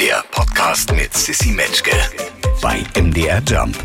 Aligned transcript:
Der 0.00 0.22
Podcast 0.30 0.92
mit 0.94 1.12
Sissy 1.14 1.50
Metzke 1.50 1.92
bei 2.60 2.82
MDR 3.00 3.40
Jump. 3.46 3.76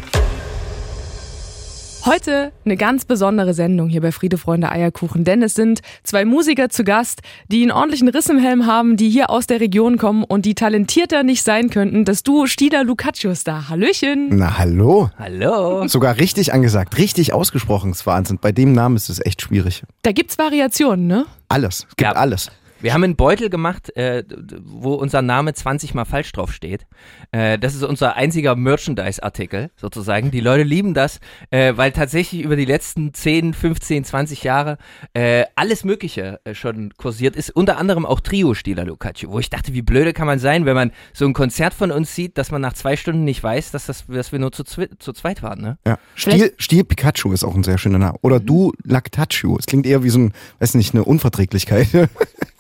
Heute 2.06 2.52
eine 2.66 2.78
ganz 2.78 3.06
besondere 3.06 3.54
Sendung 3.54 3.88
hier 3.88 4.02
bei 4.02 4.12
Friede, 4.12 4.40
Freunde, 4.40 4.72
Eierkuchen, 4.72 5.24
denn 5.24 5.44
es 5.44 5.54
sind 5.54 5.82
zwei 6.04 6.26
Musiker 6.26 6.70
zu 6.70 6.84
Gast, 6.84 7.20
die 7.50 7.62
einen 7.62 7.72
ordentlichen 7.72 8.08
Riss 8.10 8.28
im 8.30 8.40
Helm 8.40 8.66
haben, 8.66 8.98
die 8.98 9.10
hier 9.10 9.30
aus 9.30 9.46
der 9.46 9.60
Region 9.60 9.98
kommen 10.00 10.24
und 10.24 10.46
die 10.46 10.56
talentierter 10.56 11.22
nicht 11.24 11.44
sein 11.44 11.70
könnten. 11.70 12.04
Das 12.04 12.24
Duo 12.24 12.48
Stida 12.48 12.82
Lucaccius 12.82 13.44
da. 13.44 13.70
Hallöchen. 13.70 14.30
Na 14.32 14.58
hallo. 14.58 15.12
Hallo. 15.20 15.88
Sogar 15.88 16.18
richtig 16.18 16.54
angesagt, 16.54 16.98
richtig 16.98 17.34
ausgesprochen. 17.34 17.92
ist 17.92 18.08
Wahnsinn. 18.08 18.40
Bei 18.42 18.52
dem 18.52 18.74
Namen 18.74 18.96
ist 18.96 19.10
es 19.10 19.24
echt 19.24 19.44
schwierig. 19.44 19.84
Da 20.02 20.12
gibt's 20.12 20.40
Variationen, 20.40 21.06
ne? 21.06 21.26
Alles. 21.50 21.86
Es 21.90 21.96
gibt 21.96 22.02
Ja. 22.02 22.14
alles. 22.14 22.50
Wir 22.82 22.94
haben 22.94 23.04
einen 23.04 23.16
Beutel 23.16 23.50
gemacht, 23.50 23.96
äh, 23.96 24.24
wo 24.64 24.94
unser 24.94 25.22
Name 25.22 25.54
20 25.54 25.94
mal 25.94 26.06
falsch 26.06 26.32
drauf 26.32 26.52
steht. 26.54 26.86
Äh, 27.32 27.60
das 27.60 27.76
ist 27.76 27.84
unser 27.84 28.16
einziger 28.16 28.56
Merchandise-Artikel 28.56 29.72
sozusagen. 29.76 30.32
Die 30.32 30.40
Leute 30.40 30.64
lieben 30.64 30.94
das, 30.94 31.20
äh, 31.52 31.74
weil 31.76 31.92
tatsächlich 31.92 32.42
über 32.44 32.56
die 32.56 32.66
letzten 32.66 33.14
10, 33.14 33.54
15, 33.54 34.04
20 34.04 34.44
Jahre 34.44 34.78
äh, 35.14 35.46
alles 35.56 35.84
Mögliche 35.84 36.40
äh, 36.44 36.54
schon 36.56 36.94
kursiert 36.98 37.36
ist. 37.36 37.52
Unter 37.52 37.78
anderem 37.78 38.06
auch 38.06 38.20
Trio-Stila 38.20 38.84
Lucaccio, 38.84 39.32
wo 39.32 39.40
ich 39.40 39.50
dachte, 39.50 39.74
wie 39.74 39.82
blöde 39.82 40.14
kann 40.14 40.28
man 40.28 40.40
sein, 40.40 40.66
wenn 40.66 40.76
man 40.76 40.92
so 41.14 41.26
ein 41.26 41.34
Konzert 41.34 41.74
von 41.74 41.92
uns 41.92 42.16
sieht, 42.16 42.38
dass 42.38 42.52
man 42.52 42.62
nach 42.62 42.74
zwei 42.74 42.96
Stunden 42.98 43.24
nicht 43.24 43.44
weiß, 43.44 43.72
dass, 43.72 43.86
das, 43.86 44.06
dass 44.08 44.32
wir 44.32 44.40
nur 44.40 44.52
zu, 44.52 44.64
zwi- 44.64 44.90
zu 45.00 45.14
zweit 45.14 45.44
waren. 45.44 45.62
Ne? 45.62 45.78
Ja. 45.86 45.98
Stiel, 46.16 46.54
Stiel 46.58 46.84
Pikachu 46.84 47.32
ist 47.32 47.44
auch 47.44 47.56
ein 47.56 47.64
sehr 47.64 47.78
schöner 47.78 48.00
Name. 48.00 48.18
Oder 48.22 48.40
du 48.40 48.74
Lactaccio. 48.84 49.58
Es 49.60 49.66
klingt 49.66 49.86
eher 49.86 50.04
wie 50.04 50.10
so 50.10 50.20
ein, 50.20 50.34
weiß 50.60 50.74
nicht, 50.76 50.94
eine 50.94 51.04
Unverträglichkeit. 51.04 51.88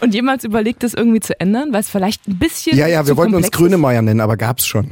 Und 0.00 0.14
jemals 0.14 0.44
überlegt, 0.44 0.82
das 0.82 0.94
irgendwie 0.94 1.20
zu 1.20 1.38
ändern, 1.40 1.72
weil 1.72 1.80
es 1.80 1.90
vielleicht 1.90 2.28
ein 2.28 2.38
bisschen. 2.38 2.76
ja, 2.76 2.86
ja, 2.86 3.02
zu 3.02 3.08
wir 3.08 3.16
wollten 3.16 3.34
uns 3.34 3.50
Grönemeyer 3.50 4.02
nennen, 4.02 4.20
aber 4.20 4.36
gab's 4.36 4.66
schon. 4.66 4.88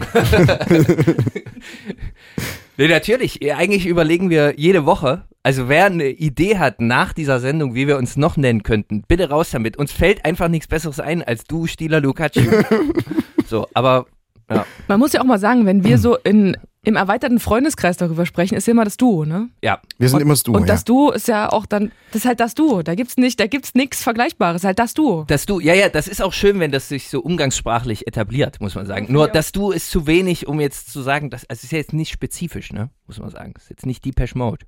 Nee, 2.81 2.89
natürlich. 2.89 3.55
Eigentlich 3.55 3.87
überlegen 3.87 4.31
wir 4.31 4.55
jede 4.57 4.87
Woche. 4.87 5.25
Also 5.43 5.69
wer 5.69 5.85
eine 5.85 6.09
Idee 6.09 6.57
hat 6.57 6.81
nach 6.81 7.13
dieser 7.13 7.39
Sendung, 7.39 7.75
wie 7.75 7.87
wir 7.87 7.99
uns 7.99 8.17
noch 8.17 8.39
nennen 8.39 8.63
könnten, 8.63 9.03
bitte 9.07 9.29
raus 9.29 9.51
damit. 9.51 9.77
Uns 9.77 9.93
fällt 9.93 10.25
einfach 10.25 10.49
nichts 10.49 10.67
Besseres 10.67 10.99
ein 10.99 11.23
als 11.23 11.45
du, 11.45 11.67
Stieler 11.67 12.01
Lucacci. 12.01 12.49
so, 13.47 13.67
aber 13.75 14.07
ja. 14.49 14.65
Man 14.89 14.99
muss 14.99 15.13
ja 15.13 15.21
auch 15.21 15.27
mal 15.27 15.39
sagen, 15.39 15.67
wenn 15.67 15.85
wir 15.85 15.99
so 15.99 16.17
in, 16.17 16.57
im 16.83 16.97
erweiterten 16.97 17.41
Freundeskreis 17.41 17.99
darüber 17.99 18.25
sprechen, 18.25 18.55
ist 18.55 18.67
ja 18.67 18.71
immer 18.71 18.85
das 18.85 18.97
Duo, 18.97 19.25
ne? 19.25 19.51
ja. 19.63 19.81
Wir 19.99 20.09
sind 20.09 20.17
und, 20.17 20.23
immer 20.23 20.33
das 20.33 20.43
Duo, 20.43 20.57
Und 20.57 20.63
ja. 20.63 20.67
das 20.69 20.85
Duo 20.85 21.11
ist 21.11 21.29
ja 21.29 21.51
auch 21.53 21.67
dann, 21.67 21.93
das 22.13 22.23
ist 22.23 22.25
halt 22.27 22.41
das 22.41 22.55
Duo. 22.55 22.83
Da 22.83 22.95
gibt's 22.95 23.19
nicht, 23.19 23.39
da 23.39 23.47
gibt's 23.47 23.75
nichts 23.75 24.03
Vergleichbares, 24.03 24.65
halt 24.65 24.79
das 24.79 24.95
Duo. 24.95 25.25
Das 25.29 25.45
du, 25.45 25.61
ja, 25.61 25.75
ja, 25.75 25.91
das 25.91 26.09
ist 26.09 26.23
auch 26.23 26.33
schön, 26.33 26.59
wenn 26.59 26.73
das 26.73 26.89
sich 26.89 27.11
so 27.11 27.21
umgangssprachlich 27.21 28.07
etabliert, 28.07 28.61
muss 28.61 28.75
man 28.75 28.87
sagen. 28.87 29.13
Nur 29.13 29.29
das 29.29 29.53
du 29.53 29.73
ist 29.73 29.91
zu 29.91 30.07
wenig, 30.07 30.49
um 30.49 30.59
jetzt 30.59 30.91
zu 30.91 31.03
sagen, 31.03 31.29
das, 31.29 31.43
also 31.51 31.59
es 31.59 31.65
ist 31.65 31.73
ja 31.73 31.79
jetzt 31.79 31.93
nicht 31.93 32.11
spezifisch, 32.11 32.73
ne? 32.73 32.91
Muss 33.07 33.19
man 33.19 33.29
sagen. 33.29 33.53
Es 33.57 33.65
ist 33.65 33.71
jetzt 33.71 33.87
nicht 33.87 34.05
Depeche 34.05 34.39
Mode. 34.39 34.65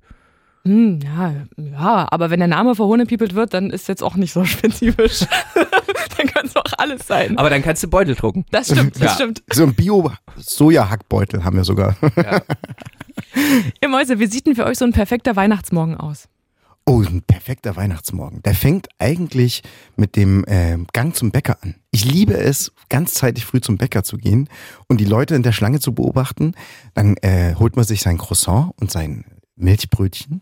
Hm, 0.65 0.99
ja, 1.03 1.33
ja, 1.57 2.07
aber 2.09 2.29
wenn 2.29 2.39
der 2.39 2.47
Name 2.47 2.75
verhohnepiepelt 2.75 3.35
wird, 3.35 3.53
dann 3.53 3.69
ist 3.69 3.89
jetzt 3.89 4.01
auch 4.01 4.15
nicht 4.15 4.31
so 4.31 4.45
spezifisch. 4.45 5.25
Dann 6.23 6.27
kann 6.33 6.45
es 6.45 6.55
auch 6.55 6.63
alles 6.77 7.07
sein. 7.07 7.37
Aber 7.37 7.49
dann 7.49 7.61
kannst 7.61 7.83
du 7.83 7.87
Beutel 7.87 8.15
drucken. 8.15 8.45
Das 8.51 8.67
stimmt, 8.67 8.95
das 8.95 9.01
Ja. 9.03 9.09
stimmt. 9.15 9.43
So 9.51 9.63
ein 9.63 9.73
Bio-Soja-Hackbeutel 9.73 11.43
haben 11.43 11.57
wir 11.57 11.63
sogar. 11.63 11.95
Ihr 13.81 13.89
Mäuse, 13.89 14.19
wie 14.19 14.27
sieht 14.27 14.45
denn 14.47 14.55
für 14.55 14.65
euch 14.65 14.77
so 14.77 14.85
ein 14.85 14.93
perfekter 14.93 15.35
Weihnachtsmorgen 15.35 15.95
aus? 15.97 16.27
Oh, 16.85 17.01
ein 17.01 17.21
perfekter 17.21 17.77
Weihnachtsmorgen. 17.77 18.41
Der 18.43 18.53
fängt 18.55 18.87
eigentlich 18.99 19.63
mit 19.95 20.17
dem 20.17 20.43
äh, 20.45 20.77
Gang 20.91 21.15
zum 21.15 21.31
Bäcker 21.31 21.57
an. 21.61 21.75
Ich 21.91 22.03
liebe 22.03 22.33
es, 22.33 22.73
ganz 22.89 23.13
zeitig 23.13 23.45
früh 23.45 23.61
zum 23.61 23.77
Bäcker 23.77 24.03
zu 24.03 24.17
gehen 24.17 24.49
und 24.89 24.99
die 24.99 25.05
Leute 25.05 25.33
in 25.35 25.43
der 25.43 25.53
Schlange 25.53 25.79
zu 25.79 25.93
beobachten. 25.95 26.55
Dann 26.93 27.15
äh, 27.21 27.55
holt 27.55 27.77
man 27.77 27.85
sich 27.85 28.01
sein 28.01 28.17
Croissant 28.17 28.71
und 28.81 28.91
sein 28.91 29.23
Milchbrötchen. 29.55 30.41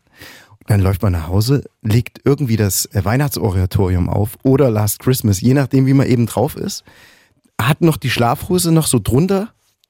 Dann 0.72 0.80
läuft 0.80 1.02
man 1.02 1.12
nach 1.12 1.28
Hause, 1.28 1.66
legt 1.82 2.22
irgendwie 2.24 2.56
das 2.56 2.86
äh, 2.86 3.04
Weihnachtsoratorium 3.04 4.08
auf 4.08 4.38
oder 4.44 4.72
Last 4.72 5.00
Christmas, 5.00 5.42
je 5.42 5.54
nachdem, 5.54 5.86
wie 5.86 5.94
man 5.94 6.08
eben 6.08 6.28
drauf 6.28 6.56
ist. 6.56 6.86
Hat 7.62 7.82
noch 7.82 7.98
die 7.98 8.10
Schlafhose 8.10 8.72
noch 8.72 8.88
so 8.88 9.00
drunter 9.04 9.50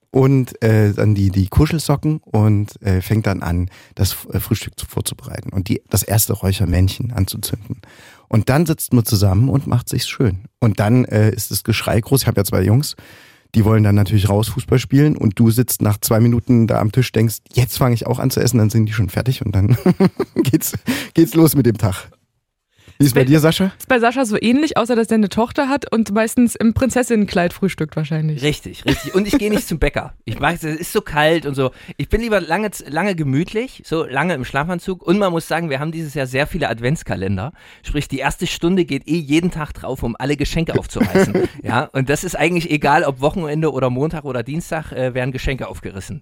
und 0.10 0.60
äh, 0.64 0.94
dann 0.94 1.14
die, 1.14 1.30
die 1.30 1.50
Kuschelsocken 1.50 2.18
und 2.24 2.82
äh, 2.82 3.02
fängt 3.02 3.28
dann 3.28 3.44
an, 3.44 3.70
das 3.94 4.26
äh, 4.34 4.40
Frühstück 4.40 4.80
zu, 4.80 4.88
vorzubereiten 4.88 5.54
und 5.54 5.70
die, 5.70 5.84
das 5.88 6.02
erste 6.02 6.34
Räuchermännchen 6.34 7.12
anzuzünden. 7.12 7.82
Und 8.28 8.50
dann 8.50 8.66
sitzt 8.66 8.92
man 8.92 9.06
zusammen 9.06 9.50
und 9.50 9.68
macht 9.68 9.88
sich's 9.88 10.10
schön. 10.10 10.46
Und 10.60 10.80
dann 10.80 11.06
äh, 11.06 11.30
ist 11.30 11.52
das 11.52 11.64
Geschrei 11.64 12.02
groß. 12.02 12.24
Ich 12.24 12.28
habe 12.28 12.40
ja 12.40 12.44
zwei 12.44 12.64
Jungs, 12.64 12.96
die 13.56 13.66
wollen 13.66 13.84
dann 13.84 13.96
natürlich 13.96 14.30
raus 14.30 14.50
Fußball 14.50 14.80
spielen 14.80 15.18
und 15.18 15.38
du 15.40 15.52
sitzt 15.52 15.82
nach 15.82 15.98
zwei 16.00 16.20
Minuten 16.20 16.68
da 16.68 16.80
am 16.80 16.92
Tisch, 16.92 17.12
denkst, 17.12 17.38
jetzt 17.54 17.78
fange 17.78 17.96
ich 17.96 18.08
auch 18.08 18.20
an 18.20 18.32
zu 18.32 18.40
essen, 18.40 18.58
dann 18.58 18.70
sind 18.70 18.86
die 18.86 18.94
schon 18.94 19.10
fertig 19.10 19.46
und 19.46 19.54
dann 19.54 19.78
geht's, 20.36 20.74
geht's 21.14 21.34
los 21.34 21.56
mit 21.56 21.66
dem 21.66 21.78
Tag. 21.78 22.10
Wie 23.02 23.06
ist 23.08 23.16
bei 23.16 23.24
dir, 23.24 23.40
Sascha? 23.40 23.72
Ist 23.78 23.88
bei 23.88 24.00
Sascha 24.00 24.26
so 24.26 24.38
ähnlich, 24.40 24.78
außer 24.78 24.96
dass 24.96 25.08
der 25.08 25.16
eine 25.16 25.30
Tochter 25.30 25.70
hat 25.70 25.92
und 25.92 26.14
meistens 26.14 26.56
im 26.56 26.74
Prinzessinnenkleid 26.74 27.52
frühstückt 27.52 27.96
wahrscheinlich. 27.96 28.44
Richtig, 28.44 28.86
richtig. 28.86 29.16
Und 29.16 29.28
ich 29.28 29.38
gehe 29.38 29.50
nicht 29.50 29.68
zum 29.68 29.80
Bäcker. 29.80 30.14
Ich 30.26 30.40
mag 30.40 30.56
es, 30.56 30.64
es 30.64 30.80
ist 30.80 30.94
so 30.94 31.02
kalt 31.02 31.48
und 31.48 31.56
so. 31.56 31.72
Ich 31.98 32.10
bin 32.10 32.22
lieber 32.22 32.40
lange, 32.40 32.70
lange 32.88 33.16
gemütlich, 33.16 33.82
so 33.86 34.06
lange 34.06 34.36
im 34.36 34.46
Schlafanzug. 34.46 35.02
Und 35.02 35.18
man 35.18 35.32
muss 35.32 35.48
sagen, 35.48 35.72
wir 35.72 35.80
haben 35.80 35.92
dieses 35.92 36.14
Jahr 36.14 36.28
sehr 36.28 36.46
viele 36.46 36.70
Adventskalender. 36.70 37.54
Sprich, 37.82 38.08
die 38.08 38.20
erste 38.20 38.46
Stunde 38.46 38.86
geht 38.86 39.08
eh 39.08 39.18
jeden 39.18 39.50
Tag 39.50 39.74
drauf, 39.74 40.04
um 40.04 40.16
alle 40.20 40.38
Geschenke 40.38 40.78
aufzureißen. 40.78 41.34
ja, 41.64 41.86
und 41.86 42.10
das 42.10 42.24
ist 42.24 42.36
eigentlich 42.36 42.70
egal, 42.70 43.04
ob 43.04 43.20
Wochenende 43.20 43.72
oder 43.72 43.90
Montag 43.90 44.26
oder 44.26 44.44
Dienstag, 44.44 44.92
äh, 44.92 45.16
werden 45.16 45.32
Geschenke 45.32 45.68
aufgerissen. 45.68 46.22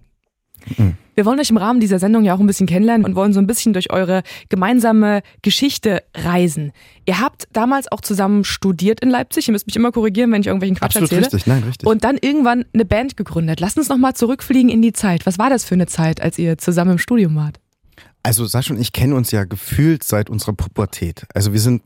Wir 1.15 1.25
wollen 1.25 1.39
euch 1.39 1.49
im 1.49 1.57
Rahmen 1.57 1.81
dieser 1.81 1.99
Sendung 1.99 2.23
ja 2.23 2.33
auch 2.33 2.39
ein 2.39 2.47
bisschen 2.47 2.67
kennenlernen 2.67 3.05
und 3.05 3.15
wollen 3.15 3.33
so 3.33 3.39
ein 3.39 3.47
bisschen 3.47 3.73
durch 3.73 3.91
eure 3.91 4.23
gemeinsame 4.47 5.21
Geschichte 5.41 6.03
reisen. 6.15 6.71
Ihr 7.05 7.19
habt 7.19 7.47
damals 7.51 7.91
auch 7.91 8.01
zusammen 8.01 8.45
studiert 8.45 9.01
in 9.01 9.09
Leipzig. 9.09 9.47
Ihr 9.47 9.51
müsst 9.51 9.67
mich 9.67 9.75
immer 9.75 9.91
korrigieren, 9.91 10.31
wenn 10.31 10.41
ich 10.41 10.47
irgendwelchen 10.47 10.77
Quatsch 10.77 10.95
Absolut 10.95 11.11
erzähle. 11.11 11.25
richtig, 11.25 11.47
nein, 11.47 11.63
richtig. 11.63 11.87
Und 11.87 12.03
dann 12.03 12.17
irgendwann 12.21 12.63
eine 12.73 12.85
Band 12.85 13.17
gegründet. 13.17 13.59
Lasst 13.59 13.77
uns 13.77 13.89
nochmal 13.89 14.13
zurückfliegen 14.13 14.69
in 14.69 14.81
die 14.81 14.93
Zeit. 14.93 15.25
Was 15.25 15.37
war 15.37 15.49
das 15.49 15.65
für 15.65 15.75
eine 15.75 15.87
Zeit, 15.87 16.21
als 16.21 16.39
ihr 16.39 16.57
zusammen 16.57 16.91
im 16.91 16.97
Studium 16.99 17.35
wart? 17.35 17.59
Also 18.23 18.45
Sascha 18.45 18.73
und 18.73 18.79
ich 18.79 18.93
kennen 18.93 19.13
uns 19.13 19.31
ja 19.31 19.43
gefühlt 19.43 20.03
seit 20.03 20.29
unserer 20.29 20.53
Pubertät. 20.53 21.25
Also 21.33 21.51
wir 21.53 21.59
sind 21.59 21.81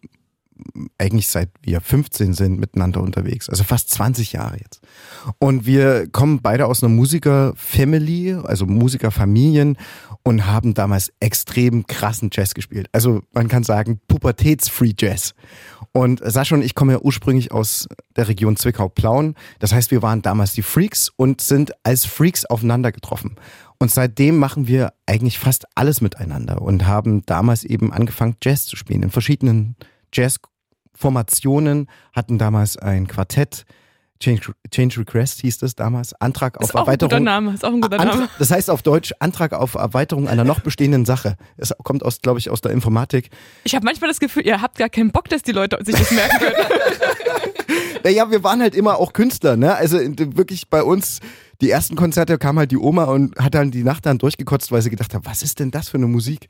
eigentlich 0.97 1.27
seit 1.27 1.49
wir 1.61 1.81
15 1.81 2.33
sind 2.33 2.59
miteinander 2.59 3.01
unterwegs. 3.01 3.49
Also 3.49 3.63
fast 3.63 3.89
20 3.91 4.33
Jahre 4.33 4.57
jetzt. 4.57 4.81
Und 5.39 5.65
wir 5.65 6.07
kommen 6.09 6.41
beide 6.41 6.65
aus 6.65 6.83
einer 6.83 6.93
Musiker-Family, 6.93 8.35
also 8.43 8.65
Musikerfamilien 8.65 9.77
und 10.23 10.45
haben 10.45 10.73
damals 10.73 11.11
extrem 11.19 11.85
krassen 11.87 12.29
Jazz 12.31 12.53
gespielt. 12.53 12.87
Also 12.91 13.21
man 13.33 13.47
kann 13.47 13.63
sagen 13.63 13.99
Pubertäts-Free 14.07 14.93
Jazz. 14.97 15.33
Und 15.91 16.21
Sascha 16.23 16.55
und 16.55 16.63
ich 16.63 16.73
kommen 16.73 16.91
ja 16.91 16.99
ursprünglich 16.99 17.51
aus 17.51 17.87
der 18.15 18.27
Region 18.27 18.55
Zwickau-Plauen. 18.55 19.35
Das 19.59 19.73
heißt, 19.73 19.91
wir 19.91 20.01
waren 20.01 20.23
damals 20.23 20.53
die 20.53 20.63
Freaks 20.63 21.09
und 21.15 21.39
sind 21.41 21.71
als 21.83 22.05
Freaks 22.05 22.45
aufeinander 22.45 22.91
getroffen. 22.91 23.35
Und 23.77 23.91
seitdem 23.91 24.37
machen 24.37 24.67
wir 24.67 24.93
eigentlich 25.05 25.39
fast 25.39 25.65
alles 25.75 26.01
miteinander 26.01 26.61
und 26.61 26.87
haben 26.87 27.25
damals 27.25 27.63
eben 27.63 27.91
angefangen, 27.91 28.37
Jazz 28.41 28.65
zu 28.65 28.75
spielen 28.75 29.03
in 29.03 29.11
verschiedenen 29.11 29.75
Jazz-Formationen, 30.13 31.87
hatten 32.13 32.37
damals 32.37 32.77
ein 32.77 33.07
Quartett, 33.07 33.65
Change, 34.19 34.53
Change 34.71 34.99
Request 35.01 35.41
hieß 35.41 35.57
das 35.57 35.75
damals, 35.75 36.13
Antrag 36.21 36.57
auf 36.57 36.63
Ist 36.69 36.75
auch 36.75 36.87
ein 36.87 36.93
guter 36.97 37.05
Erweiterung. 37.17 37.23
Name. 37.25 37.53
Ist 37.53 37.65
auch 37.65 37.73
ein 37.73 37.81
guter 37.81 37.99
Antrag, 37.99 38.15
Name. 38.15 38.29
das 38.39 38.51
heißt 38.51 38.69
auf 38.69 38.81
Deutsch 38.81 39.13
Antrag 39.19 39.51
auf 39.53 39.73
Erweiterung 39.73 40.29
einer 40.29 40.45
noch 40.45 40.61
bestehenden 40.61 41.03
Sache. 41.03 41.35
Es 41.57 41.73
kommt 41.83 42.03
aus, 42.03 42.21
glaube 42.21 42.39
ich, 42.39 42.49
aus 42.49 42.61
der 42.61 42.71
Informatik. 42.71 43.31
Ich 43.65 43.75
habe 43.75 43.83
manchmal 43.83 44.09
das 44.09 44.19
Gefühl, 44.19 44.45
ihr 44.45 44.61
habt 44.61 44.77
gar 44.77 44.87
keinen 44.89 45.11
Bock, 45.11 45.27
dass 45.27 45.41
die 45.41 45.51
Leute 45.51 45.77
sich 45.83 45.95
das 45.95 46.11
merken 46.11 46.37
können. 46.39 46.55
Naja, 48.03 48.29
wir 48.29 48.43
waren 48.43 48.61
halt 48.61 48.75
immer 48.75 48.97
auch 48.99 49.13
Künstler, 49.13 49.55
ne? 49.55 49.73
Also 49.75 49.97
in- 49.97 50.17
wirklich 50.37 50.69
bei 50.69 50.83
uns, 50.83 51.19
die 51.61 51.69
ersten 51.69 51.95
Konzerte 51.95 52.37
kam 52.37 52.59
halt 52.59 52.69
die 52.71 52.77
Oma 52.77 53.05
und 53.05 53.33
hat 53.39 53.55
dann 53.55 53.71
die 53.71 53.83
Nacht 53.85 54.05
dann 54.05 54.17
durchgekotzt, 54.17 54.73
weil 54.73 54.81
sie 54.81 54.89
gedacht 54.89 55.13
hat, 55.13 55.21
was 55.25 55.41
ist 55.41 55.59
denn 55.61 55.71
das 55.71 55.87
für 55.87 55.95
eine 55.97 56.07
Musik? 56.07 56.49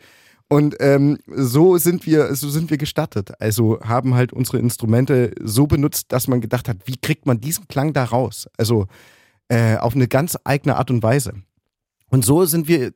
Und 0.53 0.75
ähm, 0.81 1.17
so 1.25 1.79
sind 1.79 2.05
wir, 2.05 2.35
so 2.35 2.47
sind 2.47 2.69
wir 2.69 2.77
gestartet. 2.77 3.31
Also 3.41 3.79
haben 3.81 4.13
halt 4.13 4.33
unsere 4.33 4.59
Instrumente 4.59 5.33
so 5.41 5.65
benutzt, 5.65 6.11
dass 6.11 6.27
man 6.27 6.41
gedacht 6.41 6.69
hat, 6.69 6.77
wie 6.85 6.95
kriegt 6.95 7.25
man 7.25 7.41
diesen 7.41 7.67
Klang 7.67 7.91
da 7.91 8.03
raus? 8.03 8.47
Also 8.55 8.85
äh, 9.47 9.77
auf 9.77 9.95
eine 9.95 10.07
ganz 10.07 10.37
eigene 10.43 10.75
Art 10.75 10.91
und 10.91 11.01
Weise. 11.01 11.33
Und 12.11 12.23
so 12.23 12.45
sind 12.45 12.67
wir 12.67 12.91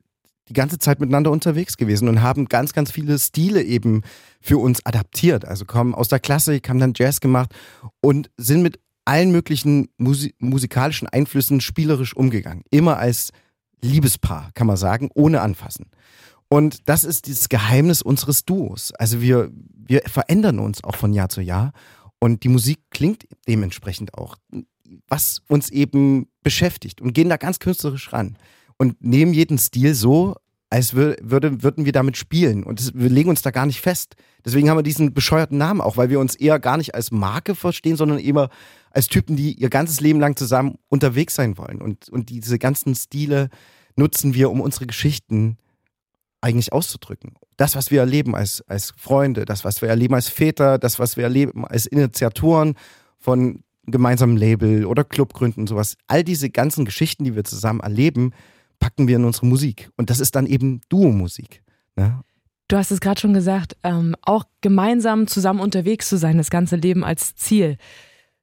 die 0.48 0.52
ganze 0.52 0.78
Zeit 0.78 1.00
miteinander 1.00 1.32
unterwegs 1.32 1.76
gewesen 1.76 2.06
und 2.06 2.22
haben 2.22 2.46
ganz, 2.46 2.74
ganz 2.74 2.92
viele 2.92 3.18
Stile 3.18 3.64
eben 3.64 4.02
für 4.40 4.58
uns 4.58 4.86
adaptiert. 4.86 5.44
Also 5.44 5.64
kommen 5.64 5.96
aus 5.96 6.06
der 6.06 6.20
Klassik, 6.20 6.68
haben 6.68 6.78
dann 6.78 6.92
Jazz 6.94 7.18
gemacht 7.18 7.52
und 8.00 8.30
sind 8.36 8.62
mit 8.62 8.78
allen 9.04 9.32
möglichen 9.32 9.88
Musi 9.96 10.32
musikalischen 10.38 11.08
Einflüssen 11.08 11.60
spielerisch 11.60 12.14
umgegangen. 12.14 12.62
Immer 12.70 12.98
als 12.98 13.32
Liebespaar, 13.80 14.50
kann 14.54 14.68
man 14.68 14.76
sagen, 14.76 15.10
ohne 15.12 15.40
anfassen. 15.40 15.86
Und 16.48 16.88
das 16.88 17.04
ist 17.04 17.28
das 17.28 17.48
Geheimnis 17.48 18.02
unseres 18.02 18.44
Duos. 18.44 18.92
Also 18.92 19.20
wir, 19.20 19.50
wir 19.74 20.02
verändern 20.06 20.58
uns 20.58 20.82
auch 20.82 20.96
von 20.96 21.12
Jahr 21.12 21.28
zu 21.28 21.42
Jahr 21.42 21.72
und 22.18 22.42
die 22.42 22.48
Musik 22.48 22.80
klingt 22.90 23.26
dementsprechend 23.46 24.14
auch. 24.14 24.36
was 25.06 25.42
uns 25.48 25.68
eben 25.68 26.28
beschäftigt 26.42 27.02
und 27.02 27.12
gehen 27.12 27.28
da 27.28 27.36
ganz 27.36 27.58
künstlerisch 27.58 28.12
ran 28.12 28.38
und 28.78 29.02
nehmen 29.04 29.34
jeden 29.34 29.58
Stil 29.58 29.94
so, 29.94 30.34
als 30.70 30.94
würde, 30.94 31.62
würden 31.62 31.84
wir 31.84 31.92
damit 31.92 32.16
spielen. 32.16 32.62
Und 32.62 32.80
das, 32.80 32.94
wir 32.94 33.08
legen 33.08 33.30
uns 33.30 33.42
da 33.42 33.50
gar 33.50 33.66
nicht 33.66 33.80
fest. 33.80 34.16
Deswegen 34.44 34.68
haben 34.68 34.78
wir 34.78 34.82
diesen 34.82 35.14
bescheuerten 35.14 35.58
Namen 35.58 35.80
auch, 35.80 35.96
weil 35.96 36.10
wir 36.10 36.20
uns 36.20 36.34
eher 36.34 36.58
gar 36.58 36.76
nicht 36.76 36.94
als 36.94 37.10
Marke 37.10 37.54
verstehen, 37.54 37.96
sondern 37.96 38.18
eher 38.18 38.50
als 38.90 39.08
Typen, 39.08 39.36
die 39.36 39.54
ihr 39.54 39.70
ganzes 39.70 40.00
Leben 40.00 40.20
lang 40.20 40.36
zusammen 40.36 40.76
unterwegs 40.88 41.34
sein 41.34 41.56
wollen. 41.56 41.80
Und, 41.80 42.08
und 42.10 42.28
diese 42.28 42.58
ganzen 42.58 42.94
Stile 42.94 43.48
nutzen 43.96 44.34
wir, 44.34 44.50
um 44.50 44.60
unsere 44.60 44.86
Geschichten 44.86 45.56
eigentlich 46.40 46.72
auszudrücken. 46.72 47.34
Das, 47.56 47.74
was 47.74 47.90
wir 47.90 48.00
erleben 48.00 48.34
als, 48.34 48.62
als 48.68 48.92
Freunde, 48.96 49.44
das, 49.44 49.64
was 49.64 49.82
wir 49.82 49.88
erleben 49.88 50.14
als 50.14 50.28
Väter, 50.28 50.78
das, 50.78 50.98
was 50.98 51.16
wir 51.16 51.24
erleben 51.24 51.66
als 51.66 51.86
Initiatoren 51.86 52.74
von 53.18 53.62
gemeinsamen 53.86 54.36
Label 54.36 54.84
oder 54.84 55.04
Clubgründen 55.04 55.66
sowas. 55.66 55.96
All 56.06 56.22
diese 56.22 56.50
ganzen 56.50 56.84
Geschichten, 56.84 57.24
die 57.24 57.34
wir 57.34 57.44
zusammen 57.44 57.80
erleben, 57.80 58.32
packen 58.78 59.08
wir 59.08 59.16
in 59.16 59.24
unsere 59.24 59.46
Musik. 59.46 59.90
Und 59.96 60.10
das 60.10 60.20
ist 60.20 60.36
dann 60.36 60.46
eben 60.46 60.80
Duo-Musik. 60.88 61.62
Ne? 61.96 62.20
Du 62.68 62.76
hast 62.76 62.90
es 62.90 63.00
gerade 63.00 63.20
schon 63.20 63.32
gesagt, 63.32 63.76
ähm, 63.82 64.14
auch 64.22 64.44
gemeinsam 64.60 65.26
zusammen 65.26 65.60
unterwegs 65.60 66.08
zu 66.08 66.18
sein, 66.18 66.36
das 66.36 66.50
ganze 66.50 66.76
Leben 66.76 67.02
als 67.02 67.34
Ziel. 67.34 67.78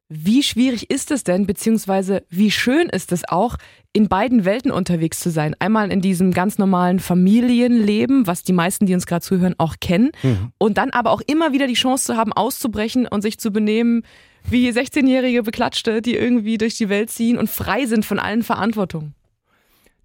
Wie 0.08 0.44
schwierig 0.44 0.92
ist 0.92 1.10
es 1.10 1.24
denn, 1.24 1.48
beziehungsweise 1.48 2.24
wie 2.30 2.52
schön 2.52 2.90
ist 2.90 3.12
es 3.12 3.28
auch, 3.28 3.58
in 3.92 4.08
beiden 4.08 4.46
Welten 4.46 4.70
unterwegs 4.70 5.20
zu 5.20 5.32
sein? 5.32 5.56
Einmal 5.58 5.92
in 5.92 6.00
diesem 6.00 6.32
ganz 6.32 6.60
normalen 6.60 7.00
Familienleben, 7.00 8.28
was 8.28 8.44
die 8.44 8.54
meisten, 8.54 8.86
die 8.86 8.94
uns 8.94 9.08
gerade 9.08 9.26
zuhören, 9.26 9.56
auch 9.58 9.78
kennen. 9.82 10.12
Mhm. 10.22 10.52
Und 10.60 10.78
dann 10.78 10.92
aber 10.92 11.10
auch 11.10 11.22
immer 11.26 11.54
wieder 11.54 11.66
die 11.66 11.74
Chance 11.74 12.06
zu 12.06 12.18
haben, 12.18 12.34
auszubrechen 12.34 13.08
und 13.08 13.24
sich 13.24 13.40
zu 13.40 13.52
benehmen 13.52 14.04
wie 14.48 14.70
16-jährige 14.70 15.42
Beklatschte, 15.42 16.04
die 16.04 16.16
irgendwie 16.16 16.60
durch 16.60 16.78
die 16.78 16.90
Welt 16.90 17.10
ziehen 17.10 17.40
und 17.40 17.50
frei 17.50 17.88
sind 17.88 18.06
von 18.06 18.20
allen 18.20 18.44
Verantwortungen. 18.44 19.16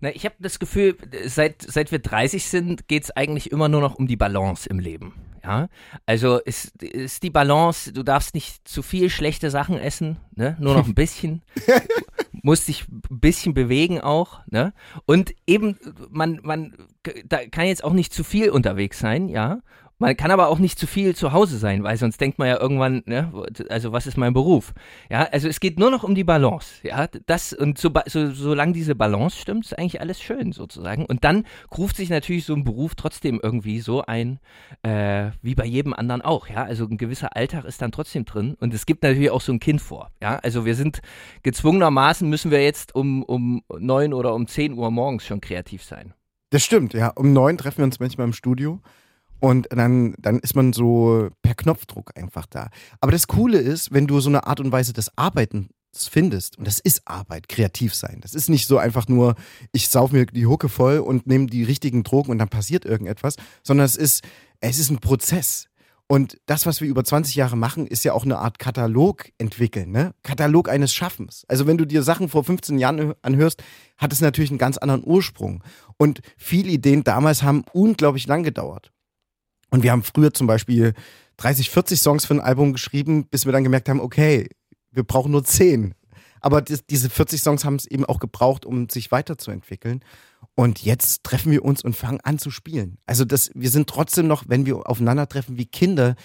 Na, 0.00 0.14
ich 0.14 0.25
habe 0.25 0.37
das 0.38 0.58
Gefühl, 0.58 0.97
seit, 1.26 1.61
seit 1.61 1.93
wir 1.93 1.99
30 1.99 2.47
sind, 2.47 2.88
geht 2.88 3.05
es 3.05 3.11
eigentlich 3.11 3.52
immer 3.52 3.69
nur 3.69 3.82
noch 3.82 3.97
um 3.97 4.06
die 4.06 4.17
Balance 4.17 4.67
im 4.67 4.79
Leben. 4.79 5.12
Ja, 5.42 5.69
also 6.04 6.38
ist, 6.38 6.82
ist 6.82 7.22
die 7.22 7.31
Balance, 7.31 7.92
du 7.92 8.02
darfst 8.02 8.34
nicht 8.34 8.69
zu 8.69 8.82
viel 8.82 9.08
schlechte 9.08 9.50
Sachen 9.50 9.78
essen, 9.78 10.19
ne? 10.34 10.56
nur 10.60 10.75
noch 10.75 10.87
ein 10.87 10.94
bisschen. 10.94 11.42
musst 12.42 12.69
dich 12.69 12.87
ein 12.88 13.20
bisschen 13.20 13.54
bewegen 13.54 14.00
auch, 14.00 14.40
ne? 14.46 14.72
Und 15.06 15.34
eben, 15.46 15.78
man, 16.10 16.40
man 16.42 16.75
da 17.25 17.46
kann 17.46 17.66
jetzt 17.66 17.84
auch 17.84 17.92
nicht 17.92 18.12
zu 18.12 18.25
viel 18.25 18.50
unterwegs 18.50 18.98
sein, 18.98 19.28
ja. 19.28 19.60
Man 20.00 20.17
kann 20.17 20.31
aber 20.31 20.49
auch 20.49 20.58
nicht 20.58 20.79
zu 20.79 20.87
viel 20.87 21.14
zu 21.14 21.32
Hause 21.32 21.58
sein, 21.58 21.82
weil 21.82 21.99
sonst 21.99 22.23
denkt 22.23 22.38
man 22.38 22.49
ja 22.49 22.58
irgendwann, 22.58 23.02
ne, 23.05 23.31
also 23.69 23.93
was 23.93 24.06
ist 24.06 24.17
mein 24.17 24.32
Beruf? 24.32 24.73
Ja, 25.11 25.25
also 25.31 25.47
es 25.47 25.61
geht 25.61 25.79
nur 25.79 25.91
noch 25.91 26.05
um 26.05 26.14
die 26.14 26.25
Balance. 26.25 26.76
Ja, 26.82 27.06
das 27.26 27.52
und 27.52 27.76
so, 27.76 27.91
so, 28.06 28.31
solange 28.31 28.73
diese 28.73 28.94
Balance 28.94 29.38
stimmt, 29.38 29.67
ist 29.67 29.79
eigentlich 29.79 30.00
alles 30.00 30.23
schön 30.23 30.52
sozusagen. 30.52 31.05
Und 31.05 31.23
dann 31.23 31.44
ruft 31.76 31.97
sich 31.97 32.08
natürlich 32.08 32.47
so 32.47 32.55
ein 32.55 32.64
Beruf 32.64 32.94
trotzdem 32.94 33.41
irgendwie 33.43 33.81
so 33.81 34.00
ein, 34.00 34.41
äh, 34.82 35.32
wie 35.43 35.55
bei 35.55 35.67
jedem 35.67 35.93
anderen 35.93 36.23
auch. 36.23 36.49
Ja, 36.49 36.64
also 36.64 36.87
ein 36.87 36.97
gewisser 36.97 37.37
Alltag 37.37 37.67
ist 37.67 37.82
dann 37.82 37.93
trotzdem 37.93 38.25
drin. 38.25 38.56
Und 38.58 38.73
es 38.73 38.87
gibt 38.87 39.02
natürlich 39.02 39.31
auch 39.31 39.43
so 39.43 39.52
ein 39.52 39.61
Kind 39.61 39.82
vor. 39.82 40.11
Ja, 40.23 40.37
also 40.37 40.64
wir 40.64 40.76
sind 40.76 41.02
gezwungenermaßen 41.43 42.26
müssen 42.26 42.50
wir 42.50 42.64
jetzt 42.64 42.94
um 42.94 43.23
um 43.23 43.62
neun 43.79 44.14
oder 44.14 44.35
um 44.35 44.47
zehn 44.47 44.73
Uhr 44.73 44.91
morgens 44.91 45.26
schon 45.26 45.43
kreativ 45.43 45.85
sein. 45.85 46.14
Das 46.49 46.64
stimmt. 46.64 46.94
Ja, 46.94 47.08
um 47.08 47.35
neun 47.35 47.58
treffen 47.58 47.79
wir 47.79 47.85
uns 47.85 48.00
manchmal 48.00 48.26
im 48.26 48.32
Studio. 48.32 48.81
Und 49.40 49.69
dann, 49.70 50.14
dann 50.19 50.38
ist 50.38 50.54
man 50.54 50.72
so 50.72 51.31
per 51.42 51.54
Knopfdruck 51.54 52.12
einfach 52.16 52.46
da. 52.46 52.69
Aber 53.00 53.10
das 53.10 53.26
Coole 53.26 53.58
ist, 53.58 53.92
wenn 53.92 54.06
du 54.06 54.20
so 54.20 54.28
eine 54.28 54.46
Art 54.46 54.60
und 54.60 54.70
Weise 54.70 54.92
des 54.92 55.16
Arbeitens 55.16 55.69
findest, 55.94 56.58
und 56.58 56.66
das 56.66 56.78
ist 56.78 57.02
Arbeit, 57.06 57.48
kreativ 57.48 57.94
sein. 57.94 58.19
Das 58.20 58.34
ist 58.34 58.48
nicht 58.48 58.66
so 58.66 58.78
einfach 58.78 59.08
nur, 59.08 59.34
ich 59.72 59.88
sauf 59.88 60.12
mir 60.12 60.26
die 60.26 60.46
Hucke 60.46 60.69
voll 60.69 60.98
und 60.98 61.26
nehme 61.26 61.46
die 61.46 61.64
richtigen 61.64 62.02
Drogen 62.02 62.31
und 62.31 62.38
dann 62.38 62.48
passiert 62.48 62.84
irgendetwas, 62.84 63.37
sondern 63.62 63.87
es 63.87 63.96
ist, 63.96 64.22
es 64.60 64.78
ist 64.78 64.90
ein 64.90 64.98
Prozess. 64.98 65.66
Und 66.06 66.38
das, 66.46 66.66
was 66.66 66.81
wir 66.81 66.88
über 66.88 67.04
20 67.04 67.37
Jahre 67.37 67.56
machen, 67.56 67.87
ist 67.87 68.02
ja 68.02 68.14
auch 68.14 68.25
eine 68.25 68.38
Art 68.38 68.58
Katalog 68.58 69.31
entwickeln, 69.38 69.92
ne? 69.92 70.12
Katalog 70.25 70.69
eines 70.69 70.92
Schaffens. 70.92 71.44
Also 71.46 71.69
wenn 71.69 71.78
du 71.78 71.84
dir 71.84 72.02
Sachen 72.02 72.28
vor 72.28 72.42
15 72.42 72.78
Jahren 72.78 73.14
anhörst, 73.22 73.62
hat 73.96 74.12
es 74.12 74.20
natürlich 74.20 74.50
einen 74.50 74.58
ganz 74.58 74.76
anderen 74.76 75.04
Ursprung. 75.04 75.62
Und 75.98 76.20
viele 76.37 76.72
Ideen 76.72 77.04
damals 77.04 77.44
haben 77.44 77.64
unglaublich 77.72 78.26
lang 78.26 78.42
gedauert. 78.42 78.90
Und 79.70 79.82
wir 79.82 79.93
haben 79.93 80.02
früher 80.02 80.32
zum 80.32 80.46
Beispiel 80.46 80.94
30, 81.38 81.70
40 81.70 82.00
Songs 82.00 82.25
für 82.26 82.34
ein 82.34 82.40
Album 82.40 82.72
geschrieben, 82.72 83.26
bis 83.26 83.46
wir 83.46 83.52
dann 83.52 83.64
gemerkt 83.64 83.88
haben, 83.88 84.00
okay, 84.00 84.49
wir 84.93 85.05
brauchen 85.05 85.32
nur 85.32 85.44
10. 85.44 85.94
Aber 86.40 86.62
das, 86.62 86.84
diese 86.87 87.11
40 87.11 87.40
Songs 87.40 87.64
haben 87.64 87.76
es 87.76 87.87
eben 87.87 88.05
auch 88.05 88.19
gebraucht, 88.19 88.64
um 88.64 88.88
sich 88.88 89.12
weiterzuentwickeln. 89.12 90.00
Und 90.55 90.82
jetzt 90.82 91.22
treffen 91.25 91.52
wir 91.52 91.64
uns 91.64 91.82
und 91.82 91.94
fangen 91.94 92.20
an 92.22 92.38
zu 92.38 92.50
spielen. 92.50 92.99
Also 93.06 93.25
das, 93.25 93.50
wir 93.55 93.70
sind 93.70 93.88
trotzdem 93.88 94.26
noch, 94.26 94.44
wenn 94.49 94.67
wir 94.67 94.88
aufeinandertreffen, 94.88 95.58
wie 95.58 95.67
Kinder, 95.67 96.16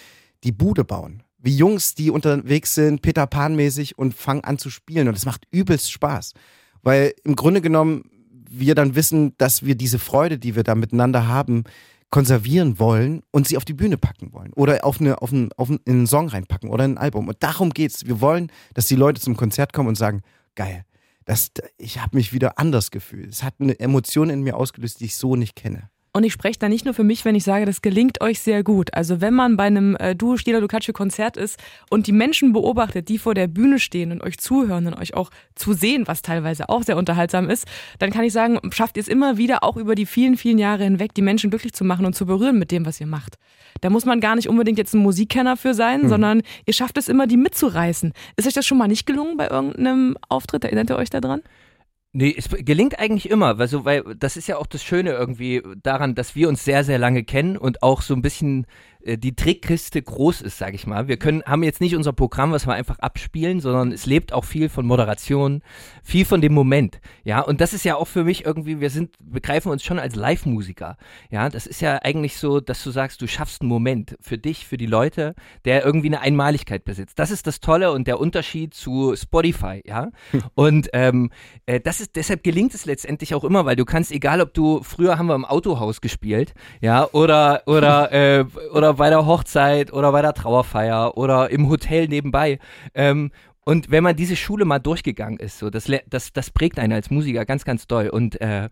die 0.44 0.52
Bude 0.52 0.84
bauen. 0.84 1.24
Wie 1.38 1.56
Jungs, 1.56 1.96
die 1.96 2.10
unterwegs 2.10 2.74
sind, 2.74 3.02
Peter 3.02 3.28
Pan-mäßig 3.28 3.98
und 3.98 4.14
fangen 4.14 4.44
an 4.44 4.58
zu 4.58 4.70
spielen. 4.70 5.08
Und 5.08 5.16
es 5.16 5.26
macht 5.26 5.46
übelst 5.52 5.92
Spaß. 5.92 6.34
Weil 6.82 7.14
im 7.24 7.36
Grunde 7.36 7.62
genommen 7.62 8.10
wir 8.50 8.76
dann 8.76 8.96
wissen, 8.96 9.34
dass 9.38 9.64
wir 9.64 9.76
diese 9.76 10.00
Freude, 10.00 10.38
die 10.40 10.56
wir 10.56 10.64
da 10.64 10.76
miteinander 10.76 11.28
haben, 11.28 11.66
konservieren 12.10 12.80
wollen 12.80 13.24
und 13.32 13.48
sie 13.48 13.58
auf 13.58 13.66
die 13.66 13.74
Bühne 13.74 13.98
packen 13.98 14.32
wollen 14.34 14.54
oder 14.54 14.86
auf, 14.86 15.02
eine, 15.02 15.22
auf, 15.22 15.34
einen, 15.34 15.52
auf 15.54 15.70
einen, 15.70 15.80
in 15.86 15.94
einen 15.94 16.08
Song 16.08 16.28
reinpacken 16.30 16.70
oder 16.70 16.86
in 16.86 16.94
ein 16.94 16.98
Album. 16.98 17.28
Und 17.28 17.42
darum 17.42 17.72
geht's. 17.72 18.06
Wir 18.06 18.22
wollen, 18.22 18.52
dass 18.74 18.88
die 18.88 18.96
Leute 18.96 19.22
zum 19.22 19.36
Konzert 19.36 19.74
kommen 19.74 19.90
und 19.90 19.96
sagen, 19.96 20.22
geil, 20.56 20.86
das, 21.26 21.52
ich 21.78 22.00
habe 22.00 22.16
mich 22.16 22.34
wieder 22.34 22.60
anders 22.60 22.92
gefühlt. 22.92 23.30
Es 23.30 23.44
hat 23.44 23.56
eine 23.60 23.80
Emotion 23.80 24.30
in 24.30 24.44
mir 24.44 24.56
ausgelöst, 24.56 25.00
die 25.00 25.06
ich 25.06 25.18
so 25.18 25.36
nicht 25.36 25.56
kenne. 25.56 25.90
Und 26.16 26.24
ich 26.24 26.32
spreche 26.32 26.58
da 26.58 26.70
nicht 26.70 26.86
nur 26.86 26.94
für 26.94 27.04
mich, 27.04 27.26
wenn 27.26 27.36
ich 27.36 27.44
sage, 27.44 27.66
das 27.66 27.82
gelingt 27.82 28.22
euch 28.22 28.40
sehr 28.40 28.64
gut. 28.64 28.94
Also 28.94 29.20
wenn 29.20 29.34
man 29.34 29.58
bei 29.58 29.66
einem 29.66 29.98
äh, 29.98 30.16
Duo 30.16 30.38
Stila 30.38 30.62
Ducaccio 30.62 30.94
Konzert 30.94 31.36
ist 31.36 31.62
und 31.90 32.08
die 32.08 32.14
Menschen 32.14 32.54
beobachtet, 32.54 33.10
die 33.10 33.18
vor 33.18 33.34
der 33.34 33.48
Bühne 33.48 33.80
stehen 33.80 34.14
und 34.14 34.24
euch 34.24 34.38
zuhören 34.38 34.88
und 34.88 34.94
euch 34.94 35.14
auch 35.14 35.30
zu 35.56 35.74
sehen, 35.74 36.08
was 36.08 36.22
teilweise 36.22 36.70
auch 36.70 36.84
sehr 36.84 36.96
unterhaltsam 36.96 37.50
ist, 37.50 37.68
dann 38.00 38.12
kann 38.12 38.24
ich 38.24 38.32
sagen, 38.32 38.62
schafft 38.72 38.96
ihr 38.96 39.02
es 39.02 39.10
immer 39.10 39.36
wieder 39.36 39.62
auch 39.62 39.76
über 39.76 39.94
die 39.94 40.06
vielen, 40.06 40.38
vielen 40.38 40.58
Jahre 40.58 40.86
hinweg, 40.86 41.14
die 41.14 41.22
Menschen 41.22 41.50
glücklich 41.50 41.74
zu 41.74 41.84
machen 41.84 42.06
und 42.06 42.16
zu 42.16 42.26
berühren 42.26 42.58
mit 42.58 42.72
dem, 42.72 42.86
was 42.86 43.02
ihr 43.02 43.08
macht. 43.08 43.36
Da 43.82 43.90
muss 43.90 44.06
man 44.06 44.22
gar 44.22 44.38
nicht 44.38 44.48
unbedingt 44.48 44.78
jetzt 44.78 44.94
ein 44.94 45.00
Musikkenner 45.00 45.58
für 45.58 45.74
sein, 45.74 46.04
mhm. 46.04 46.08
sondern 46.08 46.42
ihr 46.66 46.74
schafft 46.74 46.98
es 46.98 47.10
immer, 47.10 47.28
die 47.28 47.36
mitzureißen. 47.36 48.14
Ist 48.38 48.48
euch 48.48 48.54
das 48.54 48.66
schon 48.66 48.78
mal 48.78 48.88
nicht 48.88 49.06
gelungen 49.06 49.36
bei 49.36 49.50
irgendeinem 49.50 50.16
Auftritt? 50.30 50.64
Erinnert 50.64 50.90
ihr 50.92 50.96
euch 50.96 51.10
daran? 51.10 51.42
Nee, 52.18 52.34
es 52.38 52.48
gelingt 52.50 52.98
eigentlich 52.98 53.30
immer, 53.30 53.58
weil, 53.58 53.68
so, 53.68 53.84
weil 53.84 54.16
das 54.16 54.38
ist 54.38 54.48
ja 54.48 54.56
auch 54.56 54.68
das 54.68 54.82
Schöne 54.82 55.12
irgendwie 55.12 55.62
daran, 55.84 56.16
dass 56.16 56.34
wir 56.34 56.48
uns 56.48 56.64
sehr, 56.64 56.86
sehr 56.86 56.98
lange 56.98 57.26
kennen 57.26 57.58
und 57.58 57.84
auch 57.84 58.02
so 58.02 58.14
ein 58.14 58.22
bisschen 58.22 58.68
die 59.06 59.36
Trickkiste 59.36 60.02
groß 60.02 60.42
ist, 60.42 60.58
sage 60.58 60.76
ich 60.76 60.88
mal. 60.88 61.08
Wir 61.08 61.18
können, 61.18 61.44
haben 61.46 61.62
jetzt 61.62 61.80
nicht 61.80 61.96
unser 61.96 62.12
Programm, 62.12 62.52
was 62.52 62.66
wir 62.66 62.74
einfach 62.74 62.98
abspielen, 63.00 63.60
sondern 63.60 63.92
es 63.92 64.08
lebt 64.08 64.34
auch 64.34 64.46
viel 64.46 64.68
von 64.68 64.86
Moderation, 64.86 65.62
viel 66.04 66.26
von 66.26 66.42
dem 66.42 66.54
Moment. 66.54 67.00
Ja, 67.24 67.42
und 67.42 67.62
das 67.62 67.74
ist 67.74 67.86
ja 67.86 67.96
auch 67.96 68.08
für 68.08 68.24
mich 68.24 68.46
irgendwie, 68.46 68.80
wir 68.80 68.90
sind, 68.90 69.12
begreifen 69.20 69.72
uns 69.72 69.84
schon 69.84 70.00
als 70.00 70.16
Live-Musiker. 70.16 70.98
Ja, 71.30 71.50
das 71.50 71.68
ist 71.68 71.82
ja 71.82 72.00
eigentlich 72.02 72.38
so, 72.38 72.60
dass 72.60 72.84
du 72.84 72.90
sagst, 72.90 73.22
du 73.22 73.28
schaffst 73.28 73.62
einen 73.62 73.70
Moment 73.70 74.18
für 74.22 74.40
dich, 74.40 74.66
für 74.66 74.78
die 74.78 74.88
Leute, 74.88 75.36
der 75.66 75.86
irgendwie 75.86 76.08
eine 76.08 76.22
Einmaligkeit 76.22 76.84
besitzt. 76.84 77.20
Das 77.20 77.30
ist 77.30 77.46
das 77.46 77.60
Tolle 77.60 77.92
und 77.92 78.08
der 78.08 78.20
Unterschied 78.20 78.74
zu 78.74 79.16
Spotify, 79.16 79.84
ja. 79.86 80.10
und 80.56 80.90
ähm, 80.94 81.30
äh, 81.68 81.80
das 81.80 82.02
ist, 82.02 82.16
deshalb 82.16 82.44
gelingt 82.44 82.74
es 82.74 82.86
letztendlich 82.86 83.36
auch 83.36 83.44
immer, 83.44 83.66
weil 83.66 83.76
du 83.76 83.86
kannst, 83.86 84.12
egal 84.12 84.42
ob 84.42 84.54
du, 84.56 84.82
früher 84.82 85.20
haben 85.20 85.28
wir 85.28 85.36
im 85.36 85.46
Autohaus 85.46 86.02
gespielt, 86.02 86.56
ja, 86.82 87.08
oder, 87.12 87.62
oder, 87.68 88.12
äh, 88.12 88.46
oder 88.74 88.95
bei 88.96 89.10
der 89.10 89.26
Hochzeit 89.26 89.94
oder 89.94 90.12
bei 90.12 90.22
der 90.22 90.34
Trauerfeier 90.34 91.18
oder 91.18 91.50
im 91.50 91.70
Hotel 91.70 92.08
nebenbei. 92.08 92.60
Ähm, 92.94 93.32
und 93.66 93.90
wenn 93.90 94.04
man 94.04 94.16
diese 94.16 94.36
Schule 94.36 94.64
mal 94.64 94.80
durchgegangen 94.80 95.40
ist, 95.40 95.58
so, 95.58 95.70
das, 95.72 95.92
das, 96.08 96.32
das 96.34 96.52
prägt 96.52 96.78
einen 96.78 96.94
als 96.94 97.10
Musiker 97.10 97.46
ganz, 97.46 97.66
ganz 97.66 97.88
doll. 97.88 98.10
Und 98.10 98.40
äh, 98.40 98.70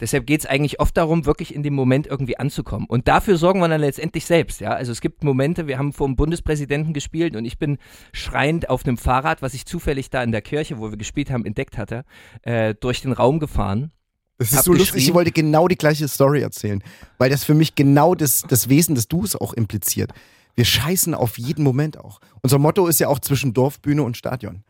deshalb 0.00 0.26
geht 0.26 0.40
es 0.40 0.46
eigentlich 0.46 0.80
oft 0.80 0.96
darum, 0.96 1.24
wirklich 1.24 1.54
in 1.54 1.62
dem 1.62 1.74
Moment 1.74 2.08
irgendwie 2.08 2.36
anzukommen. 2.36 2.88
Und 2.88 3.06
dafür 3.06 3.36
sorgen 3.36 3.60
wir 3.60 3.68
dann 3.68 3.80
letztendlich 3.80 4.26
selbst. 4.26 4.60
Ja? 4.60 4.70
Also 4.70 4.90
es 4.90 5.00
gibt 5.00 5.22
Momente, 5.22 5.68
wir 5.68 5.78
haben 5.78 5.92
vor 5.92 6.08
dem 6.08 6.16
Bundespräsidenten 6.16 6.92
gespielt 6.92 7.36
und 7.36 7.44
ich 7.44 7.58
bin 7.58 7.78
schreiend 8.12 8.70
auf 8.70 8.84
einem 8.84 8.96
Fahrrad, 8.96 9.40
was 9.40 9.54
ich 9.54 9.66
zufällig 9.66 10.10
da 10.10 10.22
in 10.24 10.32
der 10.32 10.42
Kirche, 10.42 10.78
wo 10.78 10.90
wir 10.90 10.98
gespielt 10.98 11.30
haben, 11.30 11.46
entdeckt 11.46 11.78
hatte, 11.78 12.04
äh, 12.42 12.74
durch 12.74 13.02
den 13.02 13.12
Raum 13.12 13.38
gefahren. 13.38 13.92
Das 14.38 14.52
ist 14.52 14.64
so 14.64 14.72
lustig, 14.72 15.06
ich 15.06 15.14
wollte 15.14 15.30
genau 15.30 15.68
die 15.68 15.76
gleiche 15.76 16.08
Story 16.08 16.40
erzählen, 16.42 16.82
weil 17.18 17.30
das 17.30 17.44
für 17.44 17.54
mich 17.54 17.74
genau 17.74 18.14
das, 18.14 18.42
das 18.48 18.68
Wesen 18.68 18.94
des 18.94 19.06
Du's 19.06 19.36
auch 19.36 19.52
impliziert. 19.52 20.10
Wir 20.56 20.64
scheißen 20.64 21.14
auf 21.14 21.38
jeden 21.38 21.62
Moment 21.62 21.98
auch. 21.98 22.20
Unser 22.42 22.58
Motto 22.58 22.86
ist 22.86 23.00
ja 23.00 23.08
auch 23.08 23.18
zwischen 23.18 23.54
Dorfbühne 23.54 24.02
und 24.02 24.16
Stadion. 24.16 24.64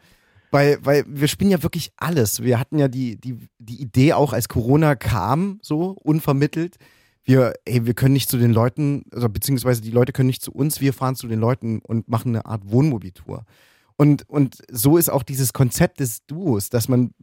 Weil, 0.51 0.79
weil 0.83 1.05
wir 1.09 1.29
spielen 1.29 1.51
ja 1.51 1.63
wirklich 1.63 1.93
alles. 1.97 2.43
Wir 2.43 2.61
hatten 2.61 2.79
ja 2.79 2.89
die, 2.89 3.21
die, 3.21 3.39
die 3.59 3.83
Idee 3.83 4.13
auch, 4.13 4.33
als 4.33 4.49
Corona 4.49 4.95
kam, 4.95 5.59
so 5.63 5.97
unvermittelt. 6.03 6.77
Wir, 7.25 7.55
ey, 7.65 7.87
wir 7.87 7.95
können 7.95 8.13
nicht 8.13 8.31
zu 8.31 8.39
den 8.39 8.53
Leuten, 8.53 9.05
also 9.13 9.29
beziehungsweise 9.29 9.81
die 9.81 9.91
Leute 9.91 10.13
können 10.13 10.29
nicht 10.29 10.43
zu 10.43 10.53
uns, 10.53 10.81
wir 10.81 10.93
fahren 10.93 11.17
zu 11.17 11.27
den 11.27 11.41
Leuten 11.41 11.81
und 11.81 12.09
machen 12.09 12.37
eine 12.37 12.47
Art 12.47 12.71
Wohnmobiltour. 12.71 13.45
Und, 13.97 14.29
und 14.29 14.59
so 14.71 14.97
ist 14.97 15.09
auch 15.09 15.23
dieses 15.23 15.53
Konzept 15.53 16.01
des 16.01 16.25
Duos, 16.27 16.69
dass 16.69 16.89
man 16.89 17.15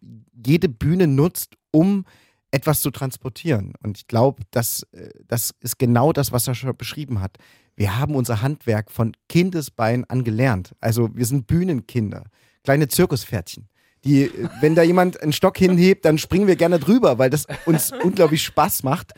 jede 0.46 0.70
Bühne 0.70 1.08
nutzt, 1.08 1.56
um 1.72 2.06
etwas 2.52 2.82
zu 2.82 2.92
transportieren. 2.92 3.74
Und 3.82 3.98
ich 3.98 4.08
glaube, 4.08 4.44
das, 4.52 4.84
äh, 4.92 5.10
das 5.28 5.54
ist 5.62 5.80
genau 5.80 6.14
das, 6.14 6.32
was 6.32 6.48
er 6.48 6.56
schon 6.56 6.76
beschrieben 6.76 7.22
hat. 7.22 7.38
Wir 7.76 7.98
haben 7.98 8.16
unser 8.16 8.42
Handwerk 8.42 8.92
von 8.92 9.14
Kindesbein 9.30 10.06
an 10.06 10.24
gelernt. 10.24 10.76
Also 10.82 11.10
wir 11.16 11.26
sind 11.26 11.48
Bühnenkinder, 11.48 12.26
kleine 12.64 12.88
Zirkuspferdchen. 12.88 13.70
Die, 14.04 14.24
äh, 14.24 14.50
wenn 14.60 14.76
da 14.76 14.84
jemand 14.84 15.22
einen 15.22 15.34
Stock 15.34 15.58
hinhebt, 15.58 16.06
dann 16.06 16.18
springen 16.18 16.48
wir 16.48 16.58
gerne 16.58 16.80
drüber, 16.80 17.18
weil 17.18 17.30
das 17.30 17.48
uns 17.66 17.92
unglaublich 18.04 18.44
Spaß 18.44 18.84
macht, 18.84 19.14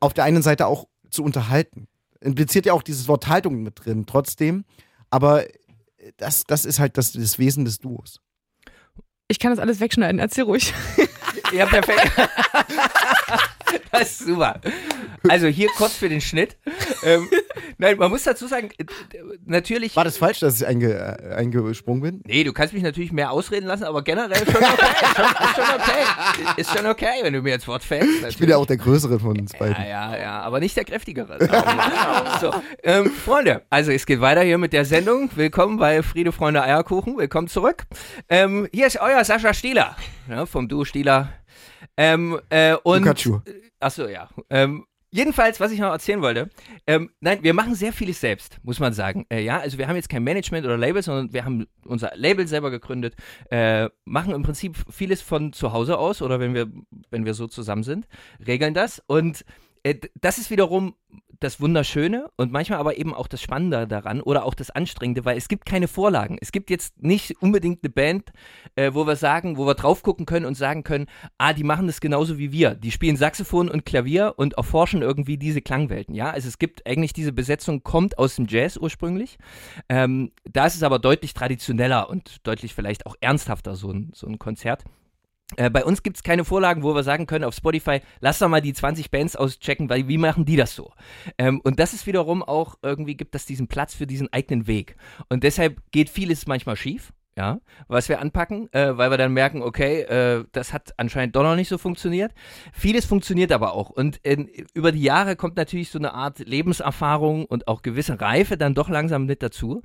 auf 0.00 0.12
der 0.12 0.24
einen 0.24 0.42
Seite 0.42 0.66
auch 0.66 0.86
zu 1.10 1.22
unterhalten. 1.22 1.86
Impliziert 2.20 2.66
ja 2.66 2.72
auch 2.72 2.82
dieses 2.82 3.06
Wort 3.06 3.28
Haltung 3.28 3.62
mit 3.62 3.84
drin, 3.84 4.04
trotzdem. 4.06 4.64
Aber 5.10 5.44
das, 6.16 6.44
das 6.44 6.64
ist 6.64 6.80
halt 6.80 6.98
das, 6.98 7.12
das 7.12 7.38
Wesen 7.38 7.64
des 7.64 7.78
Duos. 7.78 8.20
Ich 9.28 9.38
kann 9.38 9.52
das 9.52 9.58
alles 9.58 9.80
wegschneiden, 9.80 10.18
erzähl 10.18 10.44
ruhig. 10.44 10.72
Ja, 11.52 11.66
perfekt. 11.70 12.12
Das 13.90 14.02
ist 14.02 14.26
super. 14.26 14.60
Also 15.28 15.46
hier 15.46 15.68
kurz 15.76 15.94
für 15.94 16.08
den 16.08 16.20
Schnitt. 16.20 16.56
Ähm, 17.02 17.28
nein, 17.78 17.96
man 17.96 18.10
muss 18.10 18.22
dazu 18.22 18.46
sagen, 18.46 18.70
natürlich. 19.44 19.96
War 19.96 20.04
das 20.04 20.18
falsch, 20.18 20.40
dass 20.40 20.60
ich 20.60 20.66
einge, 20.66 20.92
äh, 20.92 21.34
eingesprungen 21.34 22.02
bin? 22.02 22.20
Nee, 22.26 22.44
du 22.44 22.52
kannst 22.52 22.74
mich 22.74 22.82
natürlich 22.82 23.12
mehr 23.12 23.30
ausreden 23.30 23.66
lassen, 23.66 23.84
aber 23.84 24.02
generell 24.02 24.44
schon 24.44 24.56
okay. 24.56 24.86
schon, 25.16 25.24
ist 25.24 25.56
schon 25.56 25.74
okay. 25.74 26.60
Ist 26.60 26.76
schon 26.76 26.86
okay, 26.86 27.22
wenn 27.22 27.32
du 27.32 27.42
mir 27.42 27.50
jetzt 27.50 27.66
Wort 27.66 27.82
fällst. 27.82 28.24
Ich 28.28 28.38
bin 28.38 28.48
ja 28.48 28.56
auch 28.56 28.66
der 28.66 28.76
Größere 28.76 29.18
von 29.18 29.38
uns 29.38 29.52
beiden. 29.52 29.76
Ja, 29.82 29.88
ja, 29.88 30.18
ja, 30.18 30.40
aber 30.40 30.60
nicht 30.60 30.76
der 30.76 30.84
kräftigere. 30.84 31.38
so, 32.40 32.52
ähm, 32.82 33.10
Freunde, 33.10 33.62
also 33.70 33.90
es 33.90 34.06
geht 34.06 34.20
weiter 34.20 34.42
hier 34.42 34.58
mit 34.58 34.72
der 34.72 34.84
Sendung. 34.84 35.30
Willkommen 35.34 35.78
bei 35.78 36.02
Friede, 36.02 36.32
Freunde, 36.32 36.62
Eierkuchen. 36.62 37.16
Willkommen 37.16 37.48
zurück. 37.48 37.84
Ähm, 38.28 38.68
hier 38.72 38.86
ist 38.86 39.00
euer 39.00 39.24
Sascha 39.24 39.54
Stieler 39.54 39.96
ja, 40.28 40.46
vom 40.46 40.68
Duo 40.68 40.84
Stieler. 40.84 41.32
Ähm, 41.96 42.40
äh, 42.50 42.74
und, 42.82 43.02
Pikachu. 43.02 43.40
Achso, 43.80 44.06
ja. 44.08 44.28
Ähm, 44.50 44.86
Jedenfalls, 45.10 45.58
was 45.58 45.72
ich 45.72 45.80
noch 45.80 45.90
erzählen 45.90 46.20
wollte, 46.20 46.50
ähm, 46.86 47.10
nein, 47.20 47.42
wir 47.42 47.54
machen 47.54 47.74
sehr 47.74 47.94
vieles 47.94 48.20
selbst, 48.20 48.58
muss 48.62 48.78
man 48.78 48.92
sagen. 48.92 49.24
Äh, 49.30 49.40
ja, 49.40 49.58
also 49.58 49.78
wir 49.78 49.88
haben 49.88 49.96
jetzt 49.96 50.10
kein 50.10 50.22
Management 50.22 50.66
oder 50.66 50.76
Label, 50.76 51.02
sondern 51.02 51.32
wir 51.32 51.46
haben 51.46 51.66
unser 51.86 52.12
Label 52.14 52.46
selber 52.46 52.70
gegründet, 52.70 53.14
äh, 53.50 53.88
machen 54.04 54.34
im 54.34 54.42
Prinzip 54.42 54.76
vieles 54.90 55.22
von 55.22 55.54
zu 55.54 55.72
Hause 55.72 55.96
aus 55.96 56.20
oder 56.20 56.40
wenn 56.40 56.52
wir, 56.52 56.70
wenn 57.08 57.24
wir 57.24 57.32
so 57.32 57.46
zusammen 57.46 57.84
sind, 57.84 58.06
regeln 58.46 58.74
das 58.74 59.02
und 59.06 59.46
äh, 59.82 59.94
das 60.20 60.36
ist 60.36 60.50
wiederum 60.50 60.94
das 61.40 61.60
Wunderschöne 61.60 62.28
und 62.36 62.52
manchmal 62.52 62.78
aber 62.78 62.98
eben 62.98 63.14
auch 63.14 63.28
das 63.28 63.40
Spannende 63.40 63.86
daran 63.86 64.20
oder 64.20 64.44
auch 64.44 64.54
das 64.54 64.70
Anstrengende, 64.70 65.24
weil 65.24 65.36
es 65.36 65.48
gibt 65.48 65.66
keine 65.66 65.88
Vorlagen. 65.88 66.38
Es 66.40 66.52
gibt 66.52 66.70
jetzt 66.70 67.02
nicht 67.02 67.40
unbedingt 67.40 67.84
eine 67.84 67.90
Band, 67.90 68.32
äh, 68.76 68.92
wo 68.92 69.06
wir 69.06 69.16
sagen, 69.16 69.56
wo 69.56 69.66
wir 69.66 69.74
drauf 69.74 70.02
gucken 70.02 70.26
können 70.26 70.46
und 70.46 70.56
sagen 70.56 70.82
können, 70.82 71.06
ah, 71.38 71.52
die 71.52 71.64
machen 71.64 71.86
das 71.86 72.00
genauso 72.00 72.38
wie 72.38 72.52
wir. 72.52 72.74
Die 72.74 72.90
spielen 72.90 73.16
Saxophon 73.16 73.68
und 73.68 73.84
Klavier 73.84 74.34
und 74.36 74.54
erforschen 74.54 75.02
irgendwie 75.02 75.38
diese 75.38 75.62
Klangwelten. 75.62 76.14
Ja, 76.14 76.30
also 76.30 76.48
es 76.48 76.58
gibt 76.58 76.86
eigentlich 76.86 77.12
diese 77.12 77.32
Besetzung 77.32 77.82
kommt 77.82 78.18
aus 78.18 78.36
dem 78.36 78.46
Jazz 78.48 78.76
ursprünglich. 78.76 79.38
Ähm, 79.88 80.32
da 80.44 80.66
ist 80.66 80.74
es 80.74 80.82
aber 80.82 80.98
deutlich 80.98 81.34
traditioneller 81.34 82.10
und 82.10 82.46
deutlich 82.46 82.74
vielleicht 82.74 83.06
auch 83.06 83.14
ernsthafter 83.20 83.76
so 83.76 83.92
ein, 83.92 84.10
so 84.14 84.26
ein 84.26 84.38
Konzert. 84.38 84.84
Äh, 85.56 85.70
bei 85.70 85.84
uns 85.84 86.02
gibt 86.02 86.16
es 86.16 86.22
keine 86.22 86.44
Vorlagen, 86.44 86.82
wo 86.82 86.94
wir 86.94 87.02
sagen 87.02 87.26
können 87.26 87.44
auf 87.44 87.54
Spotify, 87.54 88.00
lass 88.20 88.38
doch 88.38 88.48
mal 88.48 88.60
die 88.60 88.74
20 88.74 89.10
Bands 89.10 89.34
auschecken, 89.34 89.88
weil 89.88 90.06
wie 90.06 90.18
machen 90.18 90.44
die 90.44 90.56
das 90.56 90.74
so? 90.74 90.92
Ähm, 91.38 91.60
und 91.64 91.78
das 91.78 91.94
ist 91.94 92.06
wiederum 92.06 92.42
auch, 92.42 92.76
irgendwie 92.82 93.16
gibt 93.16 93.34
das 93.34 93.46
diesen 93.46 93.66
Platz 93.66 93.94
für 93.94 94.06
diesen 94.06 94.30
eigenen 94.32 94.66
Weg. 94.66 94.96
Und 95.30 95.44
deshalb 95.44 95.80
geht 95.90 96.10
vieles 96.10 96.46
manchmal 96.46 96.76
schief. 96.76 97.12
Ja, 97.36 97.60
was 97.86 98.08
wir 98.08 98.20
anpacken, 98.20 98.68
äh, 98.72 98.98
weil 98.98 99.12
wir 99.12 99.16
dann 99.16 99.32
merken, 99.32 99.62
okay, 99.62 100.00
äh, 100.00 100.44
das 100.50 100.72
hat 100.72 100.94
anscheinend 100.96 101.36
doch 101.36 101.44
noch 101.44 101.54
nicht 101.54 101.68
so 101.68 101.78
funktioniert. 101.78 102.32
Vieles 102.72 103.04
funktioniert 103.04 103.52
aber 103.52 103.74
auch. 103.74 103.90
Und 103.90 104.16
in, 104.24 104.48
über 104.74 104.90
die 104.90 105.02
Jahre 105.02 105.36
kommt 105.36 105.56
natürlich 105.56 105.90
so 105.90 106.00
eine 106.00 106.14
Art 106.14 106.40
Lebenserfahrung 106.40 107.44
und 107.44 107.68
auch 107.68 107.82
gewisse 107.82 108.20
Reife 108.20 108.56
dann 108.56 108.74
doch 108.74 108.88
langsam 108.88 109.26
mit 109.26 109.40
dazu 109.40 109.82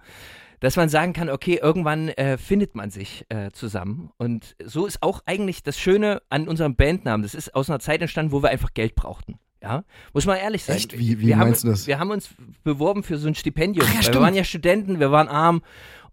dass 0.63 0.77
man 0.77 0.88
sagen 0.89 1.12
kann, 1.13 1.29
okay, 1.29 1.60
irgendwann 1.62 2.08
äh, 2.10 2.38
findet 2.38 2.74
man 2.74 2.89
sich 2.89 3.25
äh, 3.29 3.51
zusammen. 3.51 4.12
Und 4.17 4.55
so 4.63 4.86
ist 4.86 5.03
auch 5.03 5.22
eigentlich 5.25 5.62
das 5.62 5.77
Schöne 5.77 6.22
an 6.29 6.48
unserem 6.48 6.75
Bandnamen. 6.75 7.22
Das 7.22 7.36
ist 7.36 7.53
aus 7.53 7.70
einer 7.70 7.79
Zeit 7.79 8.01
entstanden, 8.01 8.32
wo 8.32 8.41
wir 8.41 8.50
einfach 8.50 8.74
Geld 8.74 8.96
brauchten. 8.96 9.39
Ja, 9.62 9.84
muss 10.13 10.25
man 10.25 10.38
ehrlich 10.38 10.63
sein. 10.63 10.77
Echt? 10.77 10.98
Wie- 10.98 11.20
wie 11.20 11.27
wir 11.27 11.36
meinst 11.38 11.63
haben, 11.63 11.70
du 11.70 11.72
das? 11.74 11.88
Wir 11.88 12.00
haben 12.00 12.12
uns 12.12 12.29
beworben 12.63 13.03
für 13.03 13.17
so 13.17 13.27
ein 13.27 13.36
Stipendium. 13.36 13.86
Ach 13.89 14.01
ja, 14.03 14.13
wir 14.13 14.22
waren 14.22 14.36
ja 14.36 14.43
Studenten, 14.43 15.00
wir 15.00 15.12
waren 15.12 15.27
arm 15.27 15.62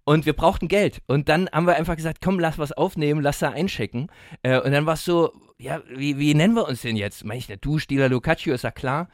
und 0.04 0.26
wir 0.26 0.32
brauchten 0.34 0.68
Geld. 0.68 1.00
Und 1.06 1.28
dann 1.28 1.48
haben 1.52 1.66
wir 1.66 1.76
einfach 1.76 1.96
gesagt, 1.96 2.18
komm, 2.22 2.38
lass 2.40 2.58
was 2.58 2.72
aufnehmen, 2.72 3.22
lass 3.22 3.38
da 3.40 3.50
einschicken. 3.50 4.08
Äh, 4.42 4.60
und 4.60 4.72
dann 4.72 4.86
war 4.86 4.94
es 4.94 5.04
so, 5.04 5.32
ja, 5.58 5.80
wie, 5.94 6.18
wie 6.18 6.34
nennen 6.34 6.54
wir 6.54 6.66
uns 6.66 6.82
denn 6.82 6.96
jetzt? 6.96 7.24
Meine 7.24 7.38
ich, 7.38 7.46
der 7.46 7.56
Du, 7.58 7.78
Stieler 7.78 8.08
Lucaccio, 8.08 8.54
ist 8.54 8.62
ja 8.64 8.70
klar. 8.70 9.08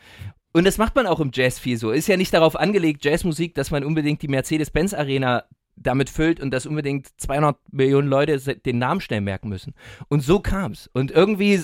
Und 0.56 0.64
das 0.64 0.78
macht 0.78 0.94
man 0.94 1.06
auch 1.06 1.20
im 1.20 1.32
Jazz 1.34 1.58
viel 1.58 1.76
so. 1.76 1.90
Ist 1.90 2.08
ja 2.08 2.16
nicht 2.16 2.32
darauf 2.32 2.56
angelegt, 2.56 3.04
Jazzmusik, 3.04 3.54
dass 3.54 3.70
man 3.70 3.84
unbedingt 3.84 4.22
die 4.22 4.28
Mercedes-Benz-Arena 4.28 5.44
damit 5.76 6.08
füllt 6.08 6.40
und 6.40 6.50
dass 6.50 6.64
unbedingt 6.64 7.08
200 7.20 7.58
Millionen 7.72 8.08
Leute 8.08 8.38
den 8.56 8.78
Namen 8.78 9.02
schnell 9.02 9.20
merken 9.20 9.50
müssen. 9.50 9.74
Und 10.08 10.22
so 10.22 10.40
kam's. 10.40 10.88
Und 10.94 11.10
irgendwie 11.10 11.60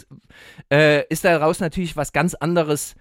äh, 0.71 1.07
ist 1.09 1.25
daraus 1.25 1.61
natürlich 1.61 1.97
was 1.97 2.13
ganz 2.13 2.35
anderes 2.35 2.95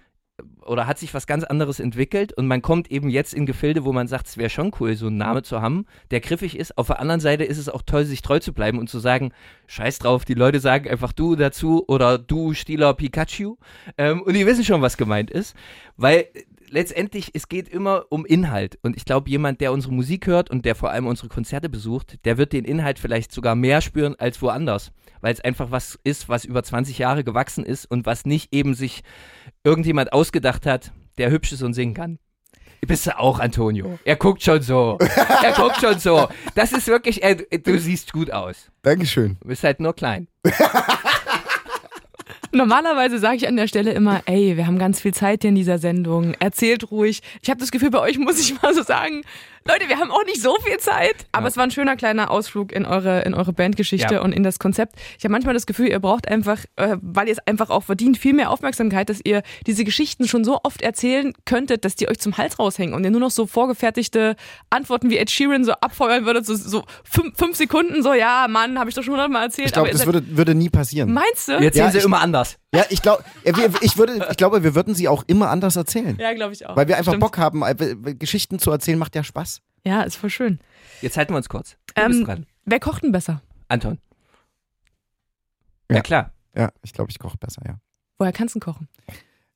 oder 0.64 0.86
hat 0.86 0.98
sich 0.98 1.12
was 1.14 1.26
ganz 1.26 1.44
anderes 1.44 1.80
entwickelt 1.80 2.32
und 2.32 2.46
man 2.46 2.62
kommt 2.62 2.90
eben 2.90 3.08
jetzt 3.08 3.34
in 3.34 3.46
Gefilde, 3.46 3.84
wo 3.84 3.92
man 3.92 4.08
sagt, 4.08 4.28
es 4.28 4.36
wäre 4.36 4.50
schon 4.50 4.72
cool, 4.80 4.94
so 4.96 5.06
einen 5.06 5.18
Namen 5.18 5.44
zu 5.44 5.60
haben, 5.60 5.86
der 6.10 6.20
griffig 6.20 6.56
ist. 6.56 6.78
Auf 6.78 6.86
der 6.86 7.00
anderen 7.00 7.20
Seite 7.20 7.44
ist 7.44 7.58
es 7.58 7.68
auch 7.68 7.82
toll, 7.82 8.04
sich 8.04 8.22
treu 8.22 8.38
zu 8.38 8.52
bleiben 8.52 8.78
und 8.78 8.88
zu 8.88 8.98
sagen, 8.98 9.32
scheiß 9.66 9.98
drauf, 9.98 10.24
die 10.24 10.34
Leute 10.34 10.60
sagen 10.60 10.88
einfach 10.88 11.12
du 11.12 11.36
dazu 11.36 11.84
oder 11.88 12.18
du 12.18 12.54
Stieler 12.54 12.94
Pikachu 12.94 13.56
ähm, 13.98 14.22
und 14.22 14.34
die 14.34 14.46
wissen 14.46 14.64
schon, 14.64 14.82
was 14.82 14.96
gemeint 14.96 15.30
ist, 15.30 15.54
weil 15.96 16.26
letztendlich, 16.72 17.30
es 17.34 17.48
geht 17.48 17.68
immer 17.68 18.06
um 18.08 18.24
Inhalt. 18.24 18.78
Und 18.82 18.96
ich 18.96 19.04
glaube, 19.04 19.30
jemand, 19.30 19.60
der 19.60 19.72
unsere 19.72 19.92
Musik 19.92 20.26
hört 20.26 20.50
und 20.50 20.64
der 20.64 20.74
vor 20.74 20.90
allem 20.90 21.06
unsere 21.06 21.28
Konzerte 21.28 21.68
besucht, 21.68 22.18
der 22.24 22.38
wird 22.38 22.52
den 22.52 22.64
Inhalt 22.64 22.98
vielleicht 22.98 23.30
sogar 23.32 23.54
mehr 23.54 23.80
spüren 23.80 24.16
als 24.18 24.42
woanders. 24.42 24.90
Weil 25.20 25.32
es 25.32 25.40
einfach 25.40 25.70
was 25.70 25.98
ist, 26.02 26.28
was 26.28 26.44
über 26.44 26.62
20 26.62 26.98
Jahre 26.98 27.22
gewachsen 27.22 27.64
ist 27.64 27.88
und 27.88 28.06
was 28.06 28.24
nicht 28.24 28.52
eben 28.52 28.74
sich 28.74 29.02
irgendjemand 29.62 30.12
ausgedacht 30.12 30.66
hat, 30.66 30.92
der 31.18 31.30
hübsch 31.30 31.52
ist 31.52 31.62
und 31.62 31.74
singen 31.74 31.94
kann. 31.94 32.18
Bist 32.84 33.06
du 33.06 33.16
auch, 33.16 33.38
Antonio? 33.38 34.00
Er 34.04 34.16
guckt 34.16 34.42
schon 34.42 34.60
so. 34.60 34.98
Er 34.98 35.52
guckt 35.52 35.76
schon 35.76 36.00
so. 36.00 36.28
Das 36.56 36.72
ist 36.72 36.88
wirklich, 36.88 37.22
er, 37.22 37.36
du 37.36 37.78
siehst 37.78 38.12
gut 38.12 38.32
aus. 38.32 38.72
Dankeschön. 38.82 39.36
Du 39.40 39.48
bist 39.48 39.62
halt 39.62 39.78
nur 39.78 39.94
klein. 39.94 40.26
Normalerweise 42.54 43.18
sage 43.18 43.36
ich 43.36 43.48
an 43.48 43.56
der 43.56 43.66
Stelle 43.66 43.92
immer, 43.92 44.20
ey, 44.26 44.58
wir 44.58 44.66
haben 44.66 44.78
ganz 44.78 45.00
viel 45.00 45.14
Zeit 45.14 45.40
hier 45.40 45.48
in 45.48 45.54
dieser 45.54 45.78
Sendung. 45.78 46.34
Erzählt 46.38 46.90
ruhig. 46.90 47.22
Ich 47.42 47.48
habe 47.48 47.58
das 47.58 47.70
Gefühl, 47.70 47.90
bei 47.90 48.00
euch 48.00 48.18
muss 48.18 48.38
ich 48.38 48.60
mal 48.60 48.74
so 48.74 48.82
sagen, 48.82 49.22
Leute, 49.68 49.88
wir 49.88 49.98
haben 49.98 50.10
auch 50.10 50.24
nicht 50.24 50.42
so 50.42 50.56
viel 50.64 50.78
Zeit. 50.78 51.14
Aber 51.32 51.44
Ja. 51.44 51.48
es 51.48 51.56
war 51.56 51.64
ein 51.64 51.70
schöner 51.70 51.96
kleiner 51.96 52.30
Ausflug 52.30 52.72
in 52.72 52.84
eure, 52.84 53.22
in 53.22 53.34
eure 53.34 53.52
Bandgeschichte 53.52 54.14
Ja. 54.14 54.20
und 54.22 54.32
in 54.32 54.42
das 54.42 54.58
Konzept. 54.58 54.96
Ich 55.18 55.24
habe 55.24 55.32
manchmal 55.32 55.54
das 55.54 55.66
Gefühl, 55.66 55.88
ihr 55.88 56.00
braucht 56.00 56.28
einfach, 56.28 56.58
äh, 56.76 56.96
weil 57.00 57.26
ihr 57.28 57.32
es 57.32 57.38
einfach 57.46 57.70
auch 57.70 57.82
verdient, 57.84 58.18
viel 58.18 58.32
mehr 58.32 58.50
Aufmerksamkeit, 58.50 59.08
dass 59.08 59.20
ihr 59.24 59.42
diese 59.66 59.84
Geschichten 59.84 60.26
schon 60.26 60.44
so 60.44 60.58
oft 60.64 60.82
erzählen 60.82 61.32
könntet, 61.44 61.84
dass 61.84 61.94
die 61.94 62.08
euch 62.08 62.18
zum 62.18 62.36
Hals 62.38 62.58
raushängen 62.58 62.94
und 62.94 63.04
ihr 63.04 63.10
nur 63.10 63.20
noch 63.20 63.30
so 63.30 63.46
vorgefertigte 63.46 64.36
Antworten 64.70 65.10
wie 65.10 65.18
Ed 65.18 65.30
Sheeran 65.30 65.64
so 65.64 65.72
abfeuern 65.72 66.24
würdet, 66.26 66.44
so, 66.46 66.54
so 66.54 66.84
fünf, 67.04 67.36
fünf 67.36 67.56
Sekunden, 67.56 68.02
so, 68.02 68.12
ja, 68.14 68.46
Mann, 68.48 68.78
habe 68.78 68.90
ich 68.90 68.96
doch 68.96 69.02
schon 69.02 69.14
hundertmal 69.14 69.44
erzählt. 69.44 69.68
Ich 69.68 69.72
glaube, 69.72 69.90
das 69.90 70.06
würde, 70.06 70.22
würde 70.36 70.54
nie 70.54 70.70
passieren. 70.70 71.12
Meinst 71.12 71.48
du? 71.48 71.52
Wir 71.58 71.66
erzählen 71.66 71.86
Ja, 71.86 71.90
sie 71.92 71.98
ich- 71.98 72.04
immer 72.04 72.20
anders. 72.20 72.56
Ja, 72.74 72.84
ich 72.88 73.02
glaube, 73.02 73.22
ich, 73.82 73.96
würde, 73.98 74.26
ich 74.30 74.36
glaube, 74.38 74.62
wir 74.64 74.74
würden 74.74 74.94
sie 74.94 75.06
auch 75.08 75.24
immer 75.26 75.50
anders 75.50 75.76
erzählen. 75.76 76.16
Ja, 76.18 76.32
glaube 76.32 76.54
ich 76.54 76.64
auch. 76.66 76.74
Weil 76.74 76.88
wir 76.88 76.96
einfach 76.96 77.12
Stimmt. 77.12 77.20
Bock 77.20 77.36
haben, 77.38 77.62
äh, 77.62 78.14
Geschichten 78.14 78.58
zu 78.58 78.70
erzählen, 78.70 78.98
macht 78.98 79.14
ja 79.14 79.22
Spaß. 79.22 79.60
Ja, 79.84 80.02
ist 80.02 80.16
voll 80.16 80.30
schön. 80.30 80.58
Jetzt 81.02 81.16
halten 81.18 81.32
wir 81.34 81.36
uns 81.36 81.48
kurz. 81.50 81.76
Du 81.94 82.00
Ähm, 82.02 82.08
bist 82.12 82.26
dran. 82.26 82.46
Wer 82.64 82.80
kocht 82.80 83.02
denn 83.02 83.12
besser? 83.12 83.42
Anton. 83.68 83.98
Ja, 85.90 85.96
Ja. 85.96 86.02
klar. 86.02 86.32
Ja, 86.56 86.70
ich 86.82 86.92
glaube, 86.92 87.10
ich 87.10 87.18
koche 87.18 87.36
besser, 87.38 87.62
ja. 87.66 87.78
Woher 88.18 88.32
kannst 88.32 88.54
du 88.54 88.60
denn 88.60 88.64
kochen? 88.72 88.88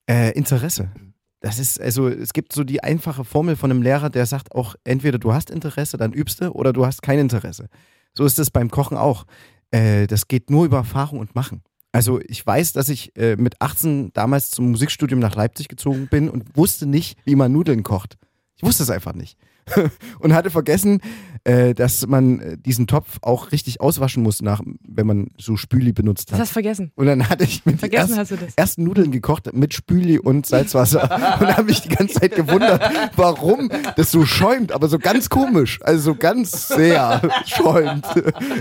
Äh, 0.09 0.31
Interesse. 0.33 0.91
Das 1.39 1.59
ist, 1.59 1.79
also, 1.79 2.09
es 2.09 2.33
gibt 2.33 2.53
so 2.53 2.63
die 2.63 2.83
einfache 2.83 3.23
Formel 3.23 3.55
von 3.55 3.71
einem 3.71 3.81
Lehrer, 3.81 4.09
der 4.09 4.25
sagt 4.25 4.53
auch, 4.53 4.75
entweder 4.83 5.19
du 5.19 5.33
hast 5.33 5.49
Interesse, 5.51 5.97
dann 5.97 6.11
übst 6.13 6.41
du, 6.41 6.51
oder 6.51 6.73
du 6.73 6.85
hast 6.85 7.01
kein 7.01 7.19
Interesse. 7.19 7.67
So 8.15 8.25
ist 8.25 8.39
es 8.39 8.49
beim 8.51 8.69
Kochen 8.71 8.97
auch. 8.97 9.25
Äh, 9.71 10.07
das 10.07 10.27
geht 10.27 10.49
nur 10.49 10.65
über 10.65 10.77
Erfahrung 10.77 11.19
und 11.19 11.35
Machen. 11.35 11.61
Also 11.97 12.19
ich 12.27 12.45
weiß, 12.45 12.73
dass 12.73 12.89
ich 12.89 13.17
äh, 13.17 13.37
mit 13.37 13.59
18 13.59 14.13
damals 14.13 14.51
zum 14.51 14.69
Musikstudium 14.69 15.19
nach 15.19 15.33
Leipzig 15.33 15.67
gezogen 15.67 16.07
bin 16.11 16.29
und 16.29 16.55
wusste 16.55 16.85
nicht, 16.85 17.17
wie 17.25 17.33
man 17.33 17.51
Nudeln 17.51 17.81
kocht. 17.81 18.19
Ich 18.55 18.61
wusste 18.61 18.83
es 18.83 18.91
einfach 18.91 19.15
nicht. 19.15 19.35
und 20.19 20.35
hatte 20.35 20.51
vergessen, 20.51 21.01
äh, 21.43 21.73
dass 21.73 22.05
man 22.05 22.39
äh, 22.39 22.55
diesen 22.55 22.85
Topf 22.85 23.17
auch 23.23 23.51
richtig 23.51 23.81
auswaschen 23.81 24.21
muss, 24.21 24.43
nach, 24.43 24.61
wenn 24.87 25.07
man 25.07 25.29
so 25.39 25.57
Spüli 25.57 25.91
benutzt 25.91 26.29
Das 26.29 26.35
hat. 26.35 26.41
hast 26.41 26.49
du 26.51 26.53
vergessen. 26.53 26.91
Und 26.93 27.07
dann 27.07 27.27
hatte 27.29 27.45
ich 27.45 27.65
mit 27.65 27.79
Vergessen 27.79 28.15
erst, 28.15 28.31
hast 28.31 28.31
du 28.31 28.45
das. 28.45 28.53
ersten 28.55 28.83
Nudeln 28.83 29.09
gekocht 29.09 29.51
mit 29.53 29.73
Spüli 29.73 30.19
und 30.19 30.45
Salzwasser 30.45 31.01
und 31.39 31.47
habe 31.47 31.63
mich 31.63 31.81
die 31.81 31.89
ganze 31.89 32.19
Zeit 32.19 32.35
gewundert, 32.35 32.79
warum 33.15 33.71
das 33.95 34.11
so 34.11 34.23
schäumt, 34.23 34.71
aber 34.71 34.87
so 34.87 34.99
ganz 34.99 35.29
komisch, 35.29 35.79
also 35.81 36.11
so 36.11 36.15
ganz 36.15 36.67
sehr 36.67 37.23
schäumt. 37.47 38.05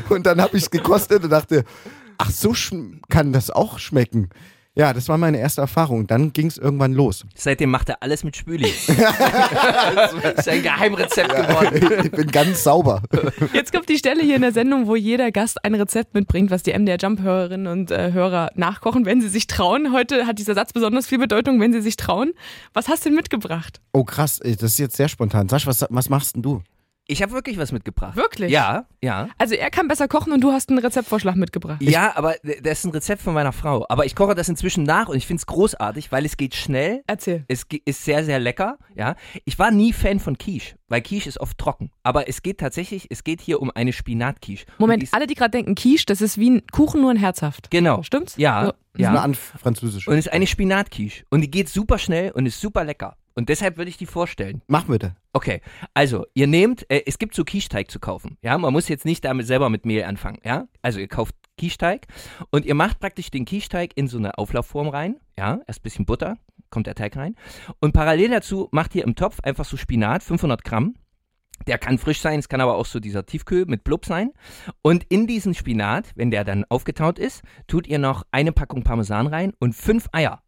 Und 0.09 0.25
dann 0.25 0.41
habe 0.41 0.57
ich 0.57 0.63
es 0.63 0.71
gekostet 0.71 1.23
und 1.23 1.29
dachte, 1.29 1.67
ach 2.19 2.31
so 2.31 2.55
kann 3.09 3.33
das 3.33 3.51
auch 3.51 3.79
schmecken. 3.79 4.31
Ja, 4.79 4.93
das 4.93 5.09
war 5.09 5.17
meine 5.17 5.39
erste 5.39 5.63
Erfahrung. 5.63 6.07
Dann 6.07 6.35
ging 6.35 6.49
es 6.49 6.59
irgendwann 6.59 6.93
los. 6.93 7.25
Seitdem 7.35 7.71
macht 7.71 7.89
er 7.89 8.03
alles 8.03 8.25
mit 8.25 8.37
Spüli. 8.37 8.71
das 9.95 10.13
ist 10.13 10.49
ein 10.51 10.63
Geheimrezept 10.63 11.35
geworden. 11.35 12.05
Ich 12.05 12.11
bin 12.11 12.31
ganz 12.31 12.63
sauber. 12.63 13.01
Jetzt 13.55 13.73
kommt 13.73 13.89
die 13.89 13.97
Stelle 13.97 14.23
hier 14.23 14.37
in 14.37 14.43
der 14.43 14.53
Sendung, 14.53 14.87
wo 14.87 14.95
jeder 14.95 15.33
Gast 15.33 15.65
ein 15.65 15.75
Rezept 15.75 16.13
mitbringt, 16.13 16.51
was 16.51 16.63
die 16.63 16.79
MDR 16.79 16.99
Jump-Hörerinnen 16.99 17.69
und 17.69 17.91
äh, 17.91 18.13
Hörer 18.13 18.51
nachkochen, 18.55 19.07
wenn 19.07 19.23
sie 19.23 19.31
sich 19.31 19.47
trauen. 19.47 19.95
Heute 19.95 20.27
hat 20.27 20.39
dieser 20.39 20.55
Satz 20.55 20.75
besonders 20.75 21.07
viel 21.07 21.19
Bedeutung, 21.19 21.59
wenn 21.59 21.73
sie 21.73 21.81
sich 21.81 21.97
trauen. 21.97 22.35
Was 22.75 22.89
hast 22.89 23.07
du 23.07 23.09
denn 23.09 23.17
mitgebracht? 23.17 23.81
Oh 23.95 24.05
krass, 24.05 24.41
das 24.45 24.63
ist 24.63 24.79
jetzt 24.79 24.97
sehr 24.99 25.09
spontan. 25.09 25.49
Sasch, 25.49 25.67
was, 25.67 25.87
was 25.89 26.11
machst 26.11 26.37
denn 26.37 26.43
du? 26.43 26.61
Ich 27.09 27.23
habe 27.23 27.33
wirklich 27.33 27.57
was 27.57 27.71
mitgebracht. 27.71 28.17
Wirklich? 28.17 28.51
Ja, 28.51 28.87
ja. 29.01 29.29
Also 29.39 29.55
er 29.55 29.71
kann 29.71 29.87
besser 29.87 30.09
kochen 30.09 30.33
und 30.33 30.41
du 30.41 30.51
hast 30.51 30.71
einen 30.71 30.79
Rezeptvorschlag 30.81 31.37
mitgebracht. 31.37 31.81
Ja, 31.81 32.17
aber 32.17 32.35
das 32.63 32.81
ist 32.81 32.85
ein 32.85 32.91
Rezept 32.91 33.23
von 33.23 33.33
meiner 33.33 33.53
Frau. 33.53 33.87
Aber 33.89 34.07
ich 34.07 34.17
koche 34.17 34.35
das 34.35 34.49
inzwischen 34.49 34.83
nach 34.83 35.09
und 35.09 35.17
ich 35.17 35.27
finde 35.27 35.41
es 35.41 35.47
großartig, 35.47 36.11
weil 36.11 36.25
es 36.25 36.37
geht 36.37 36.57
schnell. 36.57 37.03
Erzähl. 37.07 37.45
Es 37.47 37.65
ist 37.85 38.05
sehr, 38.05 38.25
sehr 38.25 38.41
lecker, 38.41 38.79
ja. 38.97 39.15
Ich 39.45 39.59
war 39.59 39.71
nie 39.71 39.93
Fan 39.93 40.19
von 40.19 40.37
Quiche, 40.37 40.75
weil 40.89 41.01
Quiche 41.01 41.29
ist 41.29 41.41
oft 41.41 41.57
trocken. 41.59 41.91
Aber 42.03 42.29
es 42.29 42.43
geht 42.43 42.59
tatsächlich, 42.59 43.07
es 43.11 43.23
geht 43.23 43.41
hier 43.41 43.63
um 43.63 43.71
eine 43.71 43.93
Spinatquiche. 43.93 44.67
Moment, 44.79 45.03
die 45.03 45.07
ist, 45.07 45.15
alle, 45.15 45.29
die 45.29 45.35
gerade 45.35 45.53
denken, 45.53 45.77
Quiche, 45.77 46.07
das 46.07 46.21
ist 46.21 46.39
wie 46.39 46.51
ein 46.51 46.67
Kuchen, 46.73 47.03
nur 47.03 47.13
in 47.13 47.19
herzhaft. 47.19 47.71
Genau. 47.71 48.03
Stimmt's? 48.03 48.35
Ja, 48.37 48.67
So. 48.67 48.73
Das 48.97 49.03
ist 49.03 49.07
eine 49.07 49.17
ja. 49.17 49.23
Art 49.23 49.37
Französisch. 49.37 50.09
Und 50.09 50.15
es 50.15 50.27
ist 50.27 50.33
eine 50.33 50.47
Spinatquiche. 50.47 51.25
Und 51.31 51.43
die 51.43 51.51
geht 51.51 51.69
super 51.69 51.99
schnell 51.99 52.33
und 52.33 52.47
ist 52.47 52.61
super 52.61 52.83
lecker. 52.83 53.17
Und 53.37 53.49
deshalb 53.51 53.77
würde 53.77 53.91
ich 53.91 53.99
die 53.99 54.07
vorstellen. 54.07 54.63
Mach 54.67 54.85
bitte. 54.87 55.15
Okay, 55.33 55.61
also 55.95 56.25
ihr 56.35 56.47
nehmt, 56.47 56.91
äh, 56.91 57.03
es 57.07 57.19
gibt 57.19 57.35
so 57.35 57.45
Quiche-Teig 57.45 57.91
zu 57.91 58.01
kaufen. 58.01 58.39
Ja, 58.43 58.57
man 58.57 58.73
muss 58.73 58.89
jetzt 58.89 59.05
nicht 59.05 59.25
damit 59.25 59.47
selber 59.47 59.69
mit 59.71 59.85
Mehl 59.87 60.05
anfangen. 60.05 60.39
Ja, 60.45 60.67
also 60.83 60.99
ihr 60.99 61.09
kauft 61.09 61.35
Quiche-Teig 61.59 62.07
und 62.51 62.65
ihr 62.65 62.75
macht 62.75 62.99
praktisch 62.99 63.31
den 63.31 63.45
Quiche-Teig 63.45 63.93
in 63.95 64.09
so 64.09 64.17
eine 64.19 64.39
Auflaufform 64.39 64.89
rein. 64.89 65.17
Ja, 65.39 65.61
erst 65.67 65.81
ein 65.81 65.83
bisschen 65.83 66.07
Butter, 66.07 66.39
kommt 66.71 66.87
der 66.87 66.95
Teig 66.95 67.15
rein. 67.17 67.37
Und 67.79 67.93
parallel 67.93 68.31
dazu 68.31 68.69
macht 68.73 68.95
ihr 68.95 69.05
im 69.05 69.15
Topf 69.15 69.41
einfach 69.41 69.67
so 69.67 69.77
Spinat, 69.77 70.23
500 70.23 70.65
Gramm. 70.65 70.95
Der 71.67 71.79
kann 71.79 71.99
frisch 71.99 72.21
sein, 72.21 72.39
es 72.39 72.49
kann 72.49 72.61
aber 72.61 72.77
auch 72.77 72.85
so 72.87 73.01
dieser 73.01 73.25
Tiefkühl 73.27 73.65
mit 73.67 73.85
Blub 73.85 74.05
sein. 74.07 74.31
Und 74.83 75.05
in 75.05 75.27
diesen 75.27 75.53
Spinat, 75.55 76.13
wenn 76.15 76.31
der 76.31 76.45
dann 76.45 76.65
aufgetaut 76.71 77.19
ist, 77.19 77.43
tut 77.67 77.87
ihr 77.87 77.99
noch 77.99 78.25
eine 78.31 78.53
Packung 78.53 78.83
Parmesan 78.83 79.27
rein 79.27 79.53
und 79.59 79.75
fünf 79.75 80.09
Eier. 80.13 80.43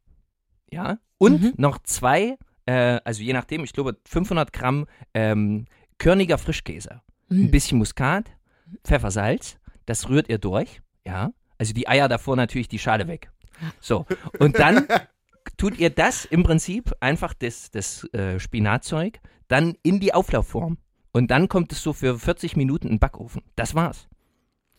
Ja, 0.70 0.98
und 1.18 1.42
Mhm. 1.42 1.52
noch 1.56 1.78
zwei, 1.82 2.36
äh, 2.68 3.00
also 3.04 3.22
je 3.22 3.32
nachdem, 3.32 3.64
ich 3.64 3.72
glaube 3.72 3.96
500 4.06 4.52
Gramm 4.52 4.86
ähm, 5.14 5.66
körniger 5.98 6.38
Frischkäse. 6.38 7.00
Ein 7.30 7.44
Mhm. 7.44 7.50
bisschen 7.50 7.78
Muskat, 7.78 8.30
Pfeffer, 8.84 9.10
Salz. 9.10 9.58
Das 9.86 10.08
rührt 10.08 10.28
ihr 10.28 10.38
durch. 10.38 10.80
Ja, 11.06 11.30
also 11.58 11.72
die 11.72 11.88
Eier 11.88 12.08
davor 12.08 12.36
natürlich 12.36 12.68
die 12.68 12.78
Schale 12.78 13.08
weg. 13.08 13.30
So, 13.80 14.06
und 14.38 14.58
dann 14.58 14.86
tut 15.56 15.78
ihr 15.78 15.90
das 15.90 16.24
im 16.26 16.42
Prinzip 16.42 16.92
einfach 17.00 17.34
das, 17.34 17.70
das 17.70 18.04
äh, 18.12 18.38
Spinatzeug 18.38 19.18
dann 19.48 19.76
in 19.82 19.98
die 19.98 20.12
Auflaufform. 20.12 20.76
Und 21.12 21.30
dann 21.30 21.48
kommt 21.48 21.72
es 21.72 21.82
so 21.82 21.94
für 21.94 22.18
40 22.18 22.54
Minuten 22.56 22.86
in 22.88 22.94
den 22.94 22.98
Backofen. 22.98 23.42
Das 23.56 23.74
war's. 23.74 24.08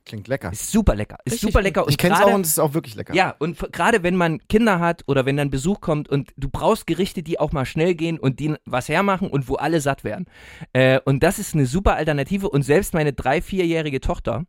Klingt 0.09 0.27
lecker. 0.27 0.51
Ist 0.51 0.71
super 0.71 0.95
lecker. 0.95 1.17
Ist 1.23 1.33
Richtig 1.33 1.49
super 1.49 1.61
lecker. 1.61 1.83
Und 1.85 1.91
Ich 1.91 1.97
kenne 1.99 2.15
es 2.15 2.21
auch 2.21 2.33
und 2.33 2.41
es 2.41 2.49
ist 2.53 2.57
auch 2.59 2.73
wirklich 2.73 2.95
lecker. 2.95 3.13
ja, 3.13 3.35
und 3.37 3.59
gerade 3.71 4.01
wenn 4.01 4.15
man 4.15 4.39
Kinder 4.47 4.79
hat 4.79 5.03
oder 5.05 5.27
wenn 5.27 5.37
dann 5.37 5.51
Besuch 5.51 5.81
kommt 5.81 6.09
und 6.09 6.31
du 6.35 6.49
brauchst 6.49 6.87
Gerichte, 6.87 7.21
die 7.21 7.39
auch 7.39 7.51
mal 7.51 7.65
schnell 7.65 7.93
gehen 7.93 8.17
und 8.17 8.39
die 8.39 8.55
was 8.65 8.89
hermachen 8.89 9.29
und 9.29 9.47
wo 9.47 9.55
alle 9.55 9.81
satt 9.81 10.03
werden. 10.03 10.25
Äh, 10.73 10.99
und 11.05 11.21
das 11.21 11.37
ist 11.37 11.53
eine 11.53 11.67
super 11.67 11.95
Alternative 11.95 12.49
und 12.49 12.63
selbst 12.63 12.95
meine 12.95 13.13
drei-, 13.13 13.39
vierjährige 13.39 14.01
Tochter, 14.01 14.45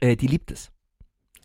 äh, 0.00 0.14
die 0.14 0.26
liebt 0.26 0.50
es. 0.50 0.70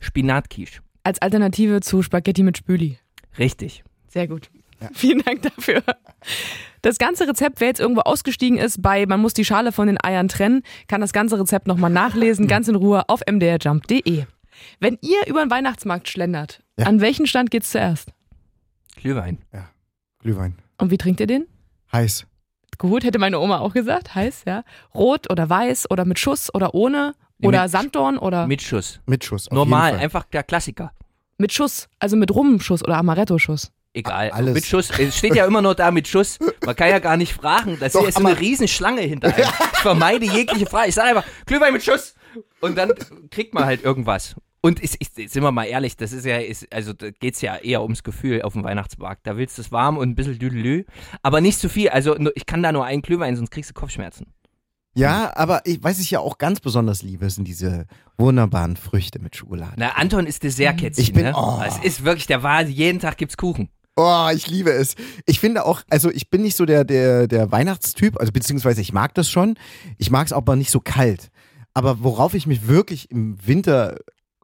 Spinatquiche. 0.02 0.82
Als 1.04 1.22
Alternative 1.22 1.80
zu 1.80 2.02
Spaghetti 2.02 2.44
mit 2.44 2.58
Spüli. 2.58 3.00
Richtig. 3.40 3.86
Sehr 4.10 4.28
gut. 4.28 4.52
Vielen 4.94 5.24
Dank 5.24 5.42
dafür. 5.44 5.82
Das 6.88 7.00
ganze 7.00 7.28
Rezept, 7.28 7.60
wer 7.60 7.68
jetzt 7.68 7.82
irgendwo 7.82 8.00
ausgestiegen 8.04 8.58
ist 8.58 8.82
bei 8.82 9.06
Man 9.06 9.20
muss 9.20 9.34
die 9.34 9.44
Schale 9.44 9.74
von 9.74 9.88
den 9.88 9.98
Eiern 10.02 10.30
trennen, 10.30 10.62
kann 10.88 11.02
das 11.02 11.12
ganze 11.12 11.38
Rezept 11.38 11.68
nochmal 11.68 11.90
nachlesen, 11.92 12.48
ganz 12.48 12.70
in 12.70 12.76
Ruhe 12.76 13.10
auf 13.10 13.20
mdrjump.de. 13.30 14.24
Wenn 14.80 14.98
ihr 15.02 15.28
über 15.28 15.42
den 15.44 15.52
Weihnachtsmarkt 15.52 16.08
schlendert, 16.08 16.64
Ja. 16.80 16.86
an 16.86 17.02
welchen 17.02 17.28
Stand 17.28 17.52
geht's 17.52 17.72
zuerst? 17.72 18.14
Glühwein. 18.96 19.40
Glühwein. 20.20 20.56
Und 20.78 20.90
wie 20.90 20.98
trinkt 20.98 21.20
ihr 21.20 21.28
den? 21.28 21.46
Heiß. 21.92 22.26
Gut, 22.78 23.04
hätte 23.04 23.20
meine 23.20 23.40
Oma 23.42 23.58
auch 23.60 23.74
gesagt. 23.74 24.16
Heiß, 24.16 24.44
ja. 24.48 24.64
Rot 24.96 25.30
oder 25.30 25.50
weiß 25.50 25.92
oder 25.92 26.06
mit 26.06 26.20
Schuss 26.20 26.56
oder 26.56 26.74
ohne 26.74 27.16
oder 27.44 27.64
mit- 27.64 27.70
Sanddorn 27.72 28.18
oder 28.18 28.44
mit, 28.44 28.60
Mit 28.60 28.62
Schuss. 28.62 29.02
Mit 29.06 29.26
Schuss. 29.26 29.52
Normal, 29.52 29.96
einfach 29.98 30.24
der 30.24 30.44
Klassiker. 30.44 30.94
Schuss, 31.50 31.90
also 32.00 32.16
mit 32.16 32.34
Rumschuss 32.34 32.82
oder 32.82 32.96
Amaretto-Schuss. 32.96 33.74
Egal. 33.98 34.30
Alles. 34.32 34.54
Mit 34.54 34.66
Schuss. 34.66 34.92
Es 34.98 35.18
steht 35.18 35.36
ja 35.36 35.46
immer 35.46 35.62
nur 35.62 35.74
da 35.76 35.90
mit 35.92 36.08
Schuss. 36.08 36.38
Man 36.66 36.76
kann 36.76 36.90
ja 36.90 37.00
gar 37.00 37.18
nicht 37.18 37.34
fragen. 37.34 37.78
Das 37.80 37.94
Doch, 37.94 38.02
hier 38.02 38.10
ist 38.10 38.18
so 38.18 38.26
eine 38.26 38.40
Riesenschlange 38.40 39.02
hinter 39.02 39.34
einem. 39.34 39.48
Ich 39.74 39.80
vermeide 39.80 40.26
jegliche 40.26 40.66
Frage. 40.68 40.90
Ich 40.90 40.96
sage 40.96 41.10
einfach, 41.10 41.26
Glühwein 41.46 41.74
mit 41.74 41.84
Schuss. 41.84 42.14
Und 42.62 42.78
dann 42.78 42.92
kriegt 43.32 43.54
man 43.54 43.66
halt 43.66 43.84
irgendwas. 43.84 44.36
Und 44.62 44.80
ist, 44.80 44.96
ist, 44.96 45.16
sind 45.16 45.44
wir 45.44 45.52
mal 45.52 45.66
ehrlich, 45.66 45.96
das 45.98 46.12
ist 46.12 46.26
ja, 46.26 46.38
ist, 46.38 46.68
also 46.74 46.92
da 46.94 47.10
geht's 47.12 47.42
ja 47.42 47.56
eher 47.58 47.82
ums 47.84 48.04
Gefühl 48.04 48.42
auf 48.42 48.54
dem 48.54 48.64
Weihnachtsmarkt. 48.64 49.26
Da 49.26 49.38
willst 49.38 49.58
du 49.58 49.62
es 49.62 49.72
warm 49.72 49.98
und 49.98 50.10
ein 50.10 50.16
bisschen 50.16 50.38
düdelü. 50.40 50.84
Aber 51.22 51.42
nicht 51.42 51.60
zu 51.60 51.70
viel. 51.70 51.90
Also 51.90 52.18
ich 52.36 52.46
kann 52.46 52.62
da 52.64 52.72
nur 52.72 52.84
einen 52.86 53.02
Glühwein, 53.02 53.36
sonst 53.36 53.52
kriegst 53.52 53.70
du 53.70 53.74
Kopfschmerzen. 53.74 54.28
Ja, 54.94 55.32
aber 55.36 55.62
ich, 55.66 55.84
was 55.84 56.00
ich 56.00 56.10
ja 56.10 56.20
auch 56.22 56.40
ganz 56.40 56.60
besonders 56.60 57.04
liebe, 57.04 57.30
sind 57.30 57.48
diese 57.48 57.86
wunderbaren 58.18 58.76
Früchte 58.78 59.20
mit 59.20 59.36
Schokolade. 59.36 59.74
Na, 59.78 59.90
Anton 59.92 60.26
ist 60.26 60.42
Dessertkätzchen, 60.42 61.04
Ich 61.04 61.14
bin- 61.14 61.26
ne? 61.26 61.34
oh. 61.36 61.62
Es 61.66 61.78
ist 61.78 62.04
wirklich 62.04 62.26
der 62.26 62.42
Wahl, 62.42 62.68
jeden 62.68 63.00
Tag 63.00 63.18
gibt's 63.18 63.38
Kuchen. 63.38 63.70
Oh, 63.98 64.30
ich 64.32 64.48
liebe 64.48 64.72
es. 64.72 64.96
Ich 65.26 65.40
finde 65.40 65.66
auch, 65.66 65.82
also 65.90 66.12
ich 66.12 66.30
bin 66.30 66.44
nicht 66.44 66.56
so 66.56 66.66
der, 66.66 66.84
der, 66.84 67.28
der 67.28 67.52
Weihnachtstyp, 67.52 68.20
also 68.20 68.32
beziehungsweise 68.32 68.80
ich 68.80 68.94
mag 68.94 69.16
das 69.16 69.30
schon. 69.30 69.56
Ich 69.98 70.12
mag 70.12 70.28
es 70.28 70.34
aber 70.34 70.56
nicht 70.56 70.70
so 70.70 70.80
kalt. 70.80 71.30
Aber 71.74 72.04
worauf 72.04 72.36
ich 72.36 72.46
mich 72.46 72.68
wirklich 72.68 73.10
im 73.10 73.36
Winter 73.46 73.98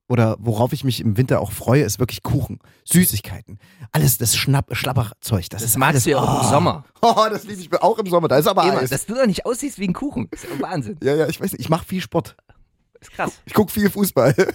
oder 0.10 0.36
worauf 0.40 0.74
ich 0.74 0.84
mich 0.84 1.02
im 1.02 1.18
Winter 1.18 1.40
auch 1.40 1.52
freue, 1.52 1.84
ist 1.84 2.00
wirklich 2.00 2.24
Kuchen, 2.24 2.60
Süßigkeiten. 2.84 3.60
Alles 3.92 4.18
das 4.18 4.36
Schnapp, 4.36 4.76
Schlapperzeug. 4.76 5.50
Das, 5.50 5.62
Das 5.62 5.70
ist 5.72 5.78
magst 5.78 5.94
alles, 5.94 6.04
du 6.04 6.10
ja 6.12 6.18
auch 6.18 6.40
oh. 6.40 6.44
im 6.44 6.50
Sommer. 6.50 6.86
Oh, 7.02 7.26
das 7.30 7.44
liebe 7.44 7.62
ich 7.62 7.82
auch 7.82 8.00
im 8.00 8.08
Sommer. 8.08 8.28
Da 8.30 8.38
ist 8.38 8.48
aber 8.48 8.64
Immer, 8.64 8.80
Eis. 8.80 8.90
dass 8.90 9.06
du 9.06 9.14
doch 9.14 9.26
nicht 9.26 9.46
aussiehst 9.46 9.78
wie 9.78 9.88
ein 9.88 9.94
Kuchen. 9.94 10.30
Das 10.32 10.44
ist 10.44 10.50
ja 10.50 10.62
Wahnsinn. 10.62 10.98
ja, 11.04 11.16
ja, 11.16 11.28
ich 11.28 11.40
weiß 11.40 11.52
nicht. 11.52 11.62
Ich 11.62 11.70
mache 11.70 11.86
viel 11.86 12.02
Sport. 12.02 12.36
Das 13.00 13.10
ist 13.10 13.14
krass. 13.14 13.32
Ich 13.46 13.54
gucke 13.54 13.72
viel 13.72 13.90
Fußball. 13.90 14.34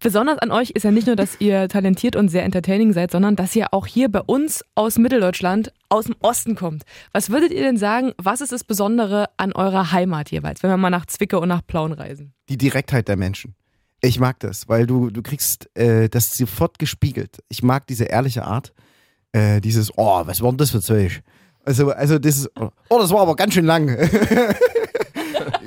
Besonders 0.00 0.38
an 0.38 0.50
euch 0.50 0.70
ist 0.70 0.84
ja 0.84 0.90
nicht 0.90 1.06
nur, 1.06 1.16
dass 1.16 1.40
ihr 1.40 1.68
talentiert 1.68 2.16
und 2.16 2.28
sehr 2.28 2.44
entertaining 2.44 2.92
seid, 2.92 3.10
sondern 3.10 3.36
dass 3.36 3.56
ihr 3.56 3.72
auch 3.72 3.86
hier 3.86 4.10
bei 4.10 4.20
uns 4.20 4.64
aus 4.74 4.98
Mitteldeutschland, 4.98 5.72
aus 5.88 6.06
dem 6.06 6.16
Osten 6.20 6.54
kommt. 6.54 6.82
Was 7.12 7.30
würdet 7.30 7.52
ihr 7.52 7.62
denn 7.62 7.76
sagen, 7.76 8.12
was 8.18 8.40
ist 8.40 8.52
das 8.52 8.64
Besondere 8.64 9.26
an 9.36 9.52
eurer 9.52 9.92
Heimat 9.92 10.30
jeweils, 10.30 10.62
wenn 10.62 10.70
wir 10.70 10.76
mal 10.76 10.90
nach 10.90 11.06
Zwickau 11.06 11.40
und 11.40 11.48
nach 11.48 11.66
Plauen 11.66 11.92
reisen? 11.92 12.32
Die 12.48 12.58
Direktheit 12.58 13.08
der 13.08 13.16
Menschen. 13.16 13.54
Ich 14.00 14.20
mag 14.20 14.38
das, 14.40 14.68
weil 14.68 14.86
du, 14.86 15.10
du 15.10 15.22
kriegst 15.22 15.70
äh, 15.76 16.08
das 16.08 16.36
sofort 16.36 16.78
gespiegelt. 16.78 17.38
Ich 17.48 17.62
mag 17.62 17.86
diese 17.86 18.04
ehrliche 18.04 18.44
Art. 18.44 18.72
Äh, 19.32 19.60
dieses, 19.60 19.90
oh, 19.96 20.22
was 20.26 20.40
war 20.42 20.50
denn 20.50 20.58
das 20.58 20.70
für 20.70 20.80
Zeug? 20.80 21.22
Also, 21.64 21.90
also 21.90 22.18
das 22.18 22.48
oh, 22.56 22.98
das 22.98 23.10
war 23.10 23.22
aber 23.22 23.34
ganz 23.34 23.54
schön 23.54 23.66
lang. 23.66 23.88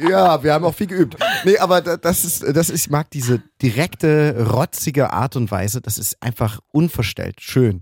ja, 0.09 0.43
wir 0.43 0.53
haben 0.53 0.65
auch 0.65 0.73
viel 0.75 0.87
geübt. 0.87 1.15
Nee, 1.45 1.57
aber 1.57 1.81
da- 1.81 1.97
das 1.97 2.23
ist, 2.25 2.43
das 2.43 2.69
ist, 2.69 2.85
ich 2.85 2.89
mag 2.89 3.09
diese 3.11 3.41
direkte, 3.61 4.47
rotzige 4.51 5.11
Art 5.13 5.35
und 5.35 5.51
Weise. 5.51 5.81
Das 5.81 5.97
ist 5.97 6.21
einfach 6.21 6.59
unverstellt, 6.71 7.41
schön. 7.41 7.81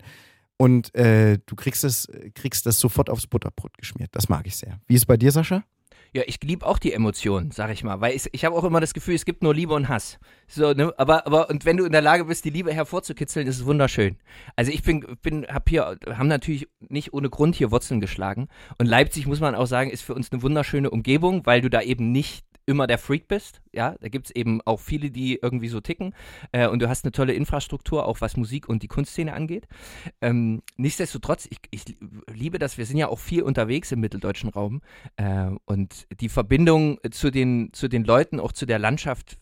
Und 0.57 0.93
äh, 0.95 1.37
du 1.45 1.55
kriegst 1.55 1.83
das, 1.83 2.07
kriegst 2.33 2.65
das 2.65 2.79
sofort 2.79 3.09
aufs 3.09 3.27
Butterbrot 3.27 3.77
geschmiert. 3.77 4.09
Das 4.13 4.27
mag 4.29 4.47
ich 4.47 4.55
sehr. 4.57 4.79
Wie 4.87 4.95
ist 4.95 5.01
es 5.01 5.05
bei 5.05 5.17
dir, 5.17 5.31
Sascha? 5.31 5.63
Ja, 6.13 6.23
ich 6.25 6.39
liebe 6.41 6.65
auch 6.65 6.79
die 6.79 6.93
Emotionen, 6.93 7.51
sag 7.51 7.71
ich 7.71 7.83
mal, 7.83 8.01
weil 8.01 8.15
ich, 8.15 8.27
ich 8.31 8.45
habe 8.45 8.55
auch 8.55 8.63
immer 8.63 8.79
das 8.79 8.93
Gefühl, 8.93 9.15
es 9.15 9.25
gibt 9.25 9.43
nur 9.43 9.53
Liebe 9.53 9.73
und 9.73 9.89
Hass. 9.89 10.19
So, 10.47 10.73
ne? 10.73 10.93
Aber, 10.97 11.25
aber 11.27 11.49
und 11.49 11.65
wenn 11.65 11.77
du 11.77 11.85
in 11.85 11.91
der 11.91 12.01
Lage 12.01 12.25
bist, 12.25 12.45
die 12.45 12.49
Liebe 12.49 12.73
hervorzukitzeln, 12.73 13.47
ist 13.47 13.59
es 13.59 13.65
wunderschön. 13.65 14.17
Also 14.55 14.71
ich 14.71 14.83
bin, 14.83 15.17
bin, 15.21 15.45
hab 15.47 15.69
hier, 15.69 15.97
haben 16.09 16.27
natürlich 16.27 16.67
nicht 16.79 17.13
ohne 17.13 17.29
Grund 17.29 17.55
hier 17.55 17.71
Wurzeln 17.71 17.99
geschlagen. 17.99 18.47
Und 18.77 18.85
Leipzig 18.85 19.27
muss 19.27 19.39
man 19.39 19.55
auch 19.55 19.67
sagen, 19.67 19.89
ist 19.89 20.01
für 20.01 20.13
uns 20.13 20.31
eine 20.31 20.41
wunderschöne 20.41 20.89
Umgebung, 20.89 21.45
weil 21.45 21.61
du 21.61 21.69
da 21.69 21.81
eben 21.81 22.11
nicht 22.11 22.45
immer 22.67 22.85
der 22.85 22.97
Freak 22.97 23.27
bist. 23.27 23.61
Ja, 23.73 23.95
da 23.99 24.09
gibt 24.09 24.27
es 24.27 24.35
eben 24.35 24.61
auch 24.65 24.79
viele, 24.79 25.09
die 25.09 25.39
irgendwie 25.41 25.69
so 25.69 25.79
ticken. 25.79 26.13
Äh, 26.51 26.67
und 26.67 26.81
du 26.81 26.89
hast 26.89 27.05
eine 27.05 27.11
tolle 27.11 27.33
Infrastruktur, 27.33 28.05
auch 28.05 28.21
was 28.21 28.37
Musik 28.37 28.67
und 28.69 28.83
die 28.83 28.87
Kunstszene 28.87 29.33
angeht. 29.33 29.67
Ähm, 30.21 30.61
nichtsdestotrotz, 30.75 31.47
ich, 31.49 31.59
ich 31.71 31.85
liebe 32.31 32.59
das, 32.59 32.77
wir 32.77 32.85
sind 32.85 32.97
ja 32.97 33.07
auch 33.07 33.19
viel 33.19 33.41
unterwegs 33.41 33.91
im 33.91 34.01
mitteldeutschen 34.01 34.49
Raum. 34.49 34.81
Äh, 35.15 35.51
und 35.65 36.07
die 36.19 36.29
Verbindung 36.29 36.99
zu 37.09 37.31
den, 37.31 37.69
zu 37.71 37.87
den 37.87 38.03
Leuten, 38.03 38.39
auch 38.39 38.51
zu 38.51 38.65
der 38.65 38.79
Landschaft, 38.79 39.39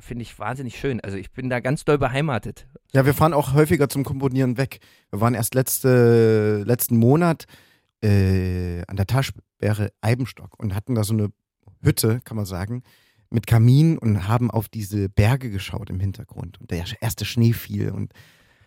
finde 0.00 0.22
ich 0.22 0.38
wahnsinnig 0.38 0.78
schön. 0.78 1.00
Also 1.00 1.16
ich 1.16 1.32
bin 1.32 1.50
da 1.50 1.58
ganz 1.60 1.84
doll 1.84 1.98
beheimatet. 1.98 2.68
Ja, 2.92 3.04
wir 3.04 3.14
fahren 3.14 3.34
auch 3.34 3.54
häufiger 3.54 3.88
zum 3.88 4.04
Komponieren 4.04 4.56
weg. 4.56 4.78
Wir 5.10 5.20
waren 5.20 5.34
erst 5.34 5.54
letzte, 5.54 6.62
letzten 6.64 6.96
Monat 6.96 7.46
äh, 8.02 8.82
an 8.86 8.96
der 8.96 9.06
Taschbäre 9.06 9.90
Eibenstock 10.00 10.58
und 10.58 10.76
hatten 10.76 10.94
da 10.94 11.02
so 11.02 11.12
eine 11.12 11.30
Hütte, 11.82 12.20
kann 12.24 12.36
man 12.36 12.46
sagen, 12.46 12.82
mit 13.30 13.46
Kamin 13.46 13.98
und 13.98 14.26
haben 14.26 14.50
auf 14.50 14.68
diese 14.68 15.08
Berge 15.08 15.50
geschaut 15.50 15.90
im 15.90 16.00
Hintergrund. 16.00 16.60
Und 16.60 16.70
der 16.70 16.84
erste 17.00 17.24
Schnee 17.24 17.52
fiel 17.52 17.90
und 17.90 18.12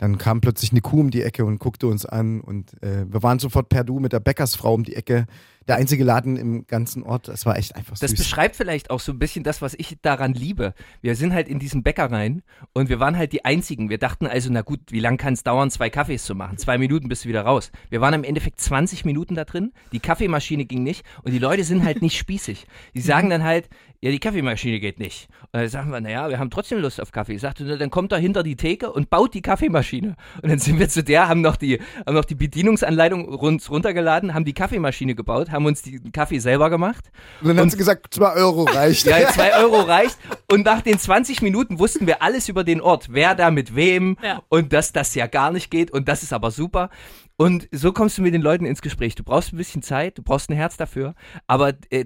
dann 0.02 0.18
kam 0.18 0.42
plötzlich 0.42 0.72
eine 0.72 0.82
Kuh 0.82 1.00
um 1.00 1.12
die 1.12 1.22
Ecke 1.22 1.46
und 1.46 1.60
guckte 1.60 1.86
uns 1.86 2.08
an 2.08 2.42
und 2.42 2.82
äh, 2.82 3.06
wir 3.08 3.22
waren 3.22 3.38
sofort 3.38 3.70
per 3.70 3.84
Du 3.84 4.00
mit 4.00 4.14
der 4.14 4.20
Bäckersfrau 4.20 4.74
um 4.74 4.84
die 4.84 4.96
Ecke. 4.96 5.28
Der 5.68 5.76
einzige 5.76 6.04
Laden 6.04 6.38
im 6.38 6.66
ganzen 6.66 7.04
Ort. 7.04 7.28
Es 7.28 7.46
war 7.46 7.58
echt 7.58 7.76
einfach 7.76 7.96
süß. 7.96 8.00
Das 8.00 8.16
beschreibt 8.16 8.56
vielleicht 8.56 8.90
auch 8.90 9.00
so 9.00 9.12
ein 9.12 9.20
bisschen 9.20 9.44
das, 9.44 9.62
was 9.62 9.74
ich 9.76 9.98
daran 10.02 10.34
liebe. 10.34 10.74
Wir 11.02 11.16
sind 11.16 11.34
halt 11.34 11.48
in 11.48 11.60
diesen 11.60 11.84
Bäcker 11.84 12.12
rein 12.12 12.42
und 12.74 12.90
wir 12.90 13.00
waren 13.00 13.18
halt 13.18 13.32
die 13.32 13.46
Einzigen. 13.46 13.90
Wir 13.90 14.00
dachten 14.00 14.26
also, 14.26 14.50
na 14.52 14.62
gut, 14.62 14.80
wie 14.90 15.00
lange 15.00 15.18
kann 15.18 15.34
es 15.34 15.44
dauern, 15.44 15.70
zwei 15.70 15.90
Kaffees 15.90 16.26
zu 16.26 16.34
machen? 16.34 16.58
Zwei 16.58 16.78
Minuten 16.78 17.08
bist 17.10 17.26
du 17.26 17.30
wieder 17.30 17.44
raus. 17.44 17.72
Wir 17.90 18.02
waren 18.02 18.14
im 18.14 18.24
Endeffekt 18.24 18.60
20 18.60 19.06
Minuten 19.06 19.36
da 19.36 19.46
drin. 19.46 19.72
Die 19.92 20.00
Kaffeemaschine 20.00 20.66
ging 20.66 20.84
nicht 20.84 21.06
und 21.24 21.32
die 21.32 21.40
Leute 21.40 21.64
sind 21.64 21.84
halt 21.84 22.02
nicht 22.02 22.18
spießig. 22.18 22.66
Die 22.96 23.02
sagen 23.02 23.30
dann 23.30 23.44
halt, 23.44 23.70
ja, 24.04 24.10
die 24.10 24.20
Kaffeemaschine 24.20 24.80
geht 24.80 24.98
nicht. 24.98 25.28
Und 25.52 25.60
dann 25.60 25.70
sagen 25.70 25.92
wir, 25.92 26.02
naja, 26.02 26.28
wir 26.28 26.40
haben 26.40 26.50
trotzdem 26.50 26.80
Lust 26.80 27.00
auf 27.00 27.12
Kaffee. 27.12 27.34
Ich 27.34 27.42
sagte, 27.42 27.78
dann 27.78 27.92
kommt 27.92 28.12
da 28.12 28.18
hinter 28.18 28.42
die 28.42 28.56
Theke 28.56 28.92
und 28.92 29.12
baut 29.12 29.36
die 29.36 29.44
Kaffeemaschine. 29.44 30.16
Und 30.42 30.50
dann 30.50 30.58
sind 30.58 30.80
wir 30.80 30.90
zu 30.90 31.04
der, 31.04 31.30
haben 31.30 31.42
noch 31.42 31.56
die, 31.56 31.80
haben 32.08 32.16
noch 32.16 32.26
die 32.26 32.34
Bedienungsanleitung 32.34 33.32
runtergeladen, 33.32 34.34
haben 34.34 34.44
die 34.44 34.54
Kaffeemaschine 34.54 35.14
gebaut, 35.14 35.51
haben 35.52 35.66
uns 35.66 35.82
den 35.82 36.12
Kaffee 36.12 36.40
selber 36.40 36.70
gemacht. 36.70 37.12
Und 37.42 37.48
dann 37.48 37.58
und, 37.58 37.62
haben 37.62 37.70
sie 37.70 37.78
gesagt, 37.78 38.14
zwei 38.14 38.34
Euro 38.34 38.64
reicht. 38.64 39.06
ja, 39.06 39.28
zwei 39.34 39.56
Euro 39.58 39.82
reicht. 39.82 40.18
Und 40.52 40.66
nach 40.66 40.82
den 40.82 41.00
20 41.00 41.42
Minuten 41.42 41.80
wussten 41.80 42.08
wir 42.08 42.22
alles 42.22 42.50
über 42.50 42.64
den 42.64 42.82
Ort, 42.82 43.08
wer 43.12 43.36
da 43.36 43.52
mit 43.52 43.76
wem 43.76 44.18
ja. 44.24 44.42
und 44.50 44.74
dass 44.74 44.92
das 44.92 45.16
ja 45.16 45.28
gar 45.28 45.52
nicht 45.52 45.72
geht 45.72 45.92
und 45.92 46.08
das 46.08 46.24
ist 46.24 46.34
aber 46.34 46.52
super. 46.52 46.90
Und 47.38 47.68
so 47.72 47.92
kommst 47.92 48.18
du 48.18 48.22
mit 48.22 48.34
den 48.34 48.42
Leuten 48.42 48.66
ins 48.66 48.82
Gespräch. 48.82 49.16
Du 49.16 49.24
brauchst 49.24 49.52
ein 49.52 49.58
bisschen 49.58 49.82
Zeit, 49.82 50.18
du 50.18 50.22
brauchst 50.22 50.50
ein 50.50 50.56
Herz 50.56 50.78
dafür, 50.78 51.16
aber 51.48 51.74
äh, 51.90 52.06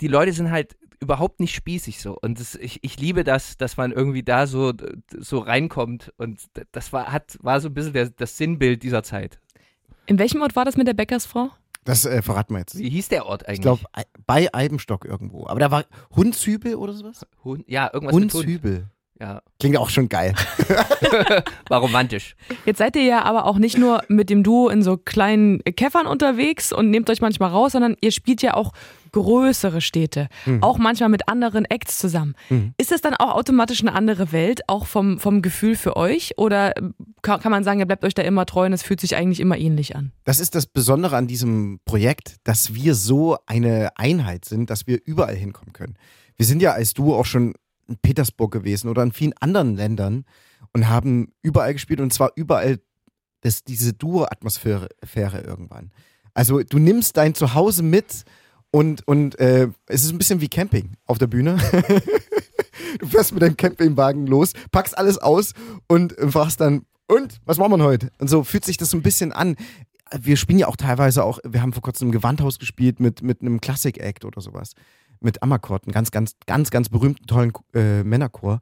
die 0.00 0.08
Leute 0.08 0.32
sind 0.32 0.50
halt 0.50 0.76
überhaupt 1.02 1.40
nicht 1.40 1.54
spießig 1.54 2.00
so. 2.00 2.16
Und 2.22 2.40
das, 2.40 2.54
ich, 2.54 2.82
ich 2.82 2.98
liebe 2.98 3.24
das, 3.24 3.58
dass 3.58 3.76
man 3.76 3.92
irgendwie 3.92 4.22
da 4.22 4.46
so, 4.46 4.72
so 5.18 5.40
reinkommt. 5.40 6.12
Und 6.16 6.40
das 6.70 6.92
war, 6.92 7.12
hat, 7.12 7.36
war 7.42 7.60
so 7.60 7.68
ein 7.68 7.74
bisschen 7.74 7.92
der, 7.92 8.08
das 8.10 8.38
Sinnbild 8.38 8.82
dieser 8.82 9.02
Zeit. 9.02 9.38
In 10.06 10.18
welchem 10.18 10.40
Ort 10.40 10.56
war 10.56 10.64
das 10.64 10.76
mit 10.76 10.86
der 10.86 10.94
Bäckersfrau? 10.94 11.50
Das 11.84 12.04
äh, 12.04 12.22
verraten 12.22 12.54
wir 12.54 12.60
jetzt. 12.60 12.78
Wie 12.78 12.88
hieß 12.88 13.08
der 13.08 13.26
Ort 13.26 13.46
eigentlich? 13.46 13.58
Ich 13.58 13.62
glaube, 13.62 13.82
bei 14.26 14.52
Eibenstock 14.52 15.04
irgendwo. 15.04 15.46
Aber 15.46 15.58
da 15.58 15.70
war 15.70 15.84
Hundshübel 16.14 16.76
oder 16.76 16.92
sowas? 16.92 17.26
Hund, 17.44 17.64
ja, 17.66 17.90
irgendwas 17.92 18.14
Hundshübel. 18.14 18.70
mit 18.72 18.80
Hund. 18.82 18.90
Ja. 19.20 19.40
Klingt 19.60 19.76
auch 19.76 19.88
schon 19.88 20.08
geil. 20.08 20.34
War 21.68 21.80
romantisch. 21.80 22.34
Jetzt 22.64 22.78
seid 22.78 22.96
ihr 22.96 23.04
ja 23.04 23.22
aber 23.22 23.46
auch 23.46 23.56
nicht 23.56 23.78
nur 23.78 24.02
mit 24.08 24.30
dem 24.30 24.42
Duo 24.42 24.68
in 24.68 24.82
so 24.82 24.96
kleinen 24.96 25.62
Käffern 25.62 26.08
unterwegs 26.08 26.72
und 26.72 26.90
nehmt 26.90 27.08
euch 27.08 27.20
manchmal 27.20 27.50
raus, 27.50 27.72
sondern 27.72 27.96
ihr 28.00 28.10
spielt 28.10 28.42
ja 28.42 28.54
auch 28.54 28.72
größere 29.12 29.80
Städte, 29.80 30.28
mhm. 30.46 30.62
auch 30.62 30.78
manchmal 30.78 31.08
mit 31.08 31.28
anderen 31.28 31.64
Acts 31.64 31.98
zusammen. 31.98 32.34
Mhm. 32.50 32.74
Ist 32.78 32.90
das 32.90 33.00
dann 33.00 33.14
auch 33.14 33.34
automatisch 33.34 33.80
eine 33.80 33.92
andere 33.92 34.32
Welt, 34.32 34.62
auch 34.68 34.86
vom, 34.86 35.18
vom 35.18 35.42
Gefühl 35.42 35.76
für 35.76 35.96
euch? 35.96 36.38
Oder 36.38 36.72
kann, 37.22 37.40
kann 37.40 37.52
man 37.52 37.64
sagen, 37.64 37.80
ihr 37.80 37.86
bleibt 37.86 38.04
euch 38.04 38.14
da 38.14 38.22
immer 38.22 38.46
treu 38.46 38.66
und 38.66 38.72
es 38.72 38.82
fühlt 38.82 39.00
sich 39.00 39.16
eigentlich 39.16 39.40
immer 39.40 39.58
ähnlich 39.58 39.94
an? 39.94 40.12
Das 40.24 40.40
ist 40.40 40.54
das 40.54 40.66
Besondere 40.66 41.16
an 41.16 41.26
diesem 41.26 41.80
Projekt, 41.84 42.36
dass 42.44 42.74
wir 42.74 42.94
so 42.94 43.36
eine 43.46 43.96
Einheit 43.96 44.44
sind, 44.44 44.70
dass 44.70 44.86
wir 44.86 44.98
überall 45.04 45.36
hinkommen 45.36 45.72
können. 45.72 45.96
Wir 46.36 46.46
sind 46.46 46.62
ja 46.62 46.72
als 46.72 46.94
Duo 46.94 47.16
auch 47.16 47.26
schon 47.26 47.54
in 47.88 47.96
Petersburg 47.98 48.52
gewesen 48.52 48.88
oder 48.88 49.02
in 49.02 49.12
vielen 49.12 49.34
anderen 49.38 49.76
Ländern 49.76 50.24
und 50.72 50.88
haben 50.88 51.32
überall 51.42 51.72
gespielt 51.74 52.00
und 52.00 52.12
zwar 52.12 52.32
überall 52.36 52.78
das, 53.42 53.64
diese 53.64 53.92
Duo-Atmosphäre 53.92 54.88
irgendwann. 55.44 55.92
Also 56.34 56.62
du 56.62 56.78
nimmst 56.78 57.16
dein 57.16 57.34
Zuhause 57.34 57.82
mit 57.82 58.24
und, 58.72 59.06
und 59.06 59.38
äh, 59.38 59.68
es 59.86 60.02
ist 60.02 60.10
ein 60.10 60.18
bisschen 60.18 60.40
wie 60.40 60.48
Camping 60.48 60.94
auf 61.06 61.18
der 61.18 61.26
Bühne. 61.26 61.58
du 62.98 63.06
fährst 63.06 63.32
mit 63.32 63.42
deinem 63.42 63.56
Campingwagen 63.56 64.26
los, 64.26 64.54
packst 64.70 64.96
alles 64.96 65.18
aus 65.18 65.52
und 65.88 66.14
fragst 66.18 66.60
dann, 66.60 66.86
und 67.06 67.40
was 67.44 67.58
machen 67.58 67.78
wir 67.78 67.84
heute? 67.84 68.10
Und 68.18 68.28
so 68.28 68.42
fühlt 68.44 68.64
sich 68.64 68.78
das 68.78 68.90
so 68.90 68.96
ein 68.96 69.02
bisschen 69.02 69.32
an. 69.32 69.56
Wir 70.18 70.38
spielen 70.38 70.58
ja 70.58 70.68
auch 70.68 70.76
teilweise 70.76 71.22
auch, 71.22 71.38
wir 71.44 71.60
haben 71.60 71.74
vor 71.74 71.82
kurzem 71.82 72.08
im 72.08 72.12
Gewandhaus 72.12 72.58
gespielt 72.58 72.98
mit, 73.00 73.22
mit 73.22 73.42
einem 73.42 73.60
Classic-Act 73.60 74.24
oder 74.24 74.40
sowas. 74.40 74.72
Mit 75.20 75.42
Amakord, 75.42 75.84
einen 75.84 75.92
ganz, 75.92 76.10
ganz, 76.10 76.36
ganz, 76.46 76.70
ganz 76.70 76.88
berühmten, 76.88 77.26
tollen 77.26 77.52
äh, 77.74 78.02
Männerchor. 78.02 78.60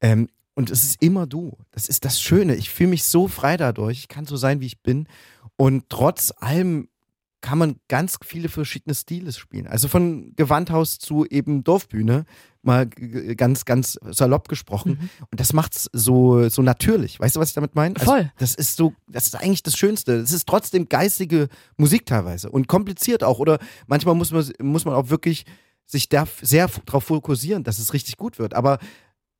Ähm, 0.00 0.28
und 0.54 0.70
es 0.70 0.82
ist 0.82 1.00
immer 1.00 1.26
du. 1.26 1.56
Das 1.70 1.88
ist 1.88 2.04
das 2.04 2.20
Schöne. 2.20 2.56
Ich 2.56 2.70
fühle 2.70 2.90
mich 2.90 3.04
so 3.04 3.28
frei 3.28 3.56
dadurch. 3.56 4.00
Ich 4.00 4.08
kann 4.08 4.26
so 4.26 4.36
sein, 4.36 4.60
wie 4.60 4.66
ich 4.66 4.82
bin. 4.82 5.06
Und 5.56 5.84
trotz 5.88 6.32
allem 6.36 6.88
kann 7.42 7.58
man 7.58 7.76
ganz 7.88 8.18
viele 8.24 8.48
verschiedene 8.48 8.94
Stile 8.94 9.32
spielen. 9.32 9.66
Also 9.66 9.88
von 9.88 10.32
Gewandhaus 10.36 10.98
zu 10.98 11.26
eben 11.26 11.64
Dorfbühne, 11.64 12.24
mal 12.62 12.86
ganz, 12.86 13.64
ganz 13.64 13.98
salopp 14.10 14.48
gesprochen. 14.48 14.92
Mhm. 14.92 15.10
Und 15.30 15.40
das 15.40 15.52
macht's 15.52 15.90
so, 15.92 16.48
so 16.48 16.62
natürlich. 16.62 17.20
Weißt 17.20 17.36
du, 17.36 17.40
was 17.40 17.48
ich 17.48 17.54
damit 17.54 17.74
meine? 17.74 17.96
Also, 17.96 18.12
Voll. 18.12 18.32
Das 18.38 18.54
ist 18.54 18.76
so, 18.76 18.94
das 19.08 19.26
ist 19.26 19.34
eigentlich 19.34 19.64
das 19.64 19.76
Schönste. 19.76 20.14
Es 20.14 20.32
ist 20.32 20.48
trotzdem 20.48 20.88
geistige 20.88 21.48
Musik 21.76 22.06
teilweise 22.06 22.48
und 22.50 22.68
kompliziert 22.68 23.24
auch. 23.24 23.40
Oder 23.40 23.58
manchmal 23.86 24.14
muss 24.14 24.30
man, 24.30 24.48
muss 24.60 24.84
man 24.84 24.94
auch 24.94 25.10
wirklich 25.10 25.44
sich 25.84 26.08
sehr 26.40 26.70
darauf 26.86 27.04
fokussieren, 27.04 27.64
dass 27.64 27.78
es 27.78 27.92
richtig 27.92 28.16
gut 28.16 28.38
wird. 28.38 28.54
Aber 28.54 28.78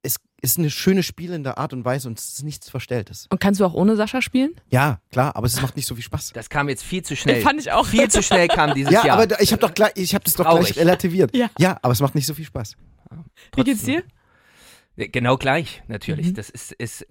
es 0.03 0.17
ist 0.41 0.59
eine 0.59 0.71
schöne 0.71 1.03
spielende 1.03 1.57
Art 1.57 1.73
und 1.73 1.85
Weise 1.85 2.09
und 2.09 2.19
es 2.19 2.33
ist 2.33 2.43
nichts 2.43 2.69
Verstelltes. 2.69 3.27
Und 3.31 3.41
kannst 3.41 3.61
du 3.61 3.65
auch 3.65 3.75
ohne 3.75 3.95
Sascha 3.95 4.21
spielen? 4.21 4.55
Ja, 4.71 5.01
klar, 5.11 5.37
aber 5.37 5.47
es 5.47 5.61
macht 5.63 5.77
nicht 5.77 5.87
so 5.87 5.95
viel 5.95 6.03
Spaß. 6.03 6.33
Das 6.35 6.51
kam 6.51 6.69
jetzt 6.69 6.83
viel 6.83 7.03
zu 7.03 7.15
schnell. 7.15 7.41
fand 7.43 7.61
ich 7.61 7.71
auch. 7.71 7.87
Viel 7.87 8.11
zu 8.11 8.23
schnell 8.23 8.49
kam 8.49 8.75
dieses 8.75 8.93
ja, 8.93 9.05
Jahr. 9.05 9.19
Ja, 9.19 9.23
aber 9.23 9.41
ich 9.41 9.53
habe 9.53 9.61
doch 9.61 9.73
gleich, 9.73 9.93
ich 9.95 10.15
habe 10.15 10.25
das 10.25 10.35
doch 10.35 10.45
Traurig. 10.45 10.67
gleich 10.67 10.79
relativiert. 10.79 11.35
Ja. 11.37 11.49
ja, 11.59 11.79
aber 11.81 11.93
es 11.93 12.01
macht 12.01 12.17
nicht 12.17 12.27
so 12.27 12.35
viel 12.35 12.45
Spaß. 12.45 12.77
Wie 13.55 13.63
geht's 13.63 13.85
dir? 13.85 14.03
Genau 14.97 15.39
gleich, 15.39 15.83
natürlich. 15.89 16.29
Mhm. 16.29 16.35
Das 16.35 16.51
ist, 16.51 16.73
ist 16.73 17.07